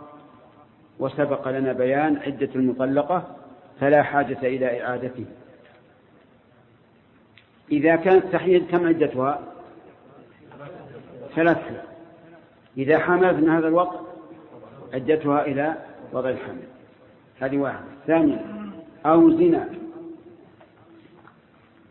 وسبق 0.98 1.48
لنا 1.48 1.72
بيان 1.72 2.16
عدة 2.16 2.48
المطلقة 2.54 3.36
فلا 3.80 4.02
حاجة 4.02 4.38
إلى 4.42 4.82
إعادته 4.82 5.24
إذا 7.72 7.96
كانت 7.96 8.24
تحيض 8.32 8.66
كم 8.66 8.86
عدتها؟ 8.86 9.40
ثلاثة. 11.34 11.82
إذا 12.76 12.98
حملت 12.98 13.34
من 13.34 13.48
هذا 13.48 13.68
الوقت 13.68 14.00
عدتها 14.94 15.46
إلى 15.46 15.74
وضع 16.12 16.30
الحمل. 16.30 16.62
هذه 17.40 17.58
واحدة. 17.58 17.86
ثانيا 18.06 18.44
أو 19.06 19.30
زنا. 19.30 19.68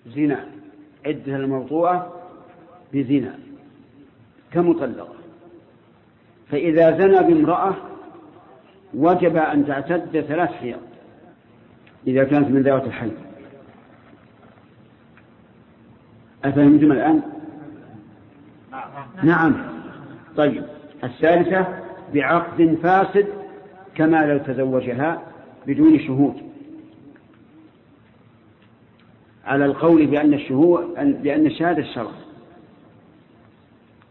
زنا. 0.05 0.57
عدة 1.08 1.36
الموضوعة 1.36 2.14
بزنا 2.93 3.36
كمطلقة. 4.51 5.16
فإذا 6.51 6.97
زنى 6.97 7.34
بامرأة 7.34 7.76
وجب 8.93 9.36
أن 9.36 9.66
تعتد 9.66 10.22
ثلاث 10.22 10.49
حيض 10.49 10.80
إذا 12.08 12.24
كانت 12.24 12.47
من 12.49 12.62
ذوات 12.62 12.84
الحي. 12.84 13.12
أفهمتم 16.45 16.91
الآن؟ 16.91 17.22
نعم. 19.24 19.55
طيب 20.38 20.64
الثالثة 21.03 21.68
بعقد 22.14 22.78
فاسد 22.84 23.28
كما 23.95 24.26
لو 24.26 24.38
تزوجها 24.38 25.22
بدون 25.68 25.99
شهود. 25.99 26.46
على 29.47 29.65
القول 29.65 30.05
بأن 30.05 30.33
الشهود 30.33 30.93
بأن 31.23 31.45
الشهادة 31.45 31.79
الشرع. 31.79 32.11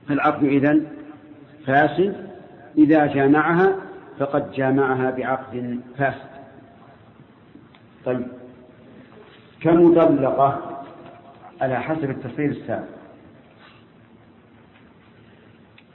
فالعقد 0.09 0.45
إذن 0.45 0.87
فاسد 1.67 2.31
إذا 2.79 3.07
جامعها 3.07 3.77
فقد 4.19 4.53
جامعها 4.53 5.11
بعقد 5.11 5.81
فاسد. 5.99 6.37
طيب. 8.05 8.27
كمطلقة 9.61 10.83
على 11.61 11.81
حسب 11.81 12.11
التفصيل 12.11 12.51
السابق. 12.51 12.89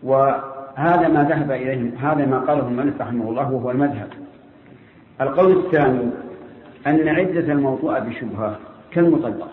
وهذا 0.04 1.08
ما 1.08 1.24
ذهب 1.24 1.52
إليه 1.52 2.12
هذا 2.12 2.26
ما 2.26 2.40
قاله 2.40 2.68
المؤلف 2.68 3.02
رحمه 3.02 3.30
الله 3.30 3.52
وهو 3.52 3.72
المذهب. 3.72 4.10
القول 5.22 5.66
الثاني 5.66 6.10
أن 6.88 7.08
عدة 7.08 7.54
الموضوع 7.54 8.00
بشبهة. 8.00 8.60
كالمطلقة 8.92 9.50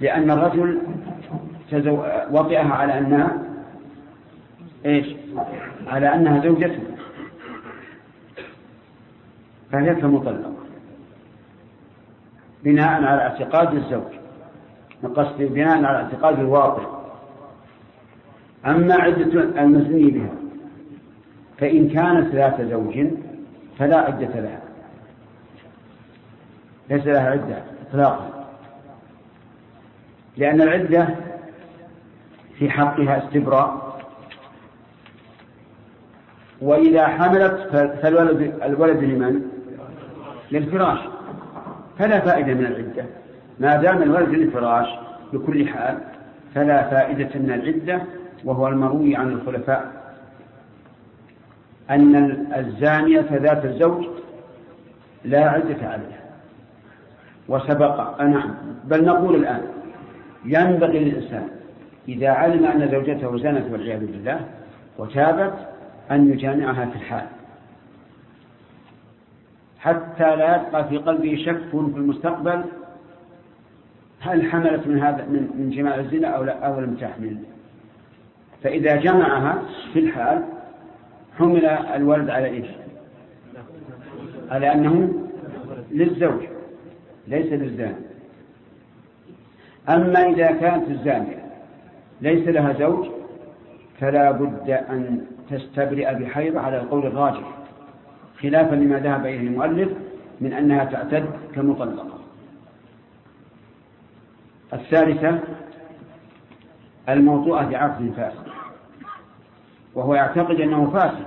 لأن 0.00 0.30
الرجل 0.30 0.80
تزو... 1.70 2.04
وطئها 2.30 2.74
على 2.74 2.98
أنها 2.98 3.42
إيش؟ 4.86 5.06
على 5.86 6.14
أنها 6.14 6.40
زوجته. 6.40 6.82
فهي 9.72 9.94
كمطلقة 9.94 10.54
بناء 12.64 13.04
على 13.04 13.22
اعتقاد 13.22 13.74
الزوج 13.74 14.12
قصد 15.16 15.42
بناء 15.42 15.84
على 15.84 15.96
اعتقاد 15.96 16.38
الواقع 16.38 17.04
أما 18.66 18.94
عدة 18.94 19.62
المزني 19.62 20.10
بها 20.10 20.34
فإن 21.58 21.88
كانت 21.88 22.34
ذات 22.34 22.60
زوج 22.60 23.06
فلا 23.78 23.96
عدة 23.96 24.40
لها. 24.40 24.62
ليس 26.90 27.06
لها 27.06 27.30
عدة. 27.30 27.73
إطلاقا. 27.94 28.46
لأن 30.36 30.60
العدة 30.60 31.08
في 32.58 32.70
حقها 32.70 33.24
استبراء. 33.24 34.00
وإذا 36.60 37.06
حملت 37.06 37.68
فالولد 38.02 38.54
الولد 38.62 39.04
لمن؟ 39.04 39.42
للفراش. 40.52 40.98
فلا 41.98 42.20
فائدة 42.20 42.54
من 42.54 42.66
العدة. 42.66 43.04
ما 43.60 43.76
دام 43.76 44.02
الولد 44.02 44.28
للفراش 44.28 44.88
بكل 45.32 45.68
حال 45.68 45.98
فلا 46.54 46.90
فائدة 46.90 47.30
من 47.34 47.50
العدة 47.50 48.02
وهو 48.44 48.68
المروي 48.68 49.16
عن 49.16 49.28
الخلفاء. 49.28 50.14
أن 51.90 52.14
الزانية 52.56 53.26
ذات 53.32 53.64
الزوج 53.64 54.06
لا 55.24 55.50
عدة 55.50 55.88
عليها. 55.88 56.23
وسبق. 57.48 58.20
نعم. 58.22 58.54
بل 58.84 59.04
نقول 59.04 59.34
الآن 59.34 59.62
ينبغي 60.44 60.98
للإنسان 60.98 61.48
إذا 62.08 62.28
علم 62.28 62.64
أن 62.64 62.88
زوجته 62.90 63.36
زنت 63.36 63.70
والعياذ 63.70 64.06
بالله 64.06 64.40
وتابت 64.98 65.54
أن 66.10 66.32
يجامعها 66.32 66.86
في 66.86 66.96
الحال 66.96 67.26
حتى 69.78 70.36
لا 70.36 70.56
يبقى 70.56 70.88
في 70.88 70.98
قلبه 70.98 71.36
شك 71.46 71.60
في 71.70 71.76
المستقبل 71.76 72.64
هل 74.20 74.50
حملت 74.50 74.86
من 74.86 74.98
هذا 74.98 75.24
من 75.24 75.50
من 75.58 75.70
جماع 75.70 75.94
الزنا 75.94 76.28
أو 76.28 76.44
لا 76.44 76.66
أو 76.66 76.80
لم 76.80 76.94
تحمل. 76.94 77.36
فإذا 78.62 78.96
جمعها 78.96 79.62
في 79.92 79.98
الحال 79.98 80.44
حمل 81.38 81.66
الولد 81.66 82.30
على 82.30 82.46
إيش؟ 82.46 82.66
على 84.50 84.72
أنه 84.72 85.12
للزوج. 85.90 86.53
ليس 87.28 87.52
للزاني. 87.52 88.14
أما 89.88 90.28
إذا 90.28 90.46
كانت 90.46 90.90
الزانية 90.90 91.44
ليس 92.20 92.48
لها 92.48 92.72
زوج 92.72 93.06
فلا 94.00 94.30
بد 94.30 94.70
أن 94.70 95.26
تستبرئ 95.50 96.14
بحيض 96.14 96.56
على 96.56 96.80
القول 96.80 97.06
الراجح 97.06 97.58
خلافا 98.42 98.74
لما 98.74 98.98
ذهب 98.98 99.26
إليه 99.26 99.40
المؤلف 99.40 99.92
من 100.40 100.52
أنها 100.52 100.84
تعتد 100.84 101.26
كمطلقة. 101.54 102.18
الثالثة 104.72 105.38
الموضوعة 107.08 107.70
بعقد 107.70 108.12
فاسد 108.16 108.54
وهو 109.94 110.14
يعتقد 110.14 110.60
أنه 110.60 110.90
فاسد. 110.90 111.26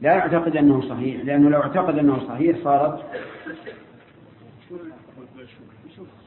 لا 0.00 0.12
يعتقد 0.12 0.56
أنه 0.56 0.88
صحيح 0.88 1.24
لأنه 1.24 1.50
لو 1.50 1.62
اعتقد 1.62 1.98
أنه 1.98 2.18
صحيح 2.28 2.56
صارت 2.64 3.04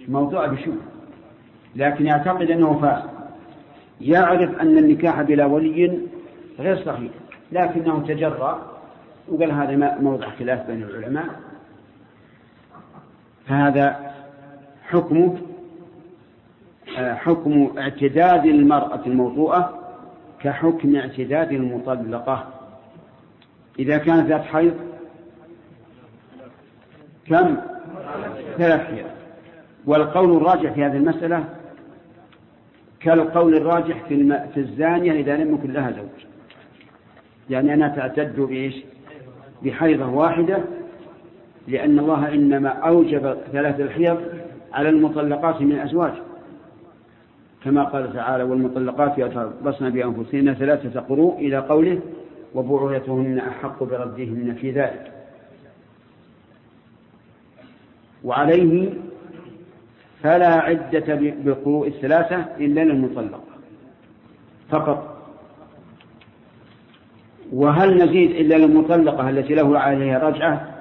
موضوع 0.07 0.47
بشبه 0.47 0.81
لكن 1.75 2.05
يعتقد 2.05 2.51
أنه 2.51 2.79
فاسد 2.81 3.09
يعرف 4.01 4.59
أن 4.61 4.77
النكاح 4.77 5.21
بلا 5.21 5.45
ولي 5.45 5.99
غير 6.59 6.85
صحيح. 6.85 7.11
لكنه 7.51 7.99
تجرأ 8.07 8.79
وقال 9.27 9.51
هذا 9.51 9.97
موضع 10.01 10.29
خلاف 10.29 10.67
بين 10.67 10.83
العلماء. 10.83 11.25
فهذا 13.47 14.13
حكمه 14.83 15.37
آه، 16.97 17.13
حكم 17.13 17.77
اعتداد 17.77 18.45
المرأة 18.45 19.01
الموضوعة 19.05 19.79
كحكم 20.39 20.95
اعتداد 20.95 21.51
المطلقة. 21.51 22.47
إذا 23.79 23.97
كانت 23.97 24.29
ذات 24.29 24.43
حيض 24.43 24.73
كم؟ 27.27 27.57
ثلاث 28.57 28.81
حيض 28.81 29.05
والقول 29.85 30.37
الراجح 30.37 30.71
في 30.71 30.83
هذه 30.83 30.97
المسألة 30.97 31.43
كالقول 32.99 33.55
الراجح 33.55 34.03
في, 34.07 34.39
في 34.53 34.59
الزانية 34.59 35.11
إذا 35.11 35.37
لم 35.37 35.53
يكن 35.53 35.71
لها 35.71 35.91
زوج. 35.91 36.25
يعني 37.49 37.73
أنها 37.73 37.87
تعتد 37.87 38.39
بإيش؟ 38.39 38.75
بحيضة 39.63 40.09
واحدة 40.09 40.57
لأن 41.67 41.99
الله 41.99 42.33
إنما 42.33 42.69
أوجب 42.69 43.37
ثلاث 43.51 43.79
الحيض 43.79 44.17
على 44.73 44.89
المطلقات 44.89 45.61
من 45.61 45.79
أزواج. 45.79 46.13
كما 47.63 47.83
قال 47.83 48.13
تعالى 48.13 48.43
والمطلقات 48.43 49.17
يتربصن 49.17 49.89
بأنفسهن 49.89 50.53
ثلاثة 50.53 50.99
قروء 50.99 51.37
إلى 51.37 51.57
قوله 51.57 51.99
وبعولتهن 52.55 53.39
أحق 53.39 53.83
بردهن 53.83 54.55
في 54.61 54.71
ذلك. 54.71 55.18
وعليه 58.23 58.89
فلا 60.23 60.53
عدة 60.53 61.15
بالقروء 61.15 61.87
الثلاثة 61.87 62.45
إلا 62.59 62.81
للمطلق. 62.81 63.43
فقط. 64.69 65.15
وهل 67.53 68.03
نزيد 68.03 68.31
إلا 68.31 68.55
للمطلقة 68.55 69.29
التي 69.29 69.53
له 69.53 69.79
عليها 69.79 70.19
رجعة؟ 70.19 70.79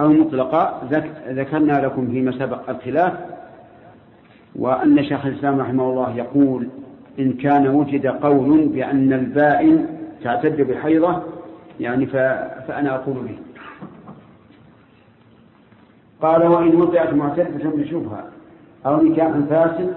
أو 0.00 0.08
مطلقة 0.08 0.80
ذكرنا 1.28 1.72
لكم 1.72 2.06
فيما 2.06 2.32
سبق 2.32 2.70
الخلاف 2.70 3.12
وأن 4.56 5.04
شيخ 5.04 5.26
الإسلام 5.26 5.60
رحمه 5.60 5.90
الله 5.90 6.16
يقول 6.16 6.68
إن 7.18 7.32
كان 7.32 7.68
وجد 7.68 8.06
قول 8.06 8.68
بأن 8.68 9.12
البائن 9.12 9.86
تعتد 10.24 10.60
بحيضة 10.60 11.22
يعني 11.80 12.06
فأنا 12.06 12.94
أقول 12.94 13.14
به. 13.14 13.53
قال 16.24 16.46
وإن 16.46 16.74
وضعت 16.74 17.14
معتدة 17.14 17.70
بشبهة 17.70 18.24
أو 18.86 19.02
نكاح 19.02 19.30
فاسد 19.50 19.96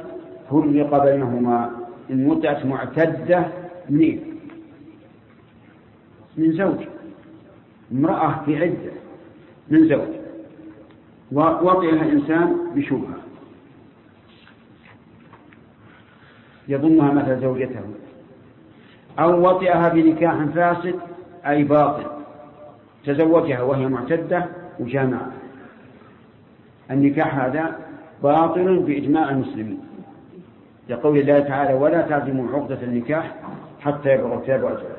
فرق 0.50 1.04
بينهما. 1.06 1.72
إن 2.12 2.30
وضعت 2.30 2.66
معتدة 2.66 3.48
منين؟ 3.90 4.40
من 6.38 6.52
زوج 6.52 6.78
امرأة 7.92 8.42
في 8.46 8.58
عدة 8.58 8.92
من 9.70 9.88
زوج 9.88 10.08
ووضعها 11.32 12.12
إنسان 12.12 12.58
بشبهة. 12.76 13.18
يظنها 16.68 17.14
مثل 17.14 17.42
زوجته. 17.42 17.82
أو 19.20 19.48
وطئها 19.48 19.90
بنكاح 19.90 20.44
فاسد 20.44 20.96
أي 21.46 21.64
باطل 21.64 22.06
تزوجها 23.06 23.62
وهي 23.62 23.88
معتدة 23.88 24.46
وجامعها 24.80 25.37
النكاح 26.92 27.40
هذا 27.40 27.76
باطل 28.24 28.80
بإجماع 28.80 29.30
المسلمين 29.30 29.80
لقول 30.90 31.18
الله 31.18 31.40
تعالى 31.40 31.74
ولا 31.74 32.02
تعزموا 32.02 32.52
عقدة 32.54 32.82
النكاح 32.84 33.36
حتى 33.80 34.14
يبلغ 34.14 34.38
الكتاب 34.38 34.66
أجله 34.66 34.98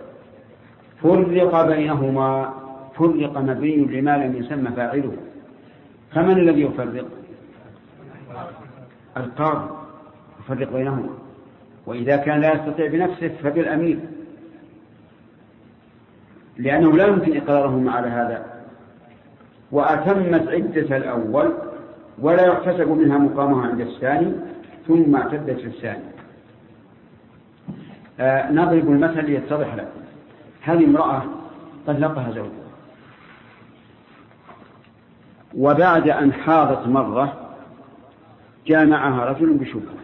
فرق 1.03 1.66
بينهما 1.66 2.55
فرق 2.99 3.39
مبني 3.39 3.76
لما 3.76 4.16
لم 4.16 4.36
يسمى 4.36 4.70
فاعله. 4.70 5.12
فمن 6.14 6.39
الذي 6.39 6.62
يفرق؟ 6.62 7.07
القاضي 9.16 9.70
يفرق 10.41 10.72
بينهما. 10.72 11.09
وإذا 11.86 12.16
كان 12.16 12.41
لا 12.41 12.55
يستطيع 12.55 12.86
بنفسه 12.86 13.28
فبالأمير. 13.28 13.99
لأنه 16.59 16.93
لا 16.93 17.07
يمكن 17.07 17.36
إقرارهما 17.36 17.93
على 17.93 18.09
هذا. 18.09 18.47
وأتمت 19.72 20.49
عدة 20.49 20.97
الأول 20.97 21.53
ولا 22.21 22.47
يحتسب 22.47 22.89
منها 22.89 23.19
مقامها 23.19 23.66
عند 23.66 23.81
الثاني 23.81 24.33
ثم 24.89 25.16
اعتدت 25.16 25.61
في 25.61 25.66
الثاني 25.66 26.05
آه 28.21 28.53
نضرب 28.53 28.89
المثل 28.89 29.25
ليتضح 29.25 29.75
لكم. 29.75 30.01
هذه 30.62 30.85
امرأة 30.85 31.23
طلقها 31.87 32.31
زوجها. 32.31 32.69
وبعد 35.57 36.09
أن 36.09 36.33
حاضت 36.33 36.89
مرة 36.89 37.51
جامعها 38.66 39.25
رجل 39.25 39.55
بشبهة. 39.55 39.99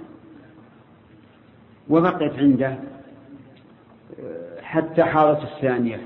وبقيت 1.88 2.38
عنده 2.38 2.76
حتى 4.62 5.04
حاضت 5.04 5.42
الثانية. 5.42 6.00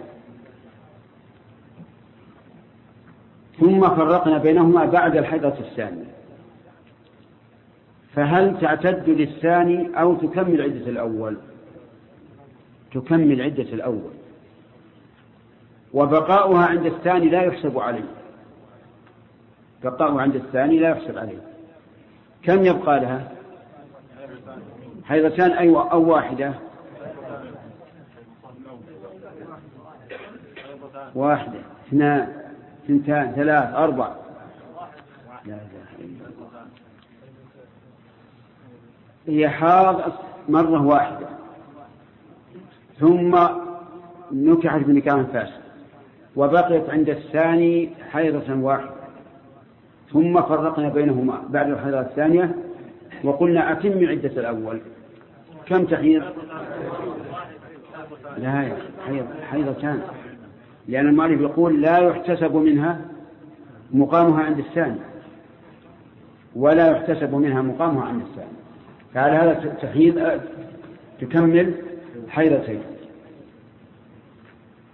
ثم 3.60 3.80
فرقنا 3.80 4.38
بينهما 4.38 4.84
بعد 4.84 5.16
الحيضة 5.16 5.58
الثانية. 5.58 6.04
فهل 8.14 8.60
تعتد 8.60 9.08
للثاني 9.08 10.00
أو 10.00 10.14
تكمل 10.14 10.62
عدة 10.62 10.90
الأول؟ 10.90 11.36
تكمل 12.94 13.42
عدة 13.42 13.62
الأول. 13.62 14.12
وبقاؤها 15.94 16.66
عند 16.66 16.86
الثاني 16.86 17.28
لا 17.28 17.42
يحسب 17.42 17.78
عليه. 17.78 18.08
بقاؤها 19.84 20.22
عند 20.22 20.34
الثاني 20.34 20.78
لا 20.78 20.88
يحسب 20.88 21.18
عليه. 21.18 21.38
كم 22.42 22.64
يبقى 22.64 23.00
لها؟ 23.00 23.32
حيضتان 25.04 25.50
أي 25.50 25.68
أو 25.68 26.10
واحدة؟ 26.10 26.54
واحدة. 31.14 31.60
اثنان. 31.88 32.47
اثنتان 32.88 33.32
ثلاث 33.36 33.74
أربع. 33.74 34.08
لا 35.44 35.54
إله 35.54 35.88
إلا 35.98 36.26
الله. 36.26 36.48
هي 39.26 39.48
حاض 39.48 40.12
مرة 40.48 40.86
واحدة. 40.86 41.26
ثم 43.00 43.38
نكحت 44.32 44.80
بنكاح 44.80 45.20
فاسد. 45.20 45.60
وبقيت 46.36 46.90
عند 46.90 47.08
الثاني 47.08 47.90
حيضة 48.12 48.54
واحدة. 48.54 48.90
ثم 50.12 50.42
فرقنا 50.42 50.88
بينهما 50.88 51.42
بعد 51.48 51.70
الحيضة 51.70 52.00
الثانية 52.00 52.54
وقلنا 53.24 53.72
أتم 53.72 54.08
عدة 54.08 54.40
الأول. 54.40 54.80
كم 55.66 55.84
تحيض؟ 55.84 56.22
لا 58.38 58.62
يا 58.62 58.76
حيض 59.06 59.26
حيضتان. 59.50 60.02
لأن 60.88 61.08
المؤلف 61.08 61.40
يقول 61.40 61.82
لا 61.82 61.98
يحتسب 61.98 62.56
منها 62.56 63.00
مقامها 63.90 64.44
عند 64.44 64.58
الثاني. 64.58 64.98
ولا 66.56 66.90
يحتسب 66.90 67.34
منها 67.34 67.62
مقامها 67.62 68.04
عند 68.04 68.22
الثاني. 68.22 68.58
فعلى 69.14 69.36
هذا 69.36 69.76
تحيض 69.82 70.40
تكمل 71.20 71.74
حيضتين 72.28 72.82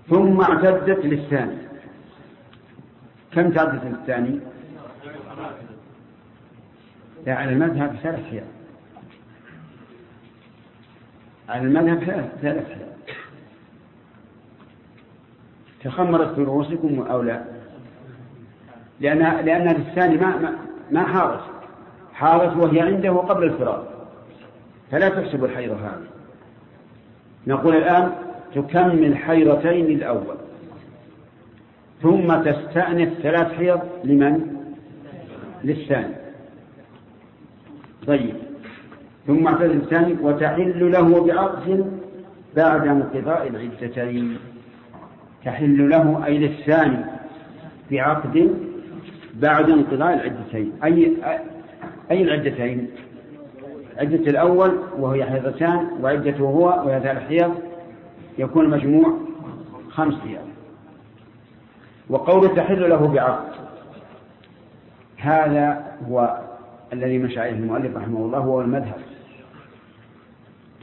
ثم 0.09 0.41
اعتدت 0.41 1.07
للثاني. 1.07 1.57
كم 3.33 3.51
تعدت 3.51 3.85
للثاني؟ 3.85 4.41
لا 7.27 7.35
على 7.35 7.53
المذهب 7.53 7.97
ثلاث 8.03 8.25
حيض 8.25 8.43
على 11.49 11.63
المذهب 11.63 12.29
ثلاث 12.43 12.69
حيض 12.69 13.15
تخمرت 15.85 16.35
في 16.35 16.43
رؤوسكم 16.43 17.07
أو 17.11 17.23
لا؟ 17.23 17.43
لأن 19.01 19.45
لأن 19.45 19.69
الثاني 19.69 20.17
ما 20.17 20.57
ما, 20.91 21.03
حارت 21.03 21.41
حارت 22.13 22.57
وهي 22.57 22.81
عنده 22.81 23.13
قبل 23.13 23.45
الفراق. 23.45 24.09
فلا 24.91 25.09
تحسب 25.09 25.45
الحيض 25.45 25.71
هذه 25.71 26.07
نقول 27.47 27.77
الآن 27.77 28.13
تكمل 28.55 29.17
حيرتين 29.17 29.87
الأول. 29.87 30.37
ثم 32.03 32.35
تستأنف 32.35 33.15
ثلاث 33.23 33.53
حيض 33.53 33.81
لمن؟ 34.05 34.57
للثاني. 35.65 36.15
طيب. 38.07 38.35
ثم 39.27 39.47
اعتزل 39.47 39.71
الثاني 39.71 40.17
وتحل 40.23 40.93
له 40.93 41.27
بعقد 41.27 41.93
بعد 42.57 42.87
انقضاء 42.87 43.49
العدتين. 43.49 44.39
تحل 45.45 45.91
له 45.91 46.27
أي 46.27 46.39
للثاني 46.39 47.05
بعقد 47.91 48.51
بعد 49.35 49.71
انقضاء 49.71 50.15
العدتين. 50.15 50.73
أي 50.85 51.13
أي 52.11 52.23
العدتين؟ 52.23 52.91
عدة 53.99 54.31
الأول 54.31 54.79
وهي 54.99 55.25
حيضتان 55.25 55.89
وعدته 56.03 56.45
هو 56.45 56.67
وهي 56.87 57.01
ثلاث 57.01 57.23
حيض 57.29 57.55
يكون 58.39 58.65
المجموع 58.65 59.19
خمس 59.91 60.15
حيض. 60.15 60.39
وقول 62.11 62.57
تحل 62.57 62.91
له 62.91 63.07
بعقد 63.07 63.55
هذا 65.17 65.85
هو 66.09 66.39
الذي 66.93 67.19
مشى 67.19 67.41
عليه 67.41 67.53
المؤلف 67.53 67.97
رحمه 67.97 68.19
الله 68.19 68.39
هو 68.39 68.61
المذهب. 68.61 69.01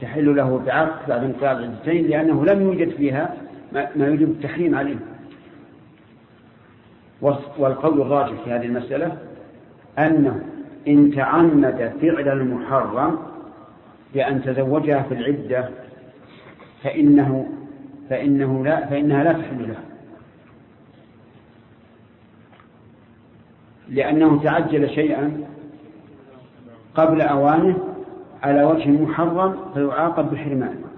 تحل 0.00 0.36
له 0.36 0.62
بعقد 0.66 1.08
بعد 1.08 1.24
انقضاء 1.24 1.52
العدتين 1.52 2.06
لأنه 2.06 2.44
لم 2.44 2.62
يوجد 2.62 2.90
فيها 2.90 3.41
ما 3.72 4.06
يوجب 4.06 4.30
التحريم 4.30 4.74
عليه. 4.74 4.96
والقول 7.58 8.00
الراجح 8.00 8.42
في 8.44 8.50
هذه 8.50 8.66
المسألة 8.66 9.18
أنه 9.98 10.40
إن 10.88 11.10
تعمد 11.10 11.92
فعل 12.02 12.28
المحرم 12.28 13.18
بأن 14.14 14.42
تزوجها 14.42 15.02
في 15.02 15.14
العدة 15.14 15.68
فإنه 16.82 17.48
فإنه 18.10 18.64
لا 18.64 18.86
فإنها 18.86 19.24
لا 19.24 19.32
تحل 19.32 19.68
له. 19.68 19.76
لأنه 23.88 24.42
تعجل 24.42 24.90
شيئا 24.90 25.46
قبل 26.94 27.20
أوانه 27.20 27.78
على 28.42 28.64
وجه 28.64 28.90
محرم 28.90 29.56
فيعاقب 29.74 30.30
بحرمانه. 30.30 30.91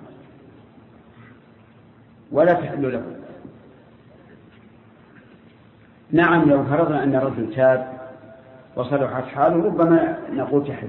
ولا 2.34 2.52
تحل 2.52 2.92
له. 2.92 3.02
نعم 6.12 6.50
لو 6.50 6.64
فرضنا 6.64 7.02
أن 7.02 7.14
الرجل 7.14 7.54
تاب 7.54 8.00
وصلحت 8.76 9.24
حاله 9.24 9.64
ربما 9.64 10.18
نقول 10.32 10.66
تحل. 10.66 10.88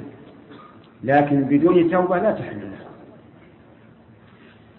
لكن 1.04 1.43
بدون 1.43 1.91
توبة 1.91 2.18
لا 2.18 2.32
تحل 2.32 2.72
له. 2.72 2.86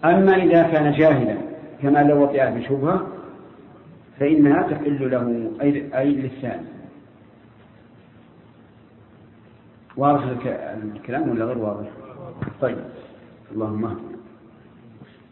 أما 0.09 0.35
إذا 0.35 0.63
كان 0.63 0.91
جاهلا 0.91 1.37
كما 1.81 2.03
لو 2.03 2.23
وطئ 2.23 2.51
بشبهة 2.51 3.07
فإنها 4.19 4.61
تحل 4.61 5.11
له 5.11 5.51
أي, 5.95 6.11
للثاني. 6.13 6.67
واضح 9.97 10.23
الكلام 10.95 11.29
ولا 11.29 11.45
غير 11.45 11.57
واضح؟ 11.57 11.87
طيب. 12.61 12.77
اللهم 13.51 14.16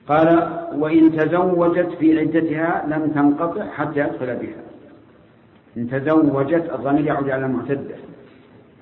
قال 0.08 0.50
وإن 0.76 1.18
تزوجت 1.18 1.90
في 2.00 2.20
عدتها 2.20 2.86
لم 2.88 3.12
تنقطع 3.16 3.68
حتى 3.70 4.00
يدخل 4.00 4.26
بها. 4.26 4.64
إن 5.78 5.90
تزوجت 5.90 6.72
الضمير 6.76 7.06
يعود 7.06 7.30
على 7.30 7.46
المعتدة 7.46 7.96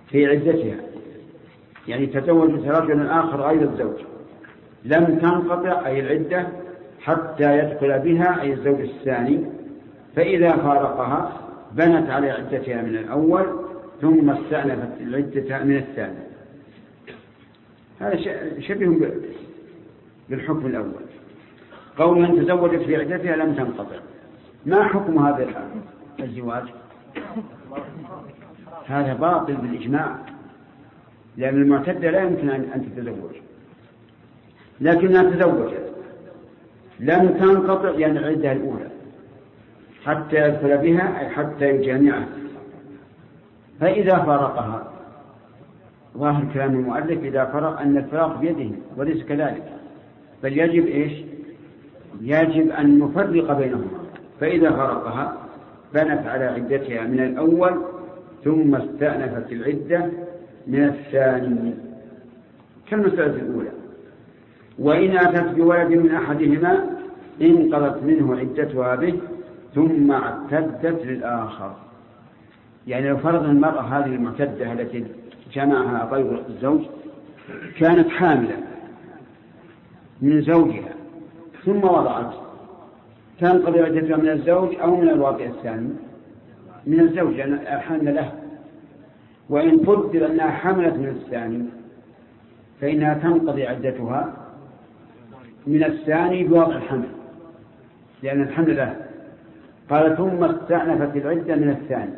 في 0.09 0.25
عدتها. 0.25 0.75
يعني 1.87 2.05
تزوجت 2.05 2.67
رجل 2.67 3.07
آخر 3.07 3.41
غير 3.41 3.61
الزوج. 3.61 3.97
لم 4.85 5.05
تنقطع 5.05 5.85
أي 5.85 5.99
العدة 5.99 6.47
حتى 7.01 7.57
يدخل 7.57 7.99
بها 7.99 8.41
أي 8.41 8.53
الزوج 8.53 8.79
الثاني. 8.79 9.45
فإذا 10.15 10.51
فارقها 10.51 11.39
بنت 11.71 12.09
على 12.09 12.31
عدتها 12.31 12.81
من 12.81 12.95
الأول 12.95 13.45
ثم 14.01 14.29
استأنفت 14.29 15.01
العدة 15.01 15.63
من 15.63 15.77
الثاني. 15.77 16.23
هذا 17.99 18.17
شبه 18.59 19.11
بالحكم 20.29 20.65
الأول. 20.65 21.02
قول 21.97 22.21
من 22.21 22.45
تزوجت 22.45 22.83
في 22.83 22.95
عدتها 22.95 23.35
لم 23.35 23.53
تنقطع. 23.53 23.95
ما 24.65 24.83
حكم 24.83 25.25
هذا 25.25 25.47
الزواج. 26.19 26.63
هذا 28.87 29.13
باطل 29.13 29.53
بالإجماع 29.53 30.15
لأن 31.37 31.61
المعتدة 31.61 32.11
لا 32.11 32.21
يمكن 32.21 32.49
أن 32.49 32.91
تتزوج. 32.95 33.31
لكنها 34.81 35.23
تزوجت 35.23 35.93
لم 36.99 37.29
تنقطع 37.29 37.89
يعني 37.89 38.19
العدة 38.19 38.51
الأولى 38.51 38.89
حتى 40.05 40.35
يدخل 40.35 40.77
بها 40.77 41.19
أي 41.19 41.29
حتى 41.29 41.69
يجامعها. 41.69 42.27
فإذا 43.79 44.17
فارقها 44.17 44.93
ظاهر 46.17 46.45
كلام 46.53 46.75
المؤلف 46.75 47.23
إذا 47.23 47.45
فرق 47.45 47.81
أن 47.81 47.97
الفراق 47.97 48.39
بيده 48.39 48.75
وليس 48.97 49.23
كذلك 49.23 49.63
بل 50.43 50.57
يجب 50.57 50.87
إيش؟ 50.87 51.32
يجب 52.21 52.69
أن 52.69 52.99
نفرق 52.99 53.57
بينهما. 53.57 54.03
فإذا 54.39 54.69
فرقها 54.71 55.37
بنت 55.93 56.27
على 56.27 56.45
عدتها 56.45 57.07
من 57.07 57.19
الأول 57.19 57.81
ثم 58.43 58.75
استأنفت 58.75 59.51
العدة 59.51 60.09
من 60.67 60.83
الثاني. 60.83 61.73
كالمسألة 62.89 63.35
الأولى. 63.35 63.71
وإن 64.79 65.17
أتت 65.17 65.55
بولد 65.55 65.87
من 65.87 66.15
أحدهما 66.15 66.89
انقضت 67.41 68.03
منه 68.03 68.39
عدتها 68.39 68.95
به 68.95 69.19
ثم 69.75 70.11
اعتدت 70.11 71.05
للآخر. 71.05 71.75
يعني 72.87 73.09
لو 73.09 73.17
فرض 73.17 73.43
المرأة 73.43 73.81
هذه 73.81 74.05
المعتدة 74.05 74.73
التي 74.73 75.05
جمعها 75.53 76.09
غير 76.11 76.43
الزوج 76.49 76.81
كانت 77.79 78.09
حاملة 78.09 78.57
من 80.21 80.41
زوجها. 80.41 81.02
ثم 81.65 81.83
وضعت. 81.83 82.33
تنقضي 83.39 83.81
عدتها 83.81 84.17
من 84.17 84.29
الزوج 84.29 84.75
أو 84.75 84.95
من 84.95 85.09
الواقع 85.09 85.45
الثاني. 85.45 85.89
من 86.87 86.99
الزوج 86.99 87.33
لأن 87.33 87.53
الحمل 87.53 88.15
له. 88.15 88.31
وإن 89.49 89.79
قدر 89.79 90.25
أنها 90.25 90.51
حملت 90.51 90.93
من 90.93 91.07
الثاني 91.07 91.65
فإنها 92.81 93.13
تنقضي 93.13 93.67
عدتها 93.67 94.33
من 95.67 95.83
الثاني 95.83 96.43
بوضع 96.43 96.75
الحمل. 96.75 97.09
لأن 98.23 98.41
الحمل 98.41 98.77
له. 98.77 98.95
قال 99.89 100.17
ثم 100.17 100.43
استأنفت 100.43 101.15
العدة 101.15 101.55
من 101.55 101.69
الثاني. 101.69 102.13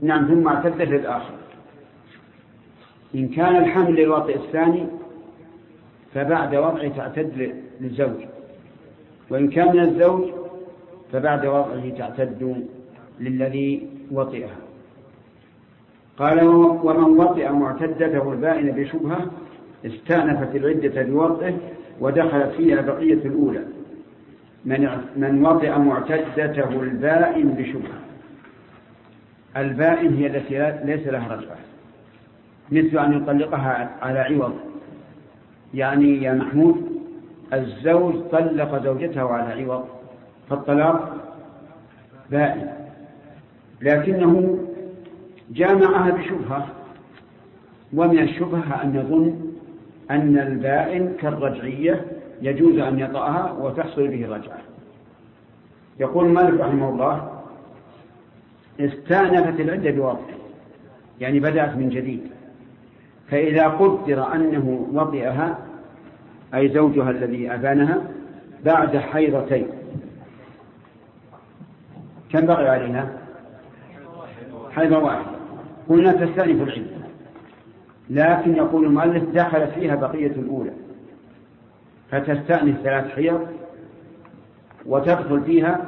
نعم 0.00 0.26
ثم 0.26 0.48
اعتدت 0.48 0.82
للآخر. 0.82 1.34
إن 3.14 3.28
كان 3.28 3.56
الحمل 3.56 3.94
للوطئ 3.94 4.36
الثاني 4.36 4.86
فبعد 6.14 6.54
وضعه 6.54 6.88
تعتد 6.88 7.54
للزوج. 7.80 8.33
وإن 9.30 9.48
كان 9.48 9.76
من 9.76 9.80
الزوج 9.80 10.30
فبعد 11.12 11.46
وضعه 11.46 11.90
تعتد 11.98 12.66
للذي 13.20 13.88
وطئها. 14.10 14.56
قال 16.18 16.44
ومن 16.48 17.18
وطئ 17.20 17.52
معتدته 17.52 18.32
البائن 18.32 18.70
بشبهة 18.70 19.30
استأنفت 19.86 20.56
العدة 20.56 21.02
بوضعه 21.02 21.54
ودخلت 22.00 22.52
فيها 22.56 22.80
بقية 22.80 23.14
الأولى. 23.14 23.64
من 24.64 25.00
من 25.16 25.46
وطئ 25.46 25.78
معتدته 25.78 26.82
البائن 26.82 27.48
بشبهة. 27.48 28.00
البائن 29.56 30.14
هي 30.14 30.26
التي 30.26 30.78
ليس 30.84 31.06
لها 31.06 31.36
رجعة. 31.36 31.56
مثل 32.72 32.98
أن 32.98 33.12
يطلقها 33.12 33.90
على 34.02 34.18
عوض. 34.18 34.54
يعني 35.74 36.22
يا 36.22 36.34
محمود 36.34 36.93
الزوج 37.54 38.14
طلق 38.32 38.82
زوجته 38.84 39.22
على 39.22 39.62
عوض 39.62 39.84
فالطلاق 40.50 41.14
بائن. 42.30 42.68
لكنه 43.80 44.58
جامعها 45.50 46.10
بشبهة 46.10 46.66
ومن 47.94 48.18
الشبهة 48.18 48.82
أن 48.82 48.94
يظن 48.96 49.52
أن 50.10 50.38
البائن 50.38 51.12
كالرجعية 51.20 52.04
يجوز 52.42 52.78
أن 52.78 52.98
يطأها 52.98 53.52
وتحصل 53.52 54.08
به 54.08 54.24
الرجعة. 54.24 54.58
يقول 56.00 56.28
مالك 56.28 56.60
رحمه 56.60 56.88
الله 56.88 57.42
استأنفت 58.80 59.60
العدة 59.60 59.90
بوضع 59.90 60.18
يعني 61.20 61.40
بدأت 61.40 61.76
من 61.76 61.88
جديد. 61.88 62.20
فإذا 63.28 63.68
قدر 63.68 64.34
أنه 64.34 64.88
وطئها 64.92 65.58
أي 66.54 66.68
زوجها 66.68 67.10
الذي 67.10 67.54
أبانها 67.54 68.02
بعد 68.64 68.96
حيضتين. 68.96 69.66
كم 72.30 72.46
بقي 72.46 72.68
عليها؟ 72.68 73.08
حيضة 74.70 74.98
واحدة 74.98 75.30
قلنا 75.88 76.12
تستأنف 76.12 76.62
العدة 76.62 77.04
لكن 78.10 78.56
يقول 78.56 78.84
المؤلف 78.84 79.24
دخلت 79.24 79.70
فيها 79.70 79.94
بقية 79.94 80.26
الأولى. 80.26 80.72
فتستأنف 82.10 82.80
ثلاث 82.80 83.08
حيض 83.14 83.46
وتدخل 84.86 85.40
فيها 85.40 85.86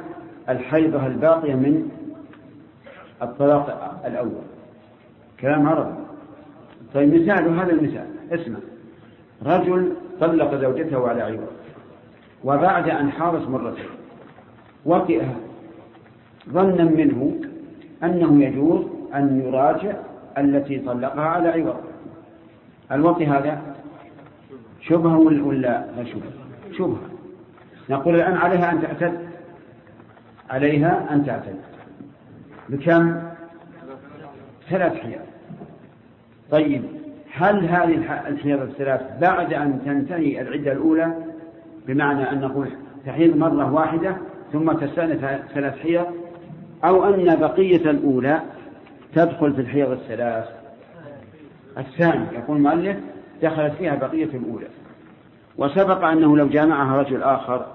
الحيضة 0.49 1.07
الباقية 1.07 1.55
من 1.55 1.91
الطلاق 3.21 4.01
الأول. 4.05 4.41
كلام 5.39 5.69
عربي 5.69 5.95
طيب 6.93 7.13
مثال 7.13 7.59
هذا 7.59 7.71
المثال. 7.71 8.07
اسمع. 8.31 8.57
رجل 9.45 9.93
طلق 10.21 10.55
زوجته 10.55 11.09
على 11.09 11.21
عوض 11.21 11.47
وبعد 12.43 12.89
أن 12.89 13.11
حارس 13.11 13.47
مرتين 13.47 13.85
وطئها. 14.85 15.35
ظنا 16.49 16.83
منه 16.83 17.39
أنه 18.03 18.43
يجوز 18.43 18.85
أن 19.15 19.41
يراجع 19.45 19.93
التي 20.37 20.79
طلقها 20.79 21.21
على 21.21 21.49
عوض 21.49 21.75
الوطي 22.91 23.27
هذا 23.27 23.61
شبهة 24.81 25.17
ولا 25.19 25.85
لا 25.97 26.03
شبهة؟ 26.03 26.31
شبهة. 26.77 27.09
نقول 27.89 28.15
الآن 28.15 28.37
عليها 28.37 28.71
أن 28.71 28.81
تعتد. 28.81 29.27
عليها 30.49 31.13
أن 31.13 31.25
تعتد. 31.25 31.59
بكم؟ 32.69 33.21
ثلاث 34.69 34.93
حيض 34.93 35.21
طيب. 36.51 36.83
هل 37.37 37.65
هذه 37.65 38.27
الحيض 38.27 38.61
الثلاث 38.61 39.01
بعد 39.21 39.53
أن 39.53 39.79
تنتهي 39.85 40.41
العدة 40.41 40.71
الأولى؟ 40.71 41.13
بمعنى 41.87 42.31
أن 42.31 42.41
نقول 42.41 42.67
تحيض 43.05 43.37
مرة 43.37 43.73
واحدة 43.73 44.17
ثم 44.53 44.71
تستأنف 44.71 45.41
ثلاث 45.53 45.79
حيض 45.79 46.05
أو 46.83 47.05
أن 47.05 47.35
بقية 47.35 47.89
الأولى 47.89 48.41
تدخل 49.15 49.53
في 49.53 49.61
الحيض 49.61 49.91
الثلاث؟ 49.91 50.45
الثاني 51.77 52.25
يقول 52.33 52.57
المؤلف 52.57 52.97
دخلت 53.43 53.73
فيها 53.73 53.95
بقية 53.95 54.37
الأولى. 54.37 54.67
وسبق 55.57 56.03
أنه 56.03 56.37
لو 56.37 56.47
جامعها 56.47 57.01
رجل 57.01 57.23
آخر 57.23 57.65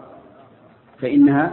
فإنها 0.98 1.52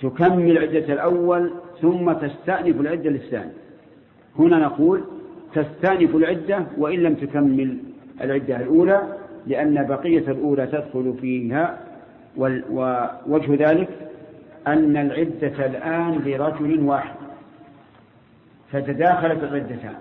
تكمل 0.00 0.58
عدة 0.58 0.92
الأول 0.92 1.50
ثم 1.82 2.12
تستأنف 2.12 2.80
العدة 2.80 3.10
للثاني. 3.10 3.52
هنا 4.38 4.58
نقول 4.58 5.04
تستأنف 5.54 6.14
العدة 6.16 6.64
وإن 6.78 7.02
لم 7.02 7.14
تكمل 7.14 7.78
العدة 8.20 8.56
الأولى 8.56 9.02
لأن 9.46 9.86
بقية 9.86 10.30
الأولى 10.30 10.66
تدخل 10.66 11.14
فيها 11.20 11.78
ووجه 12.36 13.70
ذلك 13.70 13.88
أن 14.66 14.96
العدة 14.96 15.66
الآن 15.66 16.18
لرجل 16.24 16.80
واحد. 16.80 17.14
فتداخلت 18.72 19.42
العدتان. 19.42 19.94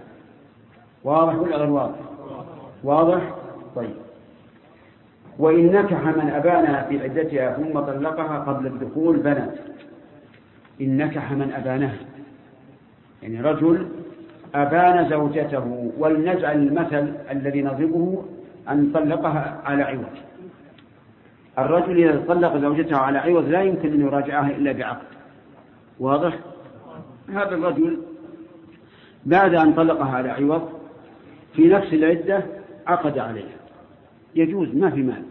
واضح 1.03 1.35
ولا 1.35 1.57
غير 1.57 1.69
واضح؟ 1.69 1.95
واضح؟ 2.84 3.35
طيب. 3.75 3.95
وإن 5.39 5.71
نكح 5.71 6.03
من 6.03 6.30
أبانها 6.35 6.85
في 6.89 6.99
عدتها 6.99 7.53
ثم 7.53 7.80
طلقها 7.80 8.39
قبل 8.39 8.67
الدخول 8.67 9.17
بنت. 9.17 9.51
إن 10.81 10.97
نكح 10.97 11.31
من 11.31 11.51
أبانها. 11.53 11.97
يعني 13.23 13.41
رجل 13.41 13.88
أبان 14.55 15.09
زوجته 15.09 15.91
ولنجعل 15.97 16.55
المثل 16.55 17.13
الذي 17.31 17.61
نضربه 17.61 18.23
أن 18.69 18.91
طلقها 18.93 19.61
على 19.65 19.84
عوض. 19.84 20.05
الرجل 21.59 21.97
إذا 21.97 22.23
طلق 22.27 22.57
زوجته 22.57 22.97
على 22.97 23.17
عوض 23.17 23.49
لا 23.49 23.61
يمكن 23.61 23.93
أن 23.93 24.01
يراجعها 24.01 24.49
إلا 24.49 24.71
بعقد. 24.71 25.07
واضح؟ 25.99 26.39
هذا 27.30 27.55
الرجل 27.55 27.97
بعد 29.25 29.55
أن 29.55 29.73
طلقها 29.73 30.15
على 30.15 30.30
عوض 30.30 30.69
في 31.53 31.67
نفس 31.67 31.93
العدة 31.93 32.43
عقد 32.88 33.19
عليها. 33.19 33.57
يجوز 34.35 34.75
ما 34.75 34.89
في 34.89 35.01
مال 35.01 35.23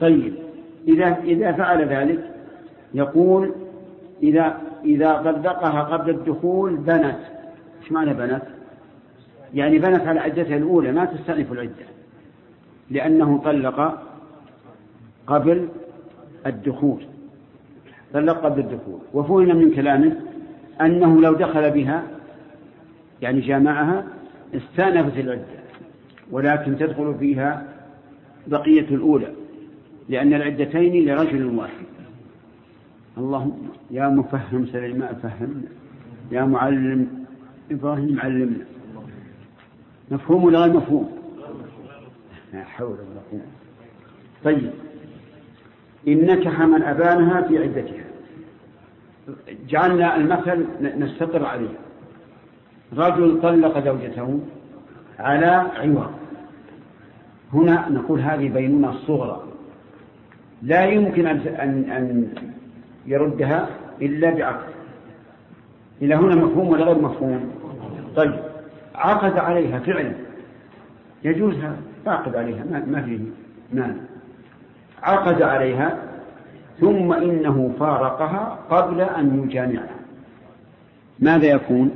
طيب 0.00 0.34
إذا 0.88 1.16
إذا 1.24 1.52
فعل 1.52 1.88
ذلك 1.88 2.30
يقول 2.94 3.52
إذا 4.22 4.60
إذا 4.84 5.12
طلقها 5.12 5.82
قبل 5.82 6.10
الدخول 6.10 6.76
بنت. 6.76 7.35
إيش 7.86 7.92
معنى 7.92 8.14
بنت؟ 8.14 8.42
يعني 9.54 9.78
بنت 9.78 10.06
على 10.06 10.20
عدتها 10.20 10.56
الأولى 10.56 10.92
ما 10.92 11.04
تستأنف 11.04 11.52
العدة 11.52 11.86
لأنه 12.90 13.38
طلق 13.44 14.02
قبل 15.26 15.68
الدخول 16.46 17.06
طلق 18.14 18.44
قبل 18.44 18.60
الدخول 18.60 19.00
وفهم 19.14 19.56
من 19.56 19.70
كلامه 19.70 20.16
أنه 20.80 21.20
لو 21.20 21.32
دخل 21.32 21.70
بها 21.70 22.02
يعني 23.22 23.40
جامعها 23.40 24.04
استأنفت 24.54 25.18
العدة 25.18 25.56
ولكن 26.30 26.78
تدخل 26.78 27.14
فيها 27.18 27.66
بقية 28.46 28.88
الأولى 28.90 29.32
لأن 30.08 30.34
العدتين 30.34 31.04
لرجل 31.04 31.44
واحد 31.44 31.86
اللهم 33.18 33.68
يا 33.90 34.08
مفهم 34.08 34.66
سليمان 34.66 35.14
فهمنا 35.22 35.68
يا 36.32 36.44
معلم 36.44 37.25
إبراهيم 37.70 38.20
علمنا 38.20 38.64
مفهوم 40.10 40.44
ولا 40.44 40.58
غير 40.58 40.72
مفهوم؟ 40.72 41.16
لا 42.52 42.64
حول 42.64 42.88
ولا 42.88 43.20
قوة. 43.30 43.40
طيب. 44.44 44.70
إن 46.08 46.26
نكح 46.26 46.60
من 46.60 46.82
أبانها 46.82 47.42
في 47.42 47.58
عدتها. 47.58 48.04
جعلنا 49.68 50.16
المثل 50.16 50.66
نستقر 50.98 51.44
عليه. 51.44 51.78
رجل 52.96 53.40
طلق 53.42 53.84
زوجته 53.84 54.40
على 55.18 55.46
عوض 55.76 56.10
هنا 57.52 57.88
نقول 57.88 58.20
هذه 58.20 58.48
بينونة 58.48 58.94
صغرى. 59.06 59.42
لا 60.62 60.84
يمكن 60.84 61.26
أن 61.26 61.38
أن 61.90 62.28
يردها 63.06 63.68
إلا 64.02 64.30
بعقد 64.30 64.68
إلى 66.02 66.14
هنا 66.14 66.34
مفهوم 66.34 66.68
ولا 66.68 66.84
غير 66.84 66.98
مفهوم؟ 67.02 67.55
طيب 68.16 68.34
عقد 68.94 69.38
عليها 69.38 69.78
فعلا 69.78 70.12
يجوز 71.24 71.54
هذا؟ 71.54 71.76
عقد 72.06 72.36
عليها 72.36 72.64
ما 72.86 73.02
فيه 73.02 73.18
مانع. 73.72 73.94
عقد 75.02 75.42
عليها 75.42 75.98
ثم 76.80 77.12
إنه 77.12 77.74
فارقها 77.78 78.58
قبل 78.70 79.00
أن 79.00 79.44
يجامعها. 79.44 79.96
ماذا 81.20 81.46
يكون؟ 81.46 81.90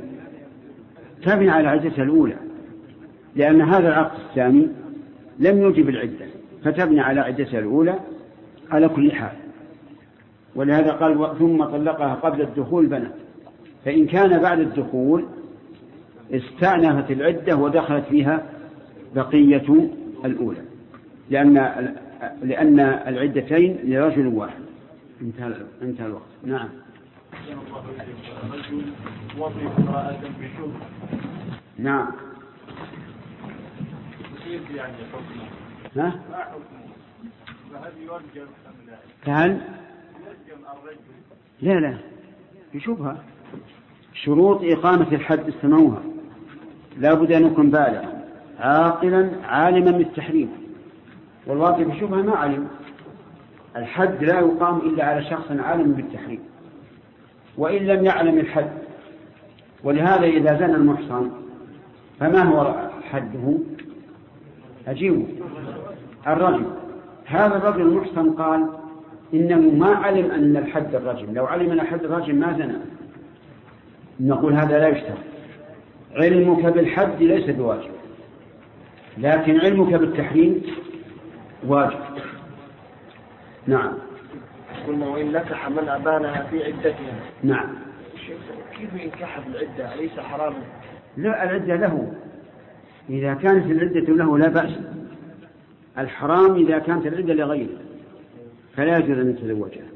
تبني 1.23 1.49
على 1.49 1.67
عدتها 1.67 2.03
الأولى 2.03 2.35
لأن 3.35 3.61
هذا 3.61 3.87
العقد 3.87 4.19
الثاني 4.29 4.67
لم 5.39 5.61
يوجب 5.61 5.89
العدة 5.89 6.25
فتبني 6.63 7.01
على 7.01 7.21
عدتها 7.21 7.59
الأولى 7.59 7.95
على 8.71 8.89
كل 8.89 9.11
حال. 9.11 9.33
ولهذا 10.55 10.91
قال 10.91 11.37
ثم 11.39 11.63
طلقها 11.63 12.13
قبل 12.13 12.41
الدخول 12.41 12.85
بنت. 12.85 13.11
فإن 13.85 14.05
كان 14.05 14.41
بعد 14.41 14.59
الدخول 14.59 15.25
استأنفت 16.31 17.11
العدة 17.11 17.55
ودخلت 17.55 18.05
فيها 18.05 18.45
بقية 19.15 19.89
الأولى. 20.25 20.61
لأن 21.29 21.53
لأن 22.43 22.79
العدتين 22.79 23.79
لرجل 23.83 24.27
واحد. 24.27 24.61
انتهى 25.21 25.53
انتهى 25.81 26.05
الوقت. 26.05 26.23
نعم. 26.43 26.69
نعم. 31.77 32.07
ها؟ 35.95 36.19
فهل؟ 39.25 39.61
لا 41.61 41.73
لا. 41.79 41.97
بشبهة 42.73 43.23
شروط 44.13 44.61
إقامة 44.63 45.07
الحد 45.11 45.47
استمعوها. 45.47 46.01
لا 46.97 47.13
بد 47.13 47.31
أن 47.31 47.45
يكون 47.45 47.69
بالغا 47.69 48.21
عاقلا 48.59 49.29
عالما 49.43 49.91
بالتحريم. 49.91 50.49
والواقع 51.47 51.83
بشبهة 51.83 52.21
ما 52.21 52.35
علم. 52.35 52.67
الحد 53.75 54.23
لا 54.23 54.39
يقام 54.39 54.77
إلا 54.77 55.05
على 55.05 55.23
شخص 55.23 55.51
عالم 55.51 55.91
بالتحريم. 55.91 56.39
وإن 57.57 57.87
لم 57.87 58.05
يعلم 58.05 58.37
الحد 58.37 58.71
ولهذا 59.83 60.25
إذا 60.25 60.57
زنى 60.59 60.75
المحصن 60.75 61.29
فما 62.19 62.43
هو 62.43 62.89
حده؟ 63.11 63.57
أجيبه. 64.87 65.25
الرجل. 66.27 66.65
هذا 67.25 67.55
الرجل 67.55 67.81
المحصن 67.81 68.33
قال 68.33 68.67
إنه 69.33 69.59
ما 69.59 69.95
علم 69.95 70.31
أن 70.31 70.57
الحد 70.57 70.95
الرجل. 70.95 71.33
لو 71.33 71.45
علم 71.45 71.71
أن 71.71 71.81
حد 71.81 72.03
الرجل 72.03 72.35
ما 72.35 72.53
زنى. 72.57 72.77
نقول 74.19 74.53
هذا 74.53 74.79
لا 74.79 74.87
يشترط 74.87 75.30
علمك 76.15 76.65
بالحد 76.65 77.23
ليس 77.23 77.49
بواجب. 77.49 77.91
لكن 79.17 79.59
علمك 79.59 79.93
بالتحريم 79.93 80.61
واجب. 81.67 81.99
نعم. 83.67 83.93
قلنا 84.87 85.07
وإن 85.07 85.31
نكح 85.31 85.69
من 85.69 85.89
أبانها 85.89 86.47
في 86.51 86.63
عدتها. 86.63 87.15
نعم. 87.43 87.69
كيف 88.77 88.93
ينكح 89.03 89.39
بالعدة 89.39 89.93
أليس 89.93 90.19
حراما؟ 90.19 90.63
لا 91.17 91.43
العدة 91.43 91.75
له. 91.75 92.13
إذا 93.09 93.33
كانت 93.33 93.71
العدة 93.71 94.13
له 94.13 94.37
لا 94.37 94.47
بأس. 94.47 94.71
الحرام 95.97 96.55
إذا 96.55 96.79
كانت 96.79 97.07
العدة 97.07 97.33
لغيره. 97.33 97.77
فلا 98.75 98.97
يجوز 98.97 99.17
أن 99.17 99.29
يتزوجها. 99.29 99.87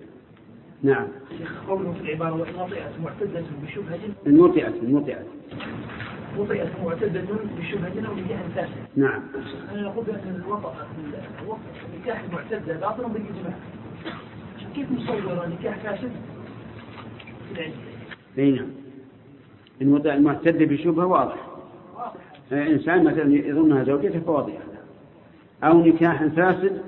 نعم. 0.83 1.07
شيخ 1.37 1.63
قوله 1.67 1.93
في 1.93 2.01
العبارة 2.01 2.33
وإن 2.33 2.55
وطئت 2.55 2.99
معتدة 3.03 3.43
بشبهة. 3.63 3.99
إن 4.27 4.39
وطئت 4.39 4.73
إن 4.83 4.95
وطئت 4.95 5.25
وطئت 6.37 6.69
معتدة 6.83 7.21
بشبهة 7.59 8.07
أو 8.07 8.15
نكاح 8.15 8.41
فاسد. 8.55 8.71
نعم. 8.95 9.21
أنا 9.71 9.81
نقول 9.81 10.05
بأن 10.05 10.41
الوطأ 10.45 10.75
النكاح 11.93 12.23
المعتدة 12.23 12.73
باطل 12.73 13.03
بالإجماع. 13.03 13.53
كيف 14.75 14.91
نصور 14.91 15.47
نكاح 15.47 15.77
فاسد؟ 15.77 16.11
في 17.49 17.59
العلم؟ 17.59 17.73
أي 18.37 18.51
نعم. 18.51 18.67
إن 19.81 19.93
وطئ 19.93 20.13
المعتد 20.13 20.63
بشبهة 20.63 21.05
واضح. 21.05 21.47
إنسان 22.51 23.03
مثلا 23.03 23.33
يظنها 23.33 23.83
زوجته 23.83 24.19
فواضحة 24.19 24.59
أو 25.63 25.85
نكاح 25.85 26.25
فاسد 26.25 26.81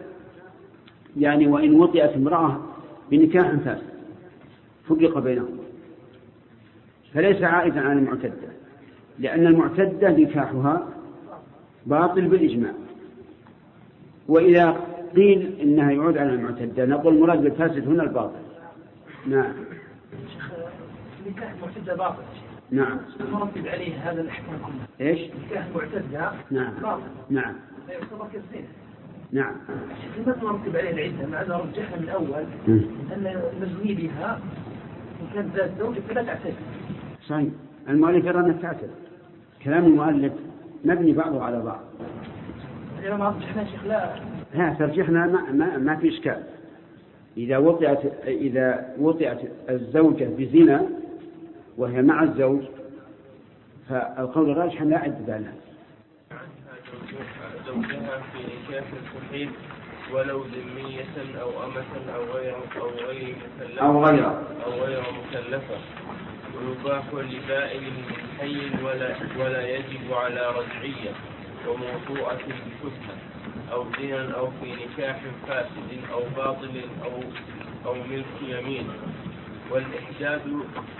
يعني 1.18 1.48
وإن 1.48 1.76
وطئت 1.76 2.14
امرأة 2.16 2.62
بنكاح 3.12 3.52
فاسد. 3.52 3.88
فرق 4.90 5.20
بينهم. 5.20 5.58
فليس 7.14 7.44
عائدا 7.44 7.80
على 7.80 8.00
المعتدة. 8.00 8.57
لأن 9.20 9.48
المعتدة 9.48 10.10
نكاحها 10.10 10.88
باطل 11.86 12.28
بالإجماع. 12.28 12.72
وإذا 14.28 14.78
قيل 15.16 15.60
إنها 15.62 15.92
يعود 15.92 16.18
على 16.18 16.30
المعتدة 16.30 16.86
نقول 16.86 17.16
المراد 17.16 17.44
بالفاسد 17.44 17.88
هنا 17.88 18.04
الباطل. 18.04 18.40
نعم. 19.28 19.54
نكاح 21.28 21.52
المعتدة 21.52 21.96
باطل. 21.96 22.24
نعم. 22.72 22.98
مرتب 23.32 23.68
عليه 23.68 24.12
هذا 24.12 24.22
الأحكام 24.22 24.56
كلها 24.58 25.10
إيش؟ 25.10 25.20
نكاح 25.46 25.66
المعتدة 25.66 26.32
نعم. 26.52 26.74
باطل. 26.82 27.02
نعم. 27.30 27.56
لا 27.88 27.94
يعتبر 27.94 28.28
كالزنا. 28.34 28.68
نعم. 29.32 29.56
لماذا 30.18 30.40
نرتب 30.44 30.76
عليه 30.76 30.92
العدة 30.92 31.28
مع 31.28 31.42
أن 31.42 31.52
رجحنا 31.52 31.98
من 31.98 32.04
الأول 32.04 32.44
مم. 32.68 32.82
أن 33.14 33.42
المزني 33.62 33.94
بها 33.94 34.40
إن 35.22 35.28
كانت 35.34 35.56
ذات 35.56 35.72
زوج 35.80 35.96
فلا 36.00 36.24
تعتد. 36.24 36.54
صحيح. 37.28 37.50
المؤلف 37.90 38.26
يرى 38.26 38.40
أنها 38.40 38.58
تعتد. 38.62 38.90
كلام 39.64 39.86
المؤلف 39.86 40.34
مبني 40.86 41.14
بعضه 41.14 41.44
على 41.44 41.62
بعض. 41.62 41.82
الإمام 43.00 43.20
ما 43.20 43.30
رجحنا 43.30 43.66
شيخ؟ 43.66 43.84
لا. 43.86 44.16
ها 44.54 44.76
ترجيحنا 44.80 45.26
ما, 45.26 45.52
ما, 45.52 45.78
ما 45.78 45.96
في 45.96 46.10
إشكال. 46.10 46.44
إذا 47.38 47.58
وطئت 47.58 48.14
إذا 48.28 48.96
وطئت 49.00 49.52
الزوجة 49.70 50.30
بزنا 50.38 50.88
وهي 51.78 52.02
مع 52.02 52.24
الزوج 52.24 52.62
فالقول 53.90 54.50
الراجح 54.52 54.82
لا 54.82 54.98
عدة 54.98 55.38
لها. 55.38 55.54
زوجها 57.68 58.22
في 58.34 58.40
نكاح 58.70 58.84
صحيح 59.16 59.50
ولو 60.14 60.42
ذمية 60.44 61.42
أو 61.42 61.50
أمة 61.50 62.16
أو 62.16 62.24
غير 62.24 62.56
أو 62.56 62.90
غير 63.08 63.36
مكلفة. 63.60 63.82
أو 63.82 64.06
غيره 64.06 64.44
أو 64.66 64.72
غير 64.72 65.02
مكلفة. 65.02 65.78
ويباح 66.56 67.04
لبائن 67.14 67.84
من 67.84 68.18
حي 68.40 68.84
ولا 68.84 69.16
ولا 69.40 69.68
يجب 69.76 70.14
على 70.14 70.44
رجعية 70.60 71.14
وموضوعة 71.68 72.38
بشبهة 72.38 73.18
أو 73.72 73.86
زنا 74.00 74.32
أو 74.38 74.48
في 74.62 74.72
نكاح 74.72 75.22
فاسد 75.48 75.92
أو 76.14 76.22
باطل 76.36 76.82
أو 77.04 77.20
أو 77.86 77.94
ملك 77.94 78.36
يمين. 78.42 78.88
والإحداث 79.72 80.42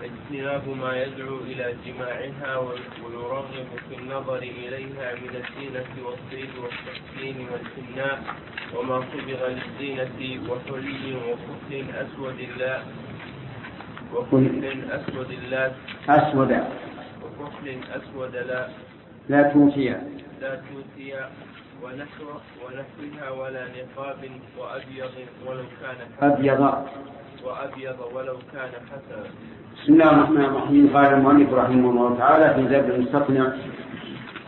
اجتناب 0.04 0.70
ما 0.70 1.04
يدعو 1.04 1.38
إلى 1.38 1.76
جماعها 1.86 2.58
ويرغب 3.04 3.68
في 3.90 3.96
النظر 3.96 4.38
إليها 4.38 5.16
من 5.16 5.34
الزينة 5.42 5.86
والصيد 6.06 6.50
والتحسين 6.62 7.48
والحناء 7.52 8.36
وما 8.76 9.00
صبغ 9.00 9.48
للزينة 9.48 10.50
وحلي 10.52 11.16
وكحل 11.16 11.86
أسود 11.96 12.40
لا 12.58 12.82
وكحل 14.16 14.92
أسود 14.92 15.28
لا 15.52 15.72
أسود. 16.10 16.52
وكحل 17.24 17.68
أسود 17.98 18.36
لا 18.36 18.68
لا 19.30 19.42
توتي 19.54 19.90
لا 20.42 20.52
توتي 20.68 21.14
ونحو 21.84 22.26
ونحوها 22.64 23.30
ولا 23.40 23.64
نقاب 23.76 24.22
وأبيض 24.60 25.16
ولو 25.46 25.66
كان 25.82 26.00
أبيض. 26.32 26.62
وأبيض 27.46 28.00
ولو 28.16 28.38
كان 28.54 28.72
حسنا 28.90 29.24
بسم 29.76 29.94
الله 29.94 30.12
الرحمن 30.12 30.46
الرحيم. 30.46 30.84
قال 30.96 31.14
المؤلف 31.14 31.54
رحمه 31.54 31.90
الله 31.90 32.18
تعالى 32.18 32.48
في 32.56 32.70
زاد 32.70 32.90
المستقنع 32.90 33.46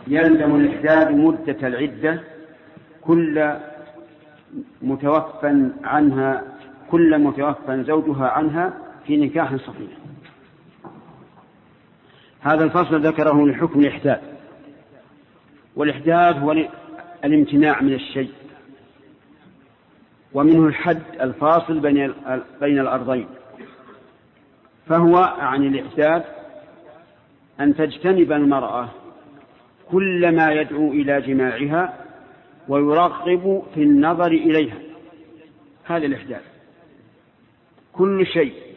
يلزم 0.08 0.50
الإحداد 0.56 1.10
مدة 1.10 1.68
العدة 1.68 2.20
كل 3.00 3.54
متوفى 4.82 5.68
عنها 5.84 6.42
كل 6.90 7.18
متوفى 7.18 7.84
زوجها 7.84 8.28
عنها 8.28 8.72
في 9.10 9.16
نكاح 9.16 9.56
صحيح. 9.56 9.90
هذا 12.40 12.64
الفصل 12.64 13.06
ذكره 13.06 13.46
لحكم 13.46 13.80
الإحداد 13.80 14.20
والإحداد 15.76 16.38
هو 16.38 16.56
الامتناع 17.24 17.82
من 17.82 17.92
الشيء. 17.92 18.30
ومنه 20.32 20.66
الحد 20.66 21.02
الفاصل 21.20 21.80
بين 21.80 22.14
بين 22.60 22.78
الأرضين. 22.78 23.26
فهو 24.86 25.16
عن 25.16 25.64
الإحداد 25.64 26.24
أن 27.60 27.76
تجتنب 27.76 28.32
المرأة 28.32 28.88
كل 29.90 30.36
ما 30.36 30.52
يدعو 30.52 30.92
إلى 30.92 31.20
جماعها 31.20 32.04
ويرغب 32.68 33.62
في 33.74 33.82
النظر 33.82 34.30
إليها. 34.32 34.78
هذا 35.84 36.06
الإحداث. 36.06 36.44
كل 37.92 38.26
شيء 38.26 38.69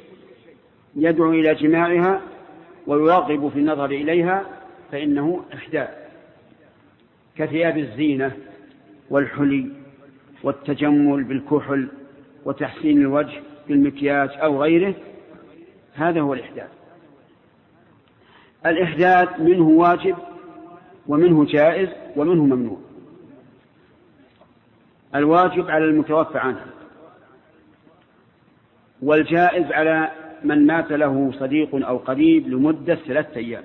يدعو 0.96 1.32
إلى 1.32 1.56
جماعها 1.56 2.22
ويرغب 2.88 3.50
في 3.50 3.60
النظر 3.60 3.86
إليها 3.86 4.46
فإنه 4.92 5.44
إحداث 5.54 5.90
كثياب 7.36 7.78
الزينة 7.78 8.32
والحلي 9.10 9.72
والتجمل 10.44 11.24
بالكحل 11.24 11.88
وتحسين 12.46 13.02
الوجه 13.02 13.42
بالمكياج 13.68 14.30
أو 14.34 14.62
غيره 14.62 14.96
هذا 15.94 16.22
هو 16.22 16.34
الإحداث. 16.34 16.70
الإحداث 18.66 19.40
منه 19.40 19.68
واجب 19.68 20.16
ومنه 21.08 21.46
جائز 21.46 21.90
ومنه 22.16 22.46
ممنوع. 22.46 22.78
الواجب 25.16 25.70
على 25.70 25.86
المتوفى 25.86 26.38
عنه 26.38 26.66
والجائز 29.02 29.72
على 29.72 30.12
من 30.44 30.66
مات 30.68 30.92
له 30.92 31.32
صديق 31.40 31.88
أو 31.88 31.98
قريب 31.98 32.48
لمدة 32.48 32.96
ثلاثة 32.96 33.38
أيام. 33.38 33.64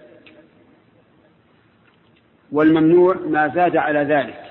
والممنوع 2.53 3.15
ما 3.15 3.49
زاد 3.49 3.77
على 3.77 3.99
ذلك 3.99 4.43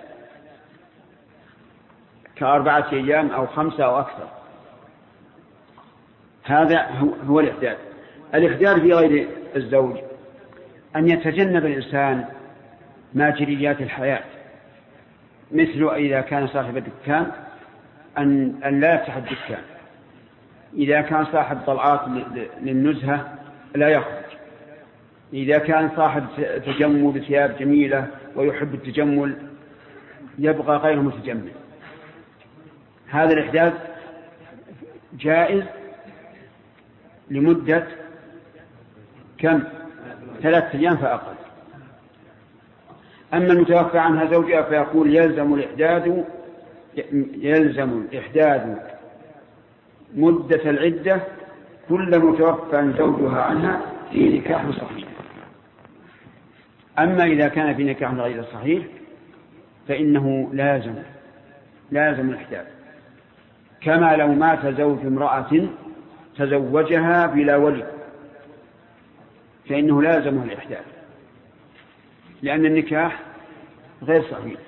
كأربعة 2.35 2.91
أيام 2.93 3.29
أو 3.29 3.47
خمسة 3.47 3.83
أو 3.83 3.99
أكثر. 3.99 4.29
هذا 6.43 6.87
هو 7.27 7.39
الإحداث. 7.39 7.77
الإحداث 8.35 8.81
في 8.81 8.93
غير 8.93 9.27
الزوج 9.55 9.97
أن 10.95 11.09
يتجنب 11.09 11.65
الإنسان 11.65 12.25
ماجريات 13.13 13.81
الحياة. 13.81 14.23
مثل 15.51 15.89
إذا 15.95 16.21
كان 16.21 16.47
صاحب 16.47 16.77
الدكان 16.77 17.31
أن 18.17 18.55
أن 18.65 18.79
لا 18.79 18.95
يفتح 18.95 19.15
الدكان. 19.15 19.76
إذا 20.73 21.01
كان 21.01 21.25
صاحب 21.25 21.57
طلعات 21.67 22.01
للنزهة 22.61 23.33
لا 23.75 23.89
يخرج. 23.89 24.23
إذا 25.33 25.57
كان 25.57 25.89
صاحب 25.95 26.25
تجمل 26.65 27.11
بثياب 27.11 27.57
جميلة 27.59 28.07
ويحب 28.35 28.73
التجمل 28.73 29.35
يبقى 30.39 30.77
غير 30.77 31.01
متجمل. 31.01 31.51
هذا 33.09 33.33
الإحداث 33.33 33.73
جائز 35.13 35.63
لمدة 37.29 37.87
كم؟ 39.37 39.63
ثلاثة 40.41 40.79
أيام 40.79 40.97
فأقل. 40.97 41.35
أما 43.33 43.53
المتوفى 43.53 43.99
عنها 43.99 44.25
زوجها 44.25 44.61
فيقول 44.61 45.15
يلزم 45.15 45.53
الإحداث 45.53 46.25
يلزم 47.37 48.05
الإحداث 48.11 48.96
مدة 50.15 50.69
العدة 50.69 51.21
كل 51.89 52.19
متوفى 52.19 52.93
زوجها 52.97 53.41
عنها 53.41 53.81
في 54.11 54.37
نكاح 54.37 54.69
صحيح. 54.69 55.07
أما 56.99 57.23
إذا 57.23 57.47
كان 57.47 57.75
في 57.75 57.83
نكاح 57.83 58.13
غير 58.13 58.43
صحيح 58.43 58.83
فإنه 59.87 60.49
لازم 60.53 60.93
لازم 61.91 62.29
الإحداث. 62.29 62.67
كما 63.81 64.15
لو 64.15 64.27
مات 64.27 64.65
زوج 64.65 65.05
امرأة 65.05 65.67
تزوجها 66.37 67.25
بلا 67.25 67.55
ولي 67.55 67.87
فإنه 69.69 70.01
لازمه 70.01 70.43
الإحداث. 70.43 70.85
لأن 72.41 72.65
النكاح 72.65 73.19
غير 74.03 74.21
صحيح. 74.21 74.59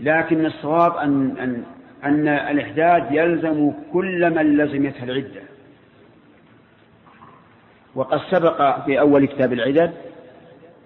لكن 0.00 0.46
الصواب 0.46 0.96
أن 0.96 1.36
أن 1.38 1.64
أن 2.04 2.28
الإحداد 2.28 3.12
يلزم 3.12 3.72
كل 3.92 4.30
من 4.30 4.56
لزمته 4.56 5.04
العدة. 5.04 5.42
وقد 7.94 8.20
سبق 8.30 8.84
في 8.84 9.00
أول 9.00 9.26
كتاب 9.26 9.52
العدد 9.52 9.92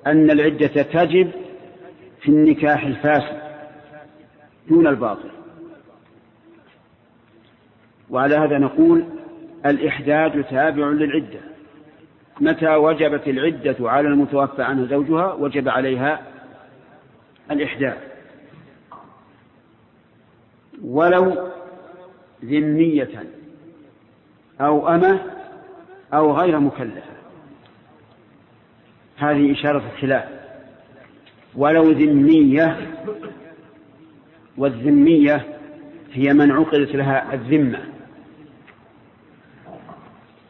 أن 0.06 0.30
العدة 0.30 0.82
تجب 0.82 1.30
في 2.20 2.28
النكاح 2.28 2.84
الفاسد 2.84 3.40
دون 4.68 4.86
الباطل. 4.86 5.30
وعلى 8.10 8.36
هذا 8.36 8.58
نقول 8.58 9.04
الإحداد 9.66 10.44
تابع 10.44 10.86
للعدة. 10.86 11.40
متى 12.40 12.74
وجبت 12.74 13.28
العدة 13.28 13.76
على 13.80 14.08
المتوفى 14.08 14.62
عنه 14.62 14.86
زوجها 14.86 15.32
وجب 15.32 15.68
عليها 15.68 16.22
الإحداد. 17.50 17.98
ولو 20.84 21.48
ذمية 22.44 23.24
أو 24.60 24.88
أمة 24.88 25.20
أو 26.14 26.32
غير 26.32 26.60
مكلفة. 26.60 27.18
هذه 29.16 29.52
إشارة 29.52 29.82
الخلاف. 29.94 30.28
ولو 31.54 31.82
ذمية 31.82 32.94
والذمية 34.56 35.46
هي 36.12 36.32
من 36.32 36.50
عقدت 36.50 36.94
لها 36.94 37.34
الذمة 37.34 37.80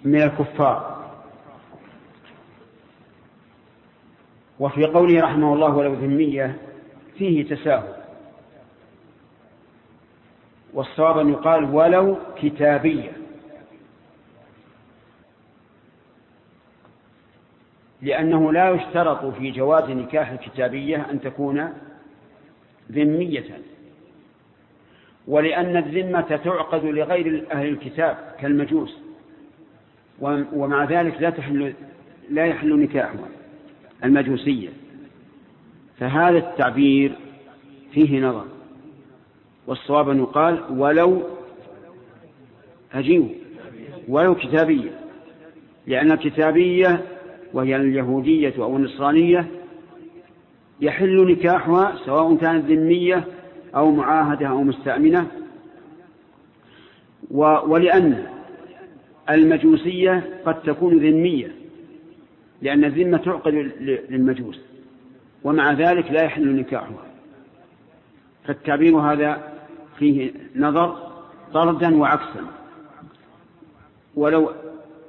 من 0.04 0.22
الكفار. 0.22 0.98
وفي 4.60 4.84
قوله 4.84 5.20
رحمه 5.20 5.54
الله 5.54 5.76
ولو 5.76 5.94
ذمية 5.94 6.56
فيه 7.18 7.48
تساهل. 7.48 7.97
والصواب 10.74 11.18
أن 11.18 11.28
يقال 11.28 11.64
ولو 11.64 12.16
كتابية. 12.42 13.12
لأنه 18.02 18.52
لا 18.52 18.70
يشترط 18.70 19.24
في 19.24 19.50
جواز 19.50 19.90
نكاح 19.90 20.30
الكتابية 20.30 21.06
أن 21.10 21.20
تكون 21.20 21.72
ذمية. 22.92 23.58
ولأن 25.26 25.76
الذمة 25.76 26.20
تعقد 26.20 26.84
لغير 26.84 27.46
أهل 27.52 27.68
الكتاب 27.68 28.16
كالمجوس 28.40 28.98
ومع 30.52 30.84
ذلك 30.84 31.22
لا 31.22 31.30
تحل 31.30 31.74
لا 32.30 32.46
يحل 32.46 32.80
نكاحها 32.80 33.28
المجوسية. 34.04 34.68
فهذا 35.98 36.38
التعبير 36.38 37.12
فيه 37.92 38.20
نظر. 38.20 38.57
والصواب 39.68 40.10
أن 40.10 40.18
يقال 40.18 40.64
ولو 40.70 41.22
أجيب 42.92 43.28
ولو 44.08 44.34
كتابية 44.34 44.90
لأن 45.86 46.12
الكتابية 46.12 47.04
وهي 47.52 47.76
اليهودية 47.76 48.54
أو 48.58 48.76
النصرانية 48.76 49.46
يحل 50.80 51.32
نكاحها 51.32 51.96
سواء 52.04 52.36
كانت 52.36 52.64
ذمية 52.64 53.24
أو 53.74 53.90
معاهدة 53.90 54.46
أو 54.46 54.62
مستأمنة. 54.62 55.26
ولأن 57.30 58.26
المجوسية 59.30 60.40
قد 60.46 60.62
تكون 60.62 60.98
ذمية 60.98 61.52
لأن 62.62 62.84
الذمة 62.84 63.18
تعقد 63.18 63.54
للمجوس 64.08 64.60
ومع 65.44 65.72
ذلك 65.72 66.10
لا 66.10 66.22
يحل 66.22 66.56
نكاحها. 66.56 67.04
فالتعبير 68.44 68.96
هذا 68.96 69.57
فيه 69.98 70.32
نظر 70.56 71.12
طردا 71.52 71.96
وعكسا. 71.96 72.44
ولو 74.14 74.50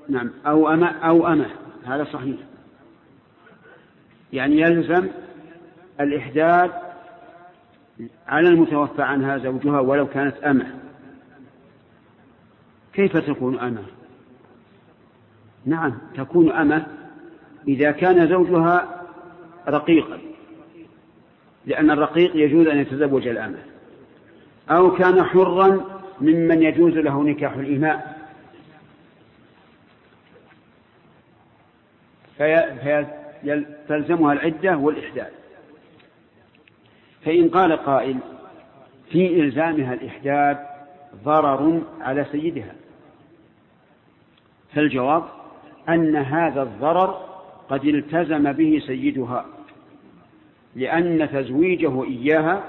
نعم 0.10 0.32
أو 0.46 0.70
أما 0.70 0.88
أو 0.88 1.28
أما 1.28 1.50
هذا 1.86 2.04
صحيح. 2.04 2.38
يعني 4.34 4.62
يلزم 4.62 5.08
الإحداد 6.00 6.72
على 8.28 8.50
المتوفى 8.50 9.02
عنها 9.02 9.38
زوجها 9.38 9.80
ولو 9.80 10.08
كانت 10.08 10.38
أمة. 10.38 10.80
كيف 12.94 13.18
تكون 13.18 13.60
أمة؟ 13.60 13.84
نعم 15.66 15.98
تكون 16.16 16.52
أمة 16.52 16.88
إذا 17.68 17.92
كان 17.92 18.30
زوجها 18.30 19.06
رقيقا 19.68 20.20
لأن 21.66 21.92
الرقيق 21.92 22.36
يجوز 22.36 22.68
أن 22.68 22.78
يتزوج 22.78 23.28
الأمة. 23.28 23.60
أو 24.72 24.96
كان 24.96 25.24
حرا 25.24 25.86
ممن 26.22 26.64
يجوز 26.64 26.94
له 26.94 27.24
نكاح 27.24 27.54
الإماء 27.54 28.20
فيلزمها 33.88 34.34
العدة 34.34 34.78
والإحداد 34.78 35.32
فإن 37.26 37.50
قال 37.50 37.72
قائل 37.72 38.18
في 39.12 39.42
إلزامها 39.42 39.94
الإحداد 39.94 40.58
ضرر 41.24 41.82
على 42.02 42.26
سيدها. 42.32 42.76
فالجواب 44.74 45.24
أن 45.90 46.16
هذا 46.16 46.62
الضرر 46.62 47.30
قد 47.70 47.86
التزم 47.86 48.52
به 48.52 48.82
سيدها 48.88 49.46
لأن 50.76 51.30
تزويجه 51.34 52.04
إياها 52.04 52.64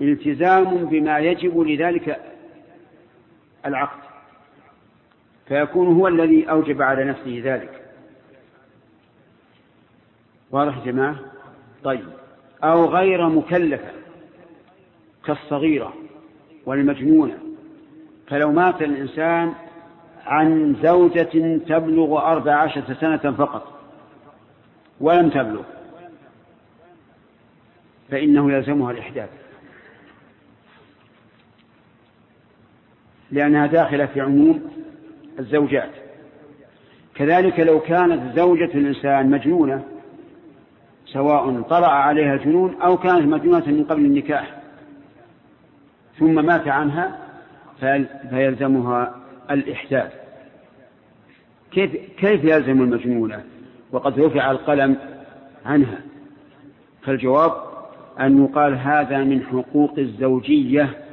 التزام 0.00 0.84
بما 0.84 1.18
يجب 1.18 1.60
لذلك 1.60 2.20
العقد 3.66 4.00
فيكون 5.48 5.96
هو 5.96 6.08
الذي 6.08 6.50
أوجب 6.50 6.82
على 6.82 7.04
نفسه 7.04 7.40
ذلك. 7.44 7.82
واضح 10.50 10.84
جماعة؟ 10.84 11.16
طيب. 11.84 12.04
أو 12.64 12.84
غير 12.84 13.28
مكلفة 13.28 13.90
كالصغيرة 15.24 15.94
والمجنونة. 16.66 17.38
فلو 18.28 18.52
مات 18.52 18.82
الإنسان 18.82 19.52
عن 20.26 20.76
زوجة 20.82 21.58
تبلغ 21.58 22.18
أربع 22.18 22.54
عشرة 22.54 22.96
سنة 23.00 23.32
فقط 23.32 23.80
ولم 25.00 25.30
تبلغ 25.30 25.62
فإنه 28.10 28.52
يلزمها 28.52 28.90
الإحداث. 28.90 29.45
لأنها 33.30 33.66
داخلة 33.66 34.06
في 34.06 34.20
عموم 34.20 34.62
الزوجات. 35.38 35.90
كذلك 37.14 37.60
لو 37.60 37.80
كانت 37.80 38.36
زوجة 38.36 38.64
الإنسان 38.74 39.30
مجنونة 39.30 39.84
سواء 41.06 41.62
طلع 41.62 41.92
عليها 41.92 42.34
الجنون 42.34 42.74
أو 42.82 42.96
كانت 42.96 43.22
مجنونة 43.22 43.66
من 43.66 43.84
قبل 43.84 44.04
النكاح 44.04 44.56
ثم 46.18 46.46
مات 46.46 46.68
عنها 46.68 47.18
فيلزمها 48.30 49.14
الإحداث. 49.50 50.12
كيف 51.70 51.96
كيف 52.18 52.44
يلزم 52.44 52.82
المجنونة 52.82 53.42
وقد 53.92 54.20
رفع 54.20 54.50
القلم 54.50 54.96
عنها؟ 55.66 55.98
فالجواب 57.02 57.52
أن 58.20 58.44
يقال 58.44 58.74
هذا 58.74 59.18
من 59.24 59.42
حقوق 59.42 59.98
الزوجية 59.98 61.05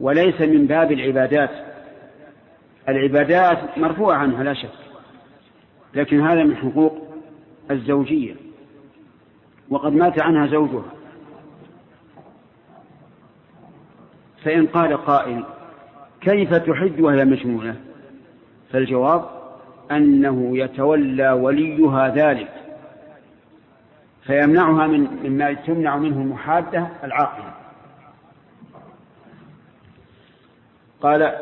وليس 0.00 0.40
من 0.40 0.66
باب 0.66 0.92
العبادات. 0.92 1.50
العبادات 2.88 3.78
مرفوعة 3.78 4.16
عنها 4.16 4.42
لا 4.42 4.54
شك. 4.54 4.70
لكن 5.94 6.20
هذا 6.20 6.44
من 6.44 6.56
حقوق 6.56 7.08
الزوجية. 7.70 8.34
وقد 9.70 9.92
مات 9.92 10.22
عنها 10.22 10.46
زوجها. 10.46 10.92
فإن 14.44 14.66
قال 14.66 14.96
قائل 14.96 15.44
كيف 16.20 16.54
تحد 16.54 17.00
وهي 17.00 17.24
مجنونة 17.24 17.76
فالجواب 18.72 19.24
أنه 19.90 20.58
يتولى 20.58 21.30
وليها 21.30 22.08
ذلك. 22.08 22.52
فيمنعها 24.22 24.86
من 24.86 25.08
مما 25.24 25.52
تمنع 25.52 25.96
منه 25.96 26.16
المحادة 26.16 26.88
العاقلة. 27.04 27.59
قال 31.02 31.34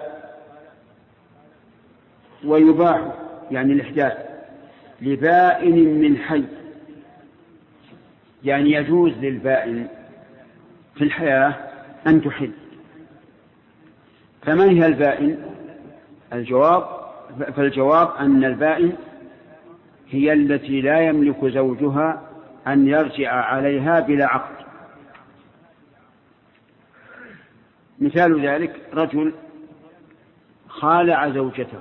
ويباح 2.44 3.14
يعني 3.50 3.72
الإحداث 3.72 4.12
لبائن 5.02 6.00
من 6.00 6.18
حي 6.18 6.44
يعني 8.44 8.72
يجوز 8.72 9.12
للبائن 9.12 9.88
في 10.94 11.04
الحياة 11.04 11.54
أن 12.06 12.22
تحل. 12.22 12.52
فمن 14.42 14.68
هي 14.68 14.86
البائن؟ 14.86 15.38
الجواب 16.32 16.84
فالجواب 17.56 18.10
أن 18.20 18.44
البائن 18.44 18.92
هي 20.10 20.32
التي 20.32 20.80
لا 20.80 21.00
يملك 21.00 21.44
زوجها 21.44 22.22
أن 22.66 22.88
يرجع 22.88 23.32
عليها 23.32 24.00
بلا 24.00 24.26
عقد. 24.26 24.64
مثال 27.98 28.46
ذلك 28.46 28.80
رجل 28.94 29.32
خالع 30.80 31.30
زوجته 31.30 31.80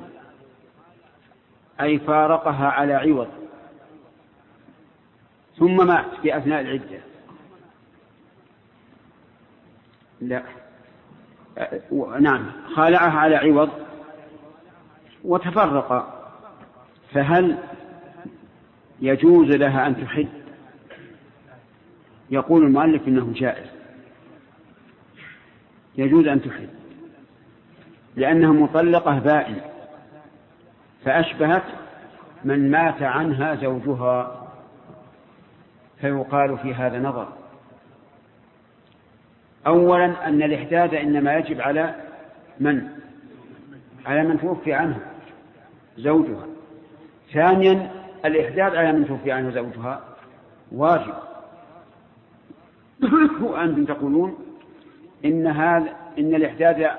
أي 1.81 1.99
فارقها 1.99 2.67
على 2.67 2.93
عوض 2.93 3.27
ثم 5.57 5.87
مات 5.87 6.05
في 6.21 6.37
أثناء 6.37 6.61
العدة. 6.61 6.99
لا. 10.21 10.43
نعم 12.19 12.51
خالعها 12.75 13.19
على 13.19 13.35
عوض 13.35 13.69
وتفرق. 15.23 16.13
فهل 17.13 17.57
يجوز 19.01 19.47
لها 19.51 19.87
أن 19.87 20.05
تحد؟ 20.05 20.27
يقول 22.29 22.63
المؤلف 22.63 23.07
إنه 23.07 23.33
جائز. 23.35 23.67
يجوز 25.97 26.27
أن 26.27 26.41
تحد. 26.41 26.76
لأنها 28.17 28.51
مطلقة 28.51 29.19
بائن 29.19 29.61
فأشبهت 31.05 31.63
من 32.43 32.71
مات 32.71 33.01
عنها 33.01 33.55
زوجها 33.55 34.47
فيقال 36.01 36.57
في 36.57 36.73
هذا 36.73 36.99
نظر. 36.99 37.27
أولا 39.67 40.27
أن 40.27 40.43
الإحداد 40.43 40.93
إنما 40.93 41.35
يجب 41.35 41.61
على 41.61 41.95
من؟ 42.59 42.89
على 44.05 44.23
من 44.23 44.39
توفي 44.39 44.73
عنها 44.73 44.99
زوجها. 45.97 46.45
ثانيا 47.33 47.91
الإحداد 48.25 48.75
على 48.75 48.91
من 48.91 49.07
توفي 49.07 49.31
عنها 49.31 49.51
زوجها 49.51 50.01
واجب. 50.71 51.13
وأنتم 53.41 53.85
تقولون 53.85 54.37
إن 55.25 55.47
هذا 55.47 55.93
إن 56.19 56.35
الإحداد 56.35 56.89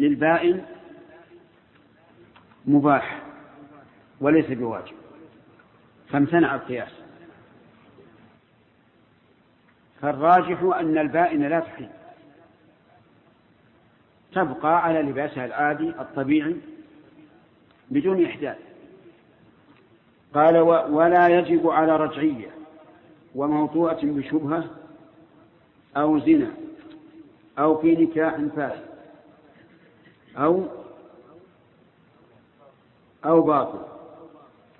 للبائن 0.00 0.64
مباح 2.66 3.22
وليس 4.20 4.46
بواجب. 4.46 4.94
فامتنع 6.08 6.54
القياس. 6.54 6.92
فالراجح 10.02 10.62
أن 10.62 10.98
البائن 10.98 11.42
لا 11.42 11.60
تحل. 11.60 11.88
تبقى 14.32 14.84
على 14.84 15.02
لباسها 15.02 15.46
العادي 15.46 15.88
الطبيعي 15.88 16.56
بدون 17.90 18.24
إحداث. 18.24 18.58
قال 20.34 20.58
ولا 20.90 21.28
يجب 21.28 21.68
على 21.68 21.96
رجعية 21.96 22.50
وموطوءة 23.34 24.00
بشبهة 24.02 24.64
أو 25.96 26.18
زنا 26.18 26.50
أو 27.58 27.80
في 27.80 27.94
نكاح 27.94 28.36
فاسد. 28.56 28.89
أو 30.36 30.64
أو 33.24 33.42
باطل 33.42 33.78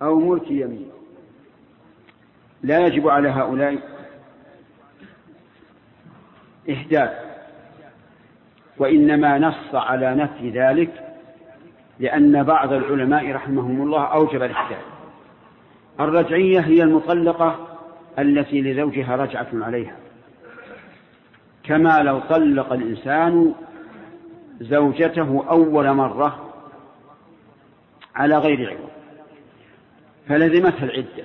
أو 0.03 0.19
ملك 0.19 0.51
يمين. 0.51 0.91
لا 2.63 2.87
يجب 2.87 3.09
على 3.09 3.29
هؤلاء 3.29 3.79
إحداث 6.71 7.11
وإنما 8.79 9.39
نص 9.39 9.75
على 9.75 10.15
نفي 10.15 10.51
ذلك 10.51 11.07
لأن 11.99 12.43
بعض 12.43 12.73
العلماء 12.73 13.33
رحمهم 13.33 13.83
الله 13.83 14.05
أوجب 14.05 14.43
الإحداث 14.43 14.85
الرجعية 16.01 16.61
هي 16.61 16.83
المطلقة 16.83 17.67
التي 18.19 18.61
لزوجها 18.63 19.17
رجعة 19.17 19.49
عليها. 19.53 19.97
كما 21.65 22.03
لو 22.03 22.19
طلق 22.19 22.73
الإنسان 22.73 23.55
زوجته 24.61 25.45
أول 25.51 25.93
مرة 25.93 26.53
على 28.15 28.39
غير 28.39 28.71
عوض 28.71 28.91
فلزمتها 30.29 30.85
العدة. 30.85 31.25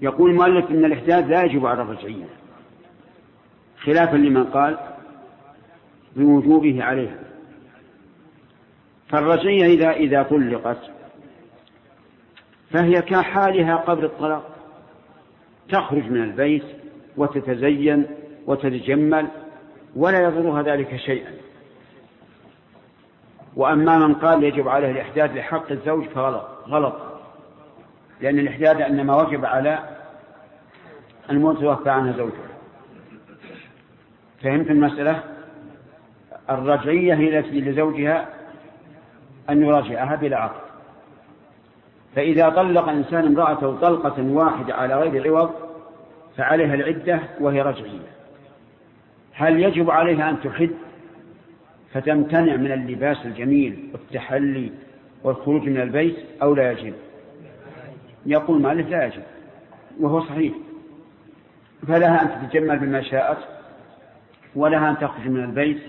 يقول 0.00 0.30
المؤلف 0.30 0.70
إن 0.70 0.84
الإحداث 0.84 1.24
لا 1.24 1.42
يجب 1.42 1.66
على 1.66 1.82
الرجعية 1.82 2.24
خلافا 3.82 4.16
لمن 4.16 4.44
قال 4.44 4.78
بوجوبه 6.16 6.84
عليها. 6.84 7.18
فالرجعية 9.08 9.66
إذا 9.66 9.90
إذا 9.90 10.22
طلقت 10.22 10.90
فهي 12.70 13.02
كحالها 13.02 13.76
قبل 13.76 14.04
الطلاق 14.04 14.56
تخرج 15.68 16.10
من 16.10 16.22
البيت 16.22 16.64
وتتزين 17.16 18.06
وتتجمل 18.46 19.26
ولا 19.96 20.20
يضرها 20.20 20.62
ذلك 20.62 20.96
شيئا. 20.96 21.32
وأما 23.60 23.98
من 23.98 24.14
قال 24.14 24.44
يجب 24.44 24.68
عليه 24.68 24.90
الإحداث 24.90 25.30
لحق 25.30 25.70
الزوج 25.70 26.04
فغلط 26.04 26.48
غلط. 26.68 26.94
لأن 28.20 28.38
الإحداث 28.38 28.80
إنما 28.80 29.16
وجب 29.16 29.44
على 29.44 29.78
المتوفى 31.30 31.90
عنها 31.90 32.12
زوجها 32.12 32.50
فهمت 34.42 34.70
المسألة؟ 34.70 35.22
الرجعية 36.50 37.14
هي 37.14 37.38
التي 37.38 37.60
لزوجها 37.60 38.28
أن 39.50 39.62
يراجعها 39.62 40.16
بلا 40.16 40.36
عقد. 40.36 40.60
فإذا 42.16 42.48
طلق 42.48 42.88
إنسان 42.88 43.26
امرأته 43.26 43.76
طلقة 43.80 44.22
واحدة 44.22 44.74
على 44.74 44.94
غير 44.94 45.28
عوض 45.28 45.50
فعليها 46.36 46.74
العدة 46.74 47.20
وهي 47.40 47.62
رجعية. 47.62 48.10
هل 49.32 49.62
يجب 49.62 49.90
عليها 49.90 50.30
أن 50.30 50.40
تحد؟ 50.40 50.70
فتمتنع 51.92 52.56
من 52.56 52.72
اللباس 52.72 53.26
الجميل 53.26 53.90
والتحلي 53.92 54.72
والخروج 55.24 55.62
من 55.62 55.80
البيت 55.80 56.16
أو 56.42 56.54
لا 56.54 56.72
يجب. 56.72 56.94
يقول 58.26 58.62
مالك 58.62 58.86
لا 58.86 59.04
يجب 59.04 59.22
وهو 60.00 60.20
صحيح. 60.20 60.54
فلها 61.88 62.22
أن 62.22 62.48
تتجمل 62.48 62.78
بما 62.78 63.02
شاءت 63.02 63.38
ولها 64.54 64.90
أن 64.90 64.98
تخرج 64.98 65.28
من 65.28 65.44
البيت 65.44 65.80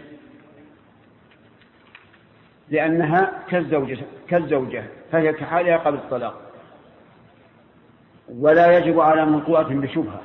لأنها 2.69 3.43
كالزوجة, 3.49 3.97
كالزوجة 4.27 4.83
فهي 5.11 5.33
كحالها 5.33 5.77
قبل 5.77 5.97
الطلاق. 5.97 6.41
ولا 8.29 8.77
يجب 8.77 8.99
على 8.99 9.25
مطوعة 9.25 9.73
بشبهة. 9.73 10.21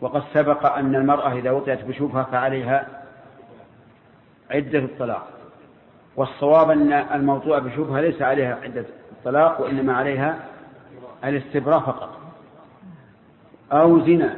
وقد 0.00 0.22
سبق 0.34 0.66
أن 0.72 0.94
المرأة 0.94 1.32
إذا 1.32 1.50
وطئت 1.50 1.84
بشبهة 1.84 2.22
فعليها 2.22 2.95
عدة 4.50 4.78
الطلاق. 4.78 5.28
والصواب 6.16 6.70
أن 6.70 6.92
الموضوع 6.92 7.58
بشبهة 7.58 8.00
ليس 8.00 8.22
عليها 8.22 8.58
عدة 8.62 8.84
الطلاق 9.12 9.60
وإنما 9.60 9.96
عليها 9.96 10.38
الاستبراء 11.24 11.80
فقط. 11.80 12.20
أو 13.72 14.00
زنا 14.00 14.36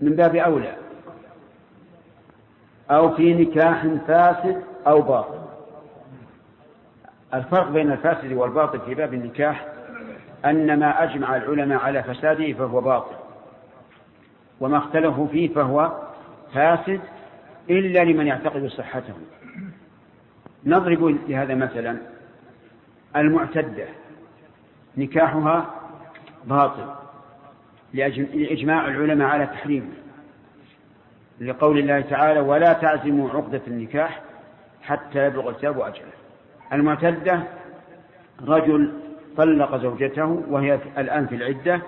من 0.00 0.16
باب 0.16 0.36
أولى. 0.36 0.74
أو 2.90 3.14
في 3.14 3.34
نكاح 3.34 3.86
فاسد 4.06 4.62
أو 4.86 5.02
باطل. 5.02 5.42
الفرق 7.34 7.70
بين 7.70 7.92
الفاسد 7.92 8.32
والباطل 8.32 8.80
في 8.80 8.94
باب 8.94 9.14
النكاح 9.14 9.66
أن 10.44 10.78
ما 10.78 11.02
أجمع 11.02 11.36
العلماء 11.36 11.78
على 11.78 12.02
فساده 12.02 12.52
فهو 12.52 12.80
باطل 12.80 13.14
وما 14.60 14.78
اختلفوا 14.78 15.26
فيه 15.26 15.54
فهو 15.54 15.92
فاسد 16.54 17.00
إلا 17.70 18.04
لمن 18.04 18.26
يعتقد 18.26 18.66
صحته. 18.66 19.14
نضرب 20.66 21.18
لهذا 21.28 21.54
مثلا 21.54 21.96
المعتدة. 23.16 23.86
نكاحها 24.96 25.74
باطل 26.44 26.94
لإجماع 27.94 28.88
العلماء 28.88 29.28
على 29.28 29.46
تحريمه 29.46 29.92
لقول 31.40 31.78
الله 31.78 32.00
تعالى 32.00 32.40
ولا 32.40 32.72
تعزموا 32.72 33.30
عقدة 33.30 33.60
النكاح 33.66 34.22
حتى 34.82 35.26
يبلغ 35.26 35.48
الكتاب 35.48 35.80
أجله. 35.80 36.12
المعتدة 36.72 37.42
رجل 38.46 38.92
طلق 39.36 39.76
زوجته 39.76 40.42
وهي 40.48 40.78
الآن 40.98 41.26
في 41.26 41.34
العدة 41.34 41.82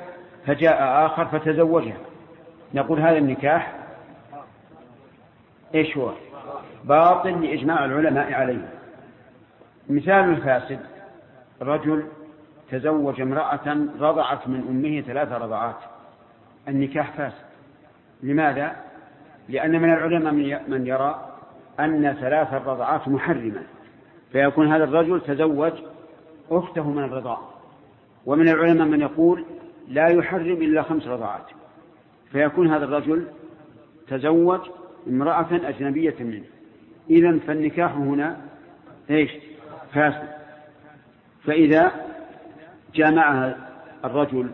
فجاء 0.46 1.06
آخر 1.06 1.24
فتزوجها. 1.24 1.96
نقول 2.74 3.00
هذا 3.00 3.18
النكاح 3.18 3.83
إيش 5.74 5.96
هو؟ 5.96 6.12
باطل 6.84 7.42
لإجماع 7.42 7.84
العلماء 7.84 8.32
عليه. 8.32 8.68
مثال 9.88 10.10
الفاسد 10.10 10.80
رجل 11.62 12.04
تزوج 12.70 13.20
امرأة 13.20 13.86
رضعت 14.00 14.48
من 14.48 14.64
أمه 14.68 15.00
ثلاث 15.00 15.32
رضعات. 15.32 15.76
النكاح 16.68 17.10
فاسد. 17.10 17.44
لماذا؟ 18.22 18.76
لأن 19.48 19.82
من 19.82 19.92
العلماء 19.92 20.32
من 20.68 20.86
يرى 20.86 21.28
أن 21.80 22.16
ثلاث 22.20 22.54
الرضعات 22.54 23.08
محرمة. 23.08 23.62
فيكون 24.32 24.72
هذا 24.72 24.84
الرجل 24.84 25.20
تزوج 25.20 25.72
أخته 26.50 26.90
من 26.90 27.04
الرضاع. 27.04 27.38
ومن 28.26 28.48
العلماء 28.48 28.88
من 28.88 29.00
يقول 29.00 29.44
لا 29.88 30.08
يحرم 30.08 30.62
إلا 30.62 30.82
خمس 30.82 31.06
رضعات. 31.06 31.44
فيكون 32.32 32.74
هذا 32.74 32.84
الرجل 32.84 33.26
تزوج 34.08 34.60
امرأة 35.08 35.48
أجنبية 35.52 36.14
منه. 36.20 36.44
إذا 37.10 37.38
فالنكاح 37.38 37.92
هنا 37.92 38.36
إيش؟ 39.10 39.30
فاسد. 39.92 40.28
فإذا 41.44 41.92
جامعها 42.94 43.56
الرجل 44.04 44.50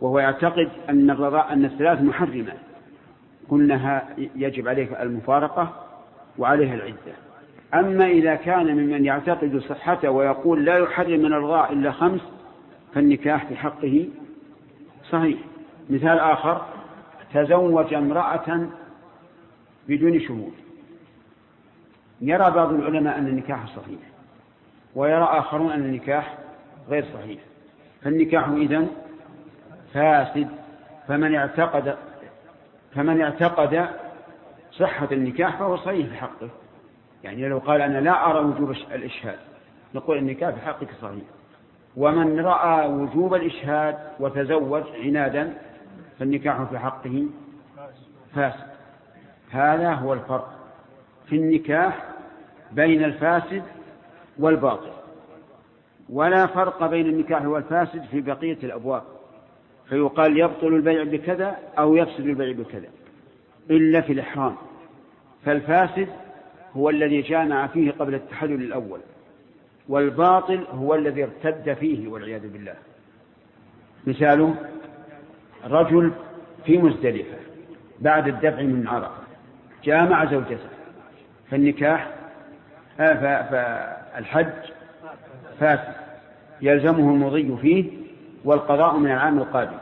وهو 0.00 0.18
يعتقد 0.18 0.68
أن 0.88 1.10
الرضاء 1.10 1.52
أن 1.52 1.64
الثلاث 1.64 2.02
محرمة 2.02 2.52
قلنا 3.48 4.02
يجب 4.36 4.68
عليه 4.68 5.02
المفارقة 5.02 5.86
وعليها 6.38 6.74
العدة. 6.74 7.14
أما 7.74 8.06
إذا 8.06 8.34
كان 8.34 8.76
ممن 8.76 9.04
يعتقد 9.04 9.58
صحته 9.58 10.10
ويقول 10.10 10.64
لا 10.64 10.78
يحرم 10.78 11.20
من 11.20 11.32
الرضاع 11.32 11.70
إلا 11.70 11.92
خمس 11.92 12.20
فالنكاح 12.94 13.46
في 13.46 13.56
حقه 13.56 14.08
صحيح. 15.10 15.38
مثال 15.90 16.18
آخر 16.18 16.66
تزوج 17.34 17.94
امرأة 17.94 18.68
بدون 19.90 20.20
شهود 20.20 20.52
يرى 22.20 22.50
بعض 22.50 22.72
العلماء 22.72 23.18
أن 23.18 23.26
النكاح 23.26 23.66
صحيح 23.66 24.00
ويرى 24.94 25.24
آخرون 25.24 25.72
أن 25.72 25.80
النكاح 25.80 26.38
غير 26.88 27.04
صحيح. 27.14 27.40
فالنكاح 28.02 28.48
إذن 28.48 28.88
فاسد 29.94 30.48
فمن 31.08 31.34
اعتقد 31.34 31.96
فمن 32.94 33.20
اعتقد 33.20 33.88
صحة 34.72 35.08
النكاح 35.12 35.58
فهو 35.58 35.76
صحيح 35.76 36.06
في 36.06 36.14
حقه. 36.14 36.48
يعني 37.24 37.48
لو 37.48 37.58
قال 37.58 37.80
أنا 37.80 37.98
لا 37.98 38.30
أرى 38.30 38.38
وجوب 38.38 38.70
الإشهاد 38.70 39.38
نقول 39.94 40.18
النكاح 40.18 40.50
في 40.50 40.60
حقك 40.60 40.88
صحيح. 41.02 41.24
ومن 41.96 42.40
رأى 42.40 42.88
وجوب 42.88 43.34
الإشهاد 43.34 43.98
وتزوج 44.20 44.82
عنادا 45.04 45.54
فالنكاح 46.18 46.62
في 46.62 46.78
حقه 46.78 47.26
فاسد. 48.34 48.69
هذا 49.50 49.92
هو 49.92 50.12
الفرق 50.12 50.52
في 51.26 51.36
النكاح 51.36 52.04
بين 52.72 53.04
الفاسد 53.04 53.62
والباطل. 54.38 54.90
ولا 56.08 56.46
فرق 56.46 56.86
بين 56.86 57.06
النكاح 57.06 57.44
والفاسد 57.44 58.02
في 58.02 58.20
بقية 58.20 58.58
الأبواب. 58.62 59.02
فيقال 59.88 60.38
يبطل 60.38 60.66
البيع 60.66 61.02
بكذا 61.02 61.58
أو 61.78 61.96
يفسد 61.96 62.26
البيع 62.26 62.52
بكذا 62.52 62.88
إلا 63.70 64.00
في 64.00 64.12
الإحرام. 64.12 64.56
فالفاسد 65.44 66.08
هو 66.76 66.90
الذي 66.90 67.20
جامع 67.20 67.66
فيه 67.66 67.90
قبل 67.90 68.14
التحلل 68.14 68.62
الأول 68.62 69.00
والباطل 69.88 70.64
هو 70.72 70.94
الذي 70.94 71.24
ارتد 71.24 71.72
فيه 71.74 72.08
والعياذ 72.08 72.52
بالله. 72.52 72.74
مثاله 74.06 74.54
رجل 75.64 76.12
في 76.66 76.78
مزدلفة 76.78 77.36
بعد 78.00 78.28
الدفع 78.28 78.62
من 78.62 78.88
عرفة. 78.88 79.29
جامع 79.84 80.24
زوجته. 80.24 80.68
فالنكاح 81.50 82.10
آه، 83.00 83.42
فالحج 83.50 84.70
فاسد. 85.60 85.94
يلزمه 86.62 86.98
المضي 86.98 87.56
فيه 87.56 87.84
والقضاء 88.44 88.96
من 88.96 89.10
العام 89.10 89.38
القادم. 89.38 89.78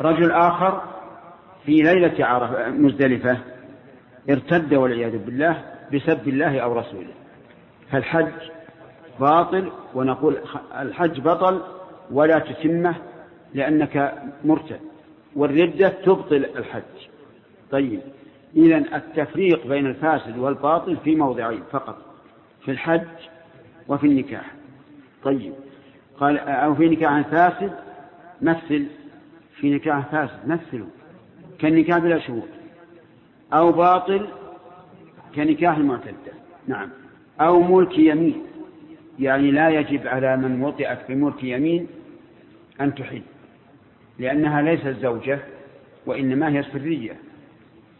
رجل 0.00 0.30
آخر 0.30 0.82
في 1.66 1.72
ليلة 1.72 2.26
عرفة 2.26 2.70
مزدلفة 2.70 3.38
ارتد 4.30 4.74
والعياذ 4.74 5.18
بالله 5.18 5.62
بسب 5.94 6.28
الله 6.28 6.58
أو 6.58 6.78
رسوله. 6.78 7.12
فالحج 7.90 8.32
باطل 9.20 9.72
ونقول 9.94 10.36
الحج 10.80 11.20
بطل 11.20 11.62
ولا 12.10 12.38
تتمه 12.38 12.94
لأنك 13.54 14.22
مرتد. 14.44 14.80
والردة 15.36 15.88
تبطل 15.88 16.46
الحج. 16.56 16.82
طيب. 17.70 18.00
إذا 18.56 18.76
التفريق 18.76 19.66
بين 19.66 19.86
الفاسد 19.86 20.38
والباطل 20.38 20.96
في 20.96 21.14
موضعين 21.14 21.62
فقط 21.70 21.98
في 22.64 22.70
الحج 22.70 23.06
وفي 23.88 24.06
النكاح. 24.06 24.54
طيب 25.22 25.52
قال 26.20 26.38
أو 26.38 26.74
في 26.74 26.88
نكاح 26.88 27.20
فاسد 27.20 27.72
مثل 28.42 28.86
في 29.56 29.74
نكاح 29.74 30.06
فاسد 30.06 30.48
مثلوا 30.48 30.86
كالنكاح 31.58 31.98
بلا 31.98 32.18
شهود 32.18 32.48
أو 33.52 33.72
باطل 33.72 34.28
كنكاح 35.34 35.76
المعتدة. 35.76 36.32
نعم. 36.66 36.88
أو 37.40 37.62
ملك 37.62 37.98
يمين 37.98 38.42
يعني 39.18 39.50
لا 39.50 39.68
يجب 39.68 40.06
على 40.06 40.36
من 40.36 40.62
وطئت 40.62 40.98
بملك 41.08 41.44
يمين 41.44 41.86
أن 42.80 42.94
تحل 42.94 43.22
لأنها 44.18 44.62
ليست 44.62 44.96
زوجة 45.02 45.38
وإنما 46.06 46.48
هي 46.48 46.62
سرية. 46.62 47.16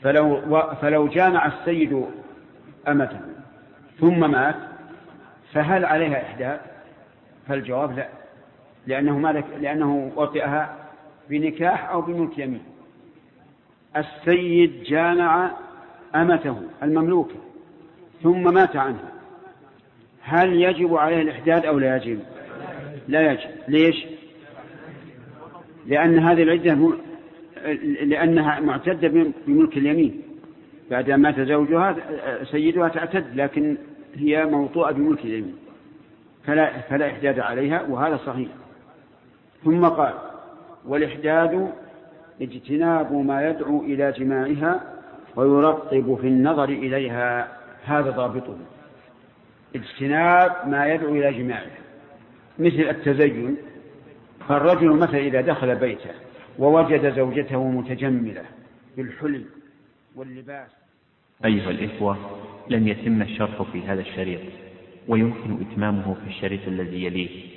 فلو, 0.02 0.60
فلو 0.80 1.06
جامع 1.08 1.46
السيد 1.46 2.04
أمته 2.88 3.20
ثم 4.00 4.30
مات 4.30 4.56
فهل 5.52 5.84
عليها 5.84 6.22
إحداث؟ 6.22 6.60
فالجواب 7.48 7.96
لا 7.96 8.08
لأنه, 8.86 9.18
مالك 9.18 9.44
لأنه 9.60 10.12
وطئها 10.16 10.76
بنكاح 11.30 11.90
أو 11.90 12.00
بملك 12.00 12.38
يمين. 12.38 12.62
السيد 13.96 14.82
جامع 14.82 15.50
أمته 16.14 16.62
المملوكة 16.82 17.34
ثم 18.22 18.54
مات 18.54 18.76
عنها. 18.76 19.12
هل 20.22 20.62
يجب 20.62 20.94
عليه 20.94 21.22
الإحداد 21.22 21.66
أو 21.66 21.78
لا 21.78 21.96
يجب؟ 21.96 22.20
لا 23.08 23.32
يجب. 23.32 23.50
ليش؟ 23.68 24.06
لأن 25.86 26.18
هذه 26.18 26.42
العدة 26.42 26.74
لأنها 28.04 28.60
معتدة 28.60 29.08
بملك 29.46 29.76
اليمين. 29.76 30.22
بعد 30.90 31.10
ما 31.10 31.16
مات 31.16 31.40
زوجها 31.40 31.96
سيدها 32.44 32.88
تعتد 32.88 33.24
لكن 33.34 33.76
هي 34.14 34.44
موطوءة 34.44 34.92
بملك 34.92 35.24
اليمين. 35.24 35.56
فلا, 36.46 36.80
فلا 36.80 37.06
إحداد 37.06 37.40
عليها 37.40 37.82
وهذا 37.82 38.16
صحيح. 38.26 38.48
ثم 39.64 39.84
قال 39.84 40.14
والإحداد 40.84 41.72
اجتناب 42.42 43.12
ما 43.12 43.48
يدعو 43.48 43.80
إلى 43.80 44.12
جماعها 44.12 44.80
ويرطب 45.36 46.18
في 46.20 46.26
النظر 46.26 46.68
إليها. 46.68 47.48
هذا 47.84 48.10
ضابطه. 48.10 48.56
اجتناب 49.74 50.52
ما 50.66 50.86
يدعو 50.86 51.14
إلى 51.14 51.32
جماعها. 51.32 51.76
مثل 52.58 52.80
التزين. 52.80 53.56
فالرجل 54.48 54.90
مثلا 54.90 55.18
إذا 55.18 55.40
دخل 55.40 55.74
بيته 55.74 56.10
ووجد 56.58 57.14
زوجته 57.16 57.70
متجملة 57.70 58.44
بالحلي 58.96 59.44
واللباس. 60.16 60.70
أيها 61.44 61.70
الإخوة 61.70 62.18
لم 62.70 62.88
يتم 62.88 63.22
الشرح 63.22 63.62
في 63.62 63.82
هذا 63.82 64.00
الشريط 64.00 64.40
ويمكن 65.08 65.58
إتمامه 65.60 66.14
في 66.14 66.26
الشريط 66.30 66.60
الذي 66.68 67.04
يليه. 67.04 67.55